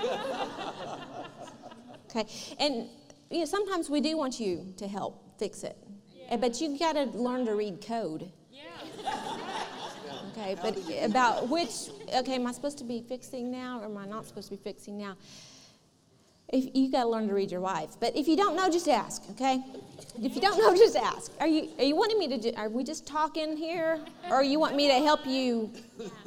okay, 2.10 2.28
and 2.60 2.90
you 3.32 3.40
know, 3.40 3.46
sometimes 3.46 3.90
we 3.90 4.02
do 4.02 4.18
want 4.18 4.40
you 4.40 4.74
to 4.78 4.88
help 4.88 5.40
fix 5.40 5.64
it, 5.64 5.78
but 6.40 6.62
you 6.62 6.78
got 6.78 6.94
to 6.94 7.04
learn 7.04 7.46
to 7.46 7.56
read 7.56 7.86
code. 7.86 8.32
Yeah. 8.52 8.62
Okay, 10.32 10.56
but 10.62 10.78
about 11.04 11.50
which, 11.50 11.90
okay, 12.16 12.36
am 12.36 12.48
I 12.48 12.52
supposed 12.52 12.78
to 12.80 12.84
be 12.84 13.02
fixing 13.08 13.52
now 13.52 13.80
or 13.82 13.86
am 13.86 13.98
I 13.98 14.06
not 14.06 14.26
supposed 14.26 14.50
to 14.50 14.56
be 14.56 14.64
fixing 14.64 14.98
now? 14.98 15.16
if 16.54 16.70
you 16.76 16.92
got 16.92 17.04
to 17.04 17.10
learn 17.10 17.28
to 17.28 17.34
read 17.34 17.52
your 17.52 17.62
wife. 17.62 17.98
But 18.00 18.16
if 18.16 18.28
you 18.28 18.38
don't 18.38 18.56
know, 18.56 18.70
just 18.70 18.88
ask, 18.88 19.24
okay? 19.32 19.64
If 20.22 20.36
you 20.36 20.42
don't 20.42 20.58
know, 20.58 20.76
just 20.76 20.96
ask. 20.96 21.32
Are 21.40 21.48
you 21.48 21.70
are 21.80 21.84
you 21.84 21.96
wanting 21.96 22.20
me 22.20 22.28
to? 22.28 22.38
Do, 22.38 22.52
are 22.56 22.70
we 22.70 22.84
just 22.84 23.08
talking 23.08 23.58
here, 23.58 24.00
or 24.30 24.44
you 24.44 24.60
want 24.60 24.76
me 24.76 24.88
to 24.88 24.94
help 24.94 25.26
you 25.26 25.72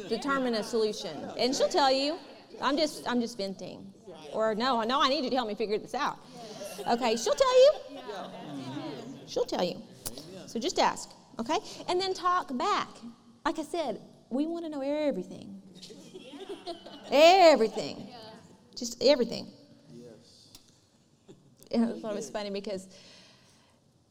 determine 0.08 0.54
a 0.54 0.64
solution? 0.64 1.16
And 1.38 1.54
she'll 1.54 1.68
tell 1.68 1.92
you. 1.92 2.18
I'm 2.60 2.76
just 2.76 3.08
I'm 3.08 3.20
just 3.20 3.36
venting. 3.36 3.86
Or 4.32 4.54
no, 4.54 4.82
no, 4.82 5.00
I 5.00 5.08
need 5.08 5.24
you 5.24 5.30
to 5.30 5.36
help 5.36 5.48
me 5.48 5.54
figure 5.54 5.78
this 5.78 5.94
out. 5.94 6.18
Okay, 6.88 7.16
she'll 7.16 7.34
tell 7.34 7.62
you. 7.64 7.72
She'll 9.26 9.44
tell 9.44 9.64
you. 9.64 9.82
So 10.46 10.58
just 10.60 10.78
ask, 10.78 11.10
okay? 11.38 11.58
And 11.88 12.00
then 12.00 12.14
talk 12.14 12.56
back. 12.56 12.88
Like 13.44 13.58
I 13.58 13.64
said, 13.64 14.00
we 14.30 14.46
want 14.46 14.64
to 14.64 14.70
know 14.70 14.80
everything. 14.80 15.60
Everything. 17.10 18.08
Just 18.76 19.02
everything. 19.02 19.46
Yes. 19.94 20.48
I 21.72 22.00
thought 22.00 22.12
it 22.12 22.16
was 22.16 22.28
funny 22.28 22.50
because 22.50 22.88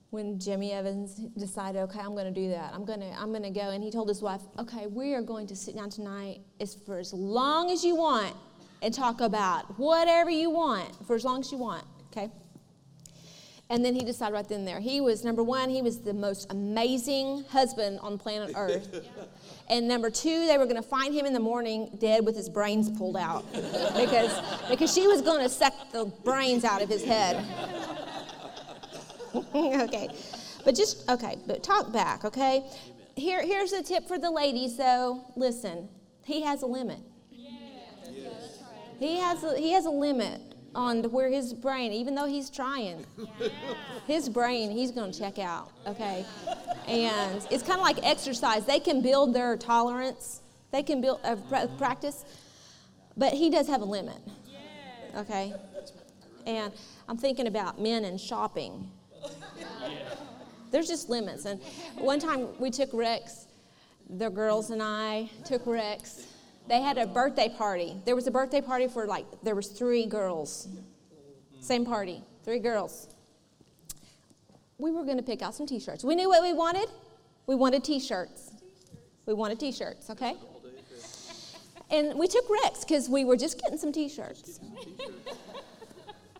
when 0.10 0.40
Jimmy 0.40 0.72
Evans 0.72 1.16
decided, 1.38 1.80
okay, 1.84 2.00
I'm 2.00 2.14
going 2.14 2.34
to 2.34 2.40
do 2.42 2.50
that. 2.50 2.74
I'm 2.74 2.86
going 2.86 3.02
to 3.02 3.12
I'm 3.20 3.32
going 3.32 3.44
to 3.44 3.50
go 3.50 3.72
and 3.72 3.84
he 3.84 3.92
told 3.92 4.08
his 4.08 4.22
wife, 4.22 4.42
"Okay, 4.58 4.88
we 4.88 5.14
are 5.14 5.22
going 5.22 5.46
to 5.48 5.56
sit 5.56 5.76
down 5.76 5.90
tonight 5.90 6.40
as 6.60 6.74
for 6.74 6.98
as 6.98 7.14
long 7.14 7.70
as 7.70 7.84
you 7.84 7.96
want 7.96 8.34
and 8.82 8.94
talk 8.94 9.20
about 9.22 9.78
whatever 9.78 10.30
you 10.30 10.50
want 10.50 11.06
for 11.06 11.16
as 11.16 11.26
long 11.26 11.42
as 11.42 11.52
you 11.52 11.58
want." 11.58 11.86
Okay? 12.12 12.32
And 13.70 13.84
then 13.84 13.96
he 13.96 14.04
decided 14.04 14.34
right 14.34 14.48
then 14.48 14.60
and 14.60 14.68
there. 14.68 14.80
He 14.80 15.02
was 15.02 15.24
number 15.24 15.44
1, 15.44 15.70
he 15.70 15.82
was 15.82 16.00
the 16.00 16.14
most 16.14 16.52
amazing 16.52 17.46
husband 17.50 18.00
on 18.02 18.18
planet 18.18 18.54
Earth. 18.56 19.08
And 19.68 19.88
number 19.88 20.12
two, 20.12 20.46
they 20.46 20.60
were 20.60 20.66
going 20.66 20.76
to 20.76 20.88
find 20.88 21.14
him 21.14 21.26
in 21.26 21.34
the 21.34 21.40
morning 21.40 21.90
dead 22.00 22.24
with 22.24 22.36
his 22.36 22.50
brains 22.50 22.90
pulled 22.92 23.18
out 23.18 23.52
because, 23.52 24.40
because 24.70 24.94
she 24.94 25.08
was 25.08 25.24
going 25.24 25.42
to 25.42 25.50
suck 25.50 25.74
the 25.92 26.06
brains 26.24 26.64
out 26.64 26.84
of 26.84 26.90
his 26.90 27.04
head. 27.04 27.44
okay. 29.56 30.10
But 30.64 30.76
just, 30.76 31.10
okay, 31.10 31.38
but 31.48 31.64
talk 31.64 31.92
back, 31.92 32.26
okay? 32.26 32.64
Here, 33.16 33.42
here's 33.42 33.74
a 33.74 33.82
tip 33.82 34.08
for 34.08 34.20
the 34.20 34.30
ladies, 34.30 34.78
though. 34.78 35.22
Listen, 35.36 35.90
he 36.24 36.44
has 36.44 36.62
a 36.62 36.68
limit. 36.68 37.00
He 39.00 39.18
has 39.18 39.44
a, 39.44 39.58
he 39.58 39.72
has 39.74 39.86
a 39.86 39.90
limit 39.90 40.55
on 40.76 41.04
where 41.12 41.30
his 41.30 41.54
brain, 41.54 41.92
even 41.92 42.14
though 42.16 42.26
he's 42.26 42.50
trying, 42.50 43.06
his 44.08 44.30
brain, 44.30 44.70
he's 44.72 44.92
going 44.92 45.12
to 45.12 45.18
check 45.18 45.40
out, 45.40 45.72
okay? 45.88 46.26
And 46.88 47.46
it's 47.50 47.64
kind 47.64 47.80
of 47.80 47.82
like 47.82 47.98
exercise. 48.04 48.66
They 48.66 48.80
can 48.80 49.02
build 49.02 49.34
their 49.34 49.58
tolerance, 49.58 50.42
they 50.72 50.84
can 50.84 51.02
build 51.02 51.20
uh, 51.24 51.38
practice, 51.78 52.26
but 53.18 53.34
he 53.34 53.50
does 53.50 53.68
have 53.68 53.82
a 53.82 53.86
limit, 53.86 54.18
okay? 55.16 55.54
And 56.46 56.74
I'm 57.08 57.18
thinking 57.18 57.48
about 57.48 57.82
men 57.82 58.06
and 58.06 58.20
shopping. 58.20 58.90
There's 60.72 60.88
just 60.88 61.10
limits. 61.10 61.46
And 61.46 61.62
one 61.98 62.20
time 62.20 62.48
we 62.60 62.70
took 62.70 62.90
Rex, 62.94 63.48
the 64.10 64.30
girls 64.30 64.70
and 64.70 64.84
I 64.84 65.30
took 65.46 65.66
Rex 65.66 66.28
they 66.68 66.82
had 66.82 66.98
a 66.98 67.06
birthday 67.06 67.50
party. 67.50 67.98
There 68.06 68.16
was 68.16 68.28
a 68.28 68.32
birthday 68.32 68.62
party 68.62 68.88
for 68.88 69.06
like 69.06 69.26
there 69.44 69.56
was 69.56 69.68
three 69.68 70.06
girls. 70.06 70.68
Same 71.60 71.86
party, 71.86 72.22
three 72.44 72.60
girls. 72.60 73.10
We 74.78 74.92
were 74.92 75.04
going 75.04 75.18
to 75.18 75.24
pick 75.24 75.42
out 75.42 75.56
some 75.56 75.66
t-shirts. 75.66 76.04
We 76.04 76.16
knew 76.16 76.30
what 76.30 76.42
we 76.42 76.54
wanted. 76.54 76.90
We 77.48 77.56
wanted 77.56 77.84
t-shirts. 77.84 78.52
We 79.26 79.34
wanted 79.34 79.60
t-shirts, 79.60 80.10
okay? 80.10 80.36
And 81.90 82.18
we 82.18 82.28
took 82.28 82.46
Rex 82.64 82.84
because 82.84 83.10
we 83.10 83.24
were 83.24 83.38
just 83.38 83.62
getting 83.62 83.78
some 83.78 83.92
t-shirts. 83.92 84.60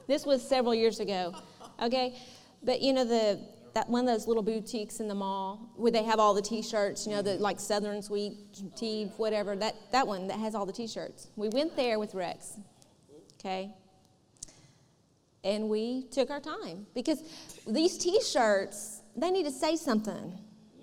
this 0.08 0.26
was 0.26 0.48
several 0.48 0.76
years 0.76 1.00
ago, 1.00 1.34
okay? 1.82 2.18
But 2.64 2.82
you 2.82 2.94
know 2.94 3.06
the 3.06 3.40
that 3.76 3.90
one 3.90 4.08
of 4.08 4.14
those 4.14 4.26
little 4.26 4.42
boutiques 4.42 5.02
in 5.02 5.10
the 5.10 5.14
mall 5.14 5.70
where 5.76 5.92
they 5.92 6.04
have 6.04 6.18
all 6.18 6.34
the 6.34 6.42
T-shirts, 6.42 7.06
you 7.06 7.12
know, 7.12 7.22
the 7.22 7.34
like 7.36 7.60
Southern 7.60 8.02
Sweet 8.02 8.38
Tea, 8.76 9.12
whatever. 9.18 9.56
That 9.56 9.76
that 9.92 10.08
one 10.08 10.28
that 10.28 10.40
has 10.40 10.56
all 10.56 10.66
the 10.66 10.74
T-shirts. 10.74 11.28
We 11.36 11.50
went 11.50 11.76
there 11.76 12.00
with 12.00 12.16
Rex, 12.16 12.58
okay, 13.40 13.70
and 15.44 15.70
we 15.70 16.04
took 16.10 16.32
our 16.32 16.40
time 16.40 16.88
because 16.96 17.22
these 17.68 17.98
T-shirts 17.98 19.02
they 19.16 19.30
need 19.30 19.44
to 19.44 19.52
say 19.52 19.76
something 19.76 20.34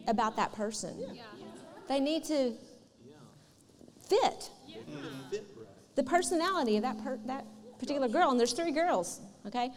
about 0.06 0.36
that 0.36 0.52
person. 0.52 0.94
Yeah. 0.98 1.22
They 1.88 1.98
need 1.98 2.24
to 2.24 2.52
fit 4.08 4.50
yeah. 4.66 5.40
the 5.94 6.02
personality 6.02 6.76
of 6.76 6.82
that 6.82 7.02
per, 7.02 7.18
that 7.24 7.46
particular 7.78 8.08
girl, 8.08 8.30
and 8.30 8.38
there's 8.38 8.52
three 8.52 8.72
girls, 8.72 9.20
okay. 9.46 9.70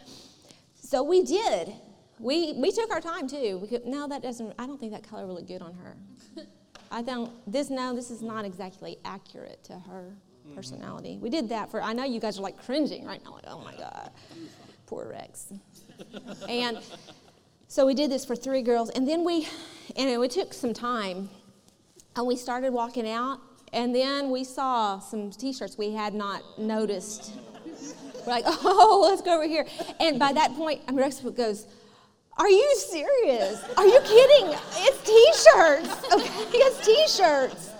So 0.74 1.02
we 1.02 1.22
did 1.22 1.72
we, 2.18 2.54
we 2.54 2.72
took 2.72 2.90
our 2.90 3.00
time 3.00 3.28
too. 3.28 3.58
We 3.58 3.68
could, 3.68 3.86
no, 3.86 4.08
that 4.08 4.22
doesn't, 4.22 4.54
I 4.58 4.66
don't 4.66 4.78
think 4.78 4.92
that 4.92 5.02
color 5.02 5.26
will 5.26 5.34
look 5.34 5.46
good 5.46 5.62
on 5.62 5.74
her. 5.74 5.96
I 6.90 7.02
don't, 7.02 7.32
this, 7.50 7.70
no, 7.70 7.94
this 7.94 8.10
is 8.10 8.22
not 8.22 8.44
exactly 8.44 8.98
accurate 9.04 9.62
to 9.64 9.74
her 9.74 10.14
personality. 10.54 11.14
Mm-hmm. 11.14 11.22
We 11.22 11.30
did 11.30 11.48
that 11.50 11.70
for, 11.70 11.82
I 11.82 11.92
know 11.92 12.04
you 12.04 12.20
guys 12.20 12.38
are 12.38 12.42
like 12.42 12.62
cringing 12.64 13.04
right 13.04 13.22
now, 13.24 13.32
like, 13.32 13.44
oh 13.46 13.60
my 13.60 13.74
God, 13.76 14.10
poor 14.86 15.08
Rex. 15.08 15.52
and 16.48 16.78
so 17.68 17.84
we 17.84 17.94
did 17.94 18.10
this 18.10 18.24
for 18.24 18.36
three 18.36 18.62
girls, 18.62 18.90
and 18.90 19.08
then 19.08 19.24
we, 19.24 19.48
and 19.96 20.08
it 20.08 20.30
took 20.30 20.54
some 20.54 20.72
time, 20.72 21.28
and 22.14 22.26
we 22.26 22.36
started 22.36 22.72
walking 22.72 23.08
out, 23.08 23.40
and 23.72 23.94
then 23.94 24.30
we 24.30 24.44
saw 24.44 25.00
some 25.00 25.30
t 25.30 25.52
shirts 25.52 25.76
we 25.76 25.92
had 25.92 26.14
not 26.14 26.42
noticed. 26.58 27.32
We're 28.24 28.32
like, 28.32 28.44
oh, 28.46 29.06
let's 29.08 29.22
go 29.22 29.34
over 29.34 29.46
here. 29.46 29.66
And 30.00 30.18
by 30.18 30.32
that 30.32 30.54
point, 30.54 30.82
I 30.86 30.92
mean, 30.92 31.00
Rex 31.00 31.20
goes, 31.20 31.66
are 32.38 32.48
you 32.48 32.74
serious? 32.76 33.64
Are 33.76 33.86
you 33.86 34.00
kidding? 34.00 34.54
It's 34.76 35.02
t-shirts. 35.02 36.12
Okay, 36.12 36.58
it's 36.58 36.86
t-shirts. 36.86 37.70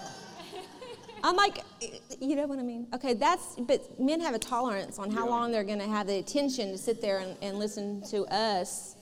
I'm 1.23 1.37
like, 1.37 1.63
you 2.21 2.37
know 2.37 2.47
what 2.47 2.59
I 2.59 2.63
mean? 2.63 2.87
Okay, 2.95 3.15
that's, 3.15 3.57
but 3.59 3.99
men 4.01 4.21
have 4.21 4.35
a 4.35 4.39
tolerance 4.39 4.99
on 4.99 5.11
how 5.11 5.29
long 5.29 5.53
they're 5.53 5.65
going 5.65 5.81
to 5.81 5.87
have 5.87 6.07
the 6.07 6.19
attention 6.19 6.71
to 6.73 6.79
sit 6.79 7.03
there 7.03 7.19
and, 7.19 7.37
and 7.43 7.59
listen 7.59 8.03
to 8.11 8.25
us 8.27 8.97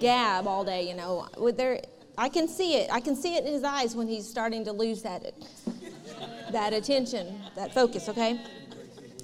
gab 0.00 0.46
all 0.46 0.64
day, 0.64 0.88
you 0.88 0.94
know. 0.94 1.28
With 1.38 1.56
their, 1.56 1.80
I 2.18 2.28
can 2.28 2.48
see 2.48 2.74
it. 2.76 2.90
I 2.92 3.00
can 3.00 3.14
see 3.14 3.36
it 3.36 3.44
in 3.44 3.52
his 3.52 3.64
eyes 3.64 3.94
when 3.94 4.08
he's 4.08 4.28
starting 4.28 4.64
to 4.64 4.72
lose 4.72 5.02
that, 5.02 5.32
that 6.50 6.72
attention, 6.72 7.40
that 7.54 7.72
focus, 7.72 8.08
okay? 8.08 8.40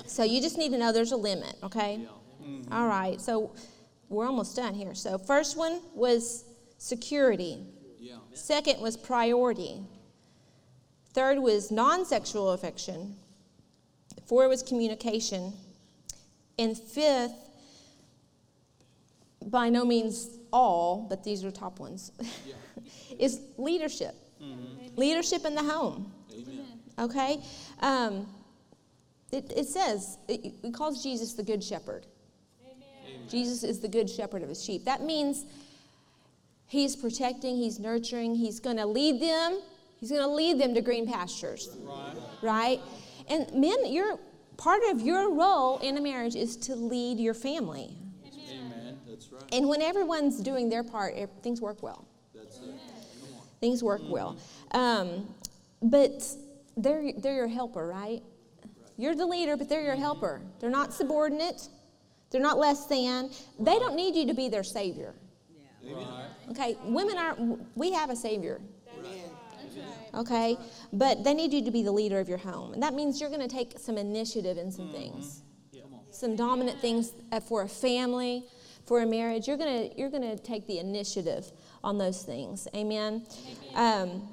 So 0.06 0.22
you 0.22 0.40
just 0.40 0.58
need 0.58 0.70
to 0.70 0.78
know 0.78 0.92
there's 0.92 1.12
a 1.12 1.16
limit, 1.16 1.56
okay? 1.62 2.06
All 2.70 2.86
right, 2.86 3.20
so 3.20 3.50
we're 4.10 4.26
almost 4.26 4.56
done 4.56 4.74
here. 4.74 4.94
So, 4.94 5.16
first 5.16 5.56
one 5.56 5.80
was 5.94 6.44
security. 6.76 7.64
Yeah. 7.98 8.16
Second 8.34 8.82
was 8.82 8.96
priority. 8.96 9.80
Third 11.14 11.38
was 11.38 11.70
non 11.70 12.04
sexual 12.04 12.50
affection. 12.50 13.16
Four 14.26 14.48
was 14.48 14.62
communication. 14.62 15.52
And 16.58 16.76
fifth, 16.76 17.32
by 19.46 19.70
no 19.70 19.84
means 19.84 20.28
all, 20.52 21.06
but 21.08 21.24
these 21.24 21.42
are 21.44 21.50
top 21.50 21.78
ones, 21.80 22.12
yeah. 22.46 22.54
is 23.18 23.40
leadership. 23.56 24.14
Mm-hmm. 24.42 24.96
Leadership 24.96 25.44
in 25.46 25.54
the 25.54 25.62
home. 25.62 26.12
Amen. 26.32 26.66
Okay? 26.98 27.40
Um, 27.80 28.26
it, 29.32 29.52
it 29.56 29.66
says, 29.68 30.18
it, 30.28 30.54
it 30.62 30.74
calls 30.74 31.02
Jesus 31.02 31.32
the 31.32 31.42
Good 31.42 31.62
Shepherd. 31.64 32.06
Jesus 33.30 33.62
is 33.62 33.80
the 33.80 33.88
good 33.88 34.10
shepherd 34.10 34.42
of 34.42 34.48
his 34.48 34.62
sheep. 34.62 34.84
That 34.84 35.02
means 35.02 35.44
he's 36.66 36.96
protecting, 36.96 37.56
he's 37.56 37.78
nurturing, 37.78 38.34
he's 38.34 38.60
going 38.60 38.76
to 38.76 38.86
lead 38.86 39.22
them. 39.22 39.60
He's 40.00 40.10
going 40.10 40.22
to 40.22 40.28
lead 40.28 40.58
them 40.58 40.74
to 40.74 40.80
green 40.80 41.06
pastures. 41.06 41.76
Right. 41.82 42.14
right? 42.42 42.80
And 43.28 43.52
men, 43.52 43.92
you're 43.92 44.18
part 44.56 44.82
of 44.90 45.02
your 45.02 45.30
role 45.30 45.78
in 45.78 45.96
a 45.98 46.00
marriage 46.00 46.36
is 46.36 46.56
to 46.56 46.74
lead 46.74 47.20
your 47.20 47.34
family. 47.34 47.94
Amen. 48.26 48.98
That's 49.06 49.30
right. 49.30 49.42
And 49.52 49.68
when 49.68 49.82
everyone's 49.82 50.40
doing 50.40 50.70
their 50.70 50.82
part, 50.82 51.14
things 51.42 51.60
work 51.60 51.82
well. 51.82 52.06
That's 52.34 52.58
it. 52.58 52.74
Things 53.60 53.82
work 53.82 54.00
mm-hmm. 54.00 54.10
well. 54.10 54.36
Um, 54.72 55.34
but 55.82 56.26
they're, 56.78 57.12
they're 57.18 57.36
your 57.36 57.48
helper, 57.48 57.86
right? 57.86 58.22
You're 58.96 59.14
the 59.14 59.26
leader, 59.26 59.56
but 59.56 59.68
they're 59.68 59.84
your 59.84 59.96
helper. 59.96 60.40
They're 60.60 60.70
not 60.70 60.94
subordinate. 60.94 61.68
They're 62.30 62.40
not 62.40 62.58
less 62.58 62.86
than. 62.86 63.30
They 63.58 63.78
don't 63.78 63.96
need 63.96 64.14
you 64.14 64.26
to 64.26 64.34
be 64.34 64.48
their 64.48 64.62
savior. 64.62 65.14
Okay, 66.50 66.76
women 66.84 67.16
aren't, 67.16 67.60
we 67.76 67.92
have 67.92 68.10
a 68.10 68.16
savior. 68.16 68.60
Okay, 70.12 70.56
but 70.92 71.22
they 71.22 71.34
need 71.34 71.52
you 71.52 71.64
to 71.64 71.70
be 71.70 71.82
the 71.82 71.92
leader 71.92 72.18
of 72.18 72.28
your 72.28 72.38
home. 72.38 72.72
And 72.72 72.82
that 72.82 72.94
means 72.94 73.20
you're 73.20 73.30
going 73.30 73.46
to 73.46 73.48
take 73.48 73.78
some 73.78 73.96
initiative 73.96 74.58
in 74.58 74.70
some 74.72 74.90
things, 74.90 75.42
some 76.10 76.34
dominant 76.34 76.80
things 76.80 77.12
uh, 77.30 77.38
for 77.38 77.62
a 77.62 77.68
family, 77.68 78.44
for 78.86 79.02
a 79.02 79.06
marriage. 79.06 79.46
You're 79.46 79.56
going 79.56 79.90
to, 79.90 79.98
you're 79.98 80.10
going 80.10 80.36
to 80.36 80.36
take 80.36 80.66
the 80.66 80.78
initiative 80.80 81.52
on 81.84 81.96
those 81.96 82.24
things. 82.24 82.66
Amen. 82.74 83.24
Um, 83.74 84.28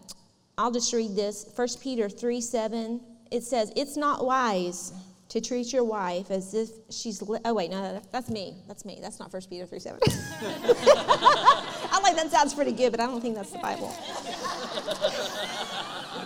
I'll 0.57 0.71
just 0.71 0.91
read 0.93 1.15
this 1.15 1.47
1 1.55 1.67
Peter 1.79 2.09
3 2.09 2.41
7. 2.41 3.01
It 3.29 3.43
says, 3.43 3.71
It's 3.75 3.95
not 3.95 4.25
wise 4.25 4.93
to 5.29 5.41
treat 5.41 5.73
your 5.73 5.83
wife 5.83 6.31
as 6.31 6.53
if 6.53 6.69
she's. 6.89 7.21
Li- 7.21 7.39
oh 7.45 7.53
wait, 7.53 7.69
no, 7.71 7.81
no, 7.81 8.01
that's 8.11 8.29
me. 8.29 8.55
That's 8.67 8.85
me. 8.85 8.99
That's 9.01 9.19
not 9.19 9.31
1 9.31 9.41
Peter 9.49 9.65
three 9.65 9.79
seven. 9.79 9.99
I 10.07 11.99
like 12.03 12.15
that 12.15 12.29
sounds 12.31 12.53
pretty 12.53 12.71
good, 12.71 12.91
but 12.91 12.99
I 12.99 13.05
don't 13.05 13.21
think 13.21 13.35
that's 13.35 13.51
the 13.51 13.59
Bible. 13.59 13.93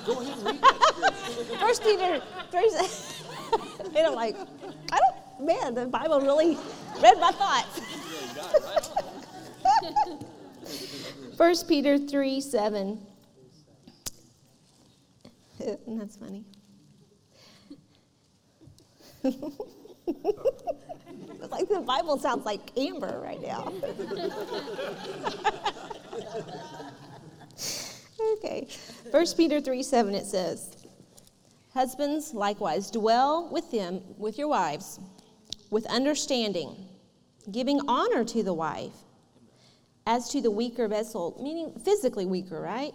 Go 0.06 0.20
ahead 0.22 0.38
and 0.38 0.45
read 0.45 0.62
that. 0.62 1.60
First 1.60 1.84
Peter 1.84 2.22
three. 2.52 2.70
se- 2.70 3.26
and 3.95 4.08
I'm 4.08 4.16
like, 4.16 4.36
I 4.91 4.99
don't. 4.99 5.16
Man, 5.45 5.74
the 5.74 5.88
Bible 5.88 6.22
really 6.22 6.56
read 7.02 7.20
my 7.20 7.32
thoughts. 7.32 7.80
Yeah, 7.82 8.30
you 8.30 8.36
got 8.36 8.54
it 8.54 8.64
right 8.64 10.08
on. 10.12 10.26
First 11.36 11.68
Peter 11.68 11.97
3 11.97 12.39
7. 12.39 12.99
That's 15.88 16.16
funny. 16.18 16.45
It's 19.24 19.38
like 21.51 21.69
the 21.69 21.84
Bible 21.86 22.17
sounds 22.17 22.45
like 22.45 22.76
Amber 22.78 23.22
right 23.24 23.41
now. 23.41 23.72
okay. 28.34 28.67
First 29.11 29.38
Peter 29.38 29.61
3 29.61 29.84
7 29.84 30.15
it 30.15 30.26
says, 30.26 30.76
Husbands 31.74 32.34
likewise 32.34 32.91
dwell 32.91 33.47
with 33.51 33.72
them, 33.72 34.01
with 34.17 34.38
your 34.38 34.49
wives, 34.49 34.99
with 35.69 35.86
understanding, 35.86 36.76
giving 37.51 37.80
honor 37.88 38.26
to 38.26 38.43
the 38.43 38.53
wife 38.53 38.91
as 40.05 40.30
to 40.30 40.41
the 40.41 40.51
weaker 40.51 40.88
vessel, 40.88 41.39
meaning 41.41 41.80
physically 41.86 42.26
weaker, 42.26 42.59
right? 42.59 42.93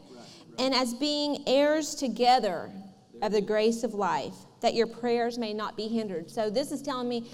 And 0.59 0.75
as 0.75 0.95
being 0.95 1.45
heirs 1.47 1.95
together 1.95 2.71
of 3.23 3.33
the 3.33 3.41
grace 3.41 3.85
of 3.85 3.95
life, 3.95 4.35
that 4.61 4.75
your 4.75 4.87
prayers 4.87 5.39
may 5.39 5.53
not 5.53 5.77
be 5.77 5.89
hindered. 5.89 6.31
So 6.31 6.51
this 6.51 6.73
is 6.73 6.83
telling 6.83 7.09
me 7.09 7.29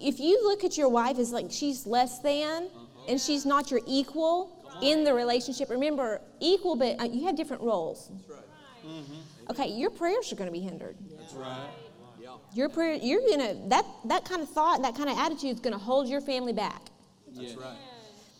if 0.00 0.20
you 0.20 0.42
look 0.44 0.64
at 0.64 0.76
your 0.76 0.88
wife 0.88 1.18
as 1.18 1.32
like 1.32 1.46
she's 1.50 1.86
less 1.86 2.18
than 2.20 2.68
and 3.08 3.20
she's 3.20 3.44
not 3.44 3.70
your 3.70 3.80
equal 3.86 4.52
in 4.82 5.04
the 5.04 5.14
relationship, 5.14 5.70
remember, 5.70 6.20
equal, 6.40 6.76
but 6.76 7.00
uh, 7.00 7.04
you 7.04 7.26
have 7.26 7.36
different 7.36 7.62
roles. 7.62 8.10
That's 8.10 8.28
right. 8.30 8.42
Okay, 9.50 9.68
your 9.68 9.90
prayers 9.90 10.32
are 10.32 10.36
going 10.36 10.48
to 10.48 10.52
be 10.52 10.60
hindered. 10.60 10.96
That's 11.18 11.34
right. 11.34 11.68
Yeah. 12.20 12.36
Your 12.54 12.68
prayer, 12.68 12.94
you're 12.94 13.20
gonna 13.28 13.54
that 13.68 13.84
that 14.06 14.24
kind 14.24 14.42
of 14.42 14.48
thought, 14.48 14.82
that 14.82 14.96
kind 14.96 15.08
of 15.08 15.18
attitude 15.18 15.54
is 15.54 15.60
going 15.60 15.72
to 15.72 15.78
hold 15.78 16.08
your 16.08 16.20
family 16.20 16.52
back. 16.52 16.82
That's 17.34 17.54
right. 17.54 17.76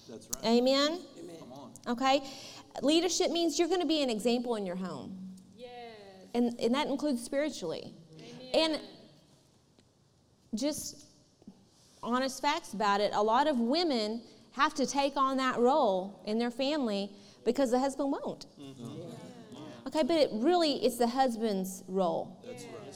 That's 0.09 0.29
right. 0.35 0.45
Amen. 0.45 1.01
Come 1.39 1.53
on. 1.53 1.71
Okay? 1.89 2.23
Leadership 2.83 3.31
means 3.31 3.59
you're 3.59 3.69
going 3.69 3.81
to 3.81 3.87
be 3.87 4.03
an 4.03 4.11
example 4.11 4.57
in 4.57 4.67
your 4.67 4.77
home. 4.77 5.17
Yes. 5.57 5.71
And, 6.35 6.59
and 6.61 6.75
that 6.75 6.89
includes 6.89 7.25
spiritually. 7.25 7.95
And 8.55 8.81
just 10.55 11.05
honest 12.03 12.41
facts 12.41 12.73
about 12.73 13.01
it 13.01 13.13
a 13.15 13.23
lot 13.23 13.47
of 13.47 13.59
women 13.59 14.23
have 14.53 14.73
to 14.73 14.87
take 14.87 15.17
on 15.17 15.37
that 15.37 15.59
role 15.59 16.21
in 16.25 16.39
their 16.39 16.51
family 16.51 17.11
because 17.45 17.71
the 17.71 17.79
husband 17.79 18.11
won't. 18.11 18.47
Mm-hmm. 18.59 19.87
Okay, 19.87 20.03
but 20.03 20.17
it 20.17 20.31
really 20.33 20.85
it's 20.85 20.97
the 20.97 21.07
husband's 21.07 21.85
role 21.87 22.37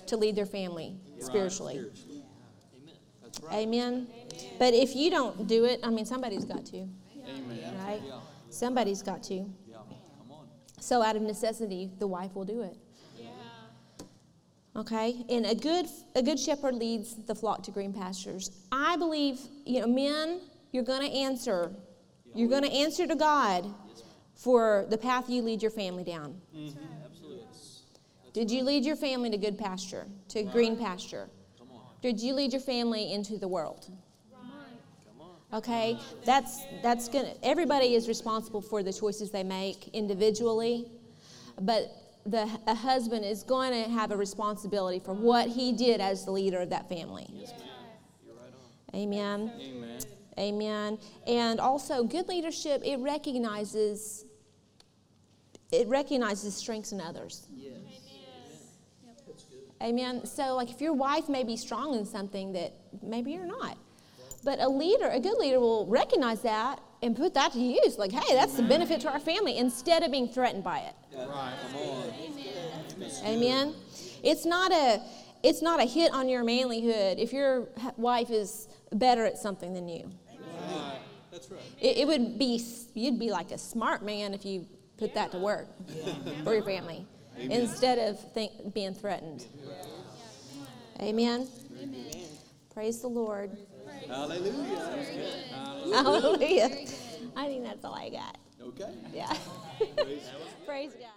to 0.07 0.17
lead 0.17 0.35
their 0.35 0.47
family 0.47 0.97
spiritually. 1.19 1.75
Spiritually. 1.75 2.25
Amen. 2.75 2.97
Right. 3.43 3.57
Amen. 3.59 4.07
But 4.59 4.75
if 4.75 4.97
you 4.97 5.11
don't 5.11 5.47
do 5.47 5.65
it, 5.67 5.81
I 5.83 5.91
mean, 5.91 6.05
somebody's 6.05 6.45
got 6.45 6.65
to, 6.67 6.79
Amen. 6.79 7.75
right? 7.87 8.03
Yeah. 8.05 8.19
Somebody's 8.49 9.03
got 9.03 9.23
to. 9.25 9.35
Yeah. 9.35 9.77
Come 10.19 10.33
on. 10.33 10.47
So, 10.81 11.03
out 11.03 11.15
of 11.15 11.23
necessity, 11.23 11.91
the 11.99 12.07
wife 12.07 12.35
will 12.35 12.45
do 12.45 12.63
it. 12.63 12.77
Okay, 14.77 15.25
and 15.29 15.47
a 15.47 15.55
good 15.55 15.87
a 16.15 16.23
good 16.23 16.39
shepherd 16.39 16.77
leads 16.77 17.17
the 17.27 17.35
flock 17.35 17.63
to 17.65 17.73
green 17.73 17.93
pastures. 17.93 18.51
I 18.71 18.97
believe, 18.97 19.41
you 19.67 19.81
know, 19.81 19.89
men, 19.89 20.41
you're 20.71 20.85
going 20.85 21.03
to 21.03 21.13
answer. 21.13 21.73
You're 22.35 22.49
going 22.49 22.63
to 22.63 22.73
answer 22.73 23.07
to 23.09 23.17
God 23.17 23.67
for 24.35 24.87
the 24.89 24.97
path 24.97 25.29
you 25.29 25.43
lead 25.43 25.61
your 25.61 25.73
family 25.73 26.05
down. 26.05 26.41
Mm-hmm. 26.57 26.79
Absolutely. 27.05 27.47
Did 28.33 28.49
you 28.49 28.63
lead 28.63 28.85
your 28.85 28.95
family 28.95 29.29
to 29.31 29.37
good 29.37 29.59
pasture, 29.59 30.07
to 30.29 30.45
green 30.45 30.77
pasture? 30.77 31.29
Come 31.59 31.69
on. 31.73 31.83
Did 32.01 32.21
you 32.21 32.33
lead 32.35 32.53
your 32.53 32.63
family 32.63 33.13
into 33.13 33.39
the 33.39 33.49
world? 33.49 33.91
Come 34.31 35.21
on. 35.21 35.59
Okay, 35.59 35.99
that's 36.25 36.63
that's 36.81 37.09
gonna. 37.09 37.35
Everybody 37.43 37.97
is 37.97 38.07
responsible 38.07 38.61
for 38.61 38.85
the 38.85 38.93
choices 38.93 39.33
they 39.33 39.43
make 39.43 39.89
individually, 39.89 40.87
but 41.61 41.91
the 42.27 42.49
a 42.67 42.75
husband 42.75 43.25
is 43.25 43.43
going 43.43 43.73
to 43.73 43.91
have 43.91 44.11
a 44.11 44.17
responsibility 44.17 45.01
for 45.01 45.15
what 45.15 45.49
he 45.49 45.73
did 45.73 46.01
as 46.01 46.25
the 46.25 46.31
leader 46.31 46.61
of 46.61 46.71
that 46.71 46.89
family. 46.89 47.27
You're 47.33 48.35
right 48.35 48.53
on. 48.95 49.01
Amen. 49.01 49.53
Amen. 49.61 50.01
Amen. 50.39 50.99
And 51.27 51.61
also, 51.61 52.05
good 52.05 52.29
leadership 52.29 52.83
it 52.85 52.99
recognizes 52.99 54.25
it 55.73 55.87
recognizes 55.87 56.55
strengths 56.57 56.93
in 56.93 57.01
others. 57.01 57.47
Yes. 57.55 57.77
Amen. 59.83 60.01
Amen. 60.15 60.27
So, 60.27 60.55
like, 60.57 60.71
if 60.71 60.81
your 60.81 60.93
wife 60.93 61.29
may 61.29 61.45
be 61.45 61.57
strong 61.57 61.95
in 61.95 62.05
something 62.05 62.53
that 62.53 62.75
maybe 63.03 63.33
you're 63.33 63.47
not, 63.47 63.79
but 64.45 64.59
a 64.61 64.69
leader, 64.69 65.09
a 65.09 65.21
good 65.21 65.39
leader, 65.39 65.61
will 65.61 65.87
recognize 65.87 66.43
that 66.43 66.81
and 67.03 67.17
put 67.17 67.35
that 67.35 67.53
to 67.53 67.59
use. 67.59 67.99
Like, 67.99 68.13
hey, 68.13 68.35
that's 68.35 68.55
the 68.55 68.63
benefit 68.63 69.01
to 69.03 69.11
our 69.11 69.21
family 69.21 69.59
instead 69.59 70.03
of 70.03 70.11
being 70.11 70.29
threatened 70.29 70.65
by 70.65 70.79
it. 70.79 70.95
Right. 71.17 71.55
Come 71.73 71.81
on. 71.81 72.13
Amen. 73.25 73.75
It's 74.23 74.45
not 74.45 74.73
a 74.73 75.03
it's 75.43 75.63
not 75.63 75.81
a 75.81 75.85
hit 75.85 76.13
on 76.13 76.29
your 76.29 76.45
manlyhood 76.45 77.19
if 77.19 77.33
your 77.33 77.69
wife 77.97 78.31
is 78.31 78.69
better 78.93 79.25
at 79.25 79.39
something 79.39 79.73
than 79.73 79.89
you. 79.89 80.11
Right. 80.71 80.99
That's 81.33 81.51
right. 81.51 81.61
It, 81.81 81.99
it 81.99 82.07
would 82.07 82.39
be 82.39 82.63
you'd 82.95 83.19
be 83.19 83.31
like 83.31 83.51
a 83.51 83.59
smart 83.59 84.05
man 84.05 84.35
if 84.35 84.45
you 84.45 84.67
put 84.99 85.15
that 85.15 85.33
to 85.33 85.39
work 85.39 85.69
for 86.45 86.55
your 86.55 86.65
family 86.65 87.07
instead 87.39 87.99
of 87.99 88.21
think, 88.33 88.75
being 88.75 88.93
threatened. 88.95 89.47
Amen. 91.01 91.49
Praise 92.75 93.01
the 93.01 93.09
Lord. 93.09 93.57
Hallelujah. 94.11 95.05
Hallelujah. 95.93 96.71
I 97.37 97.47
think 97.47 97.65
that's 97.65 97.85
all 97.85 97.95
I 97.95 98.09
got. 98.09 98.37
Okay. 98.61 98.93
Yeah. 99.15 99.33
Praise 99.97 100.31
Praise 100.67 100.93
God. 100.93 101.11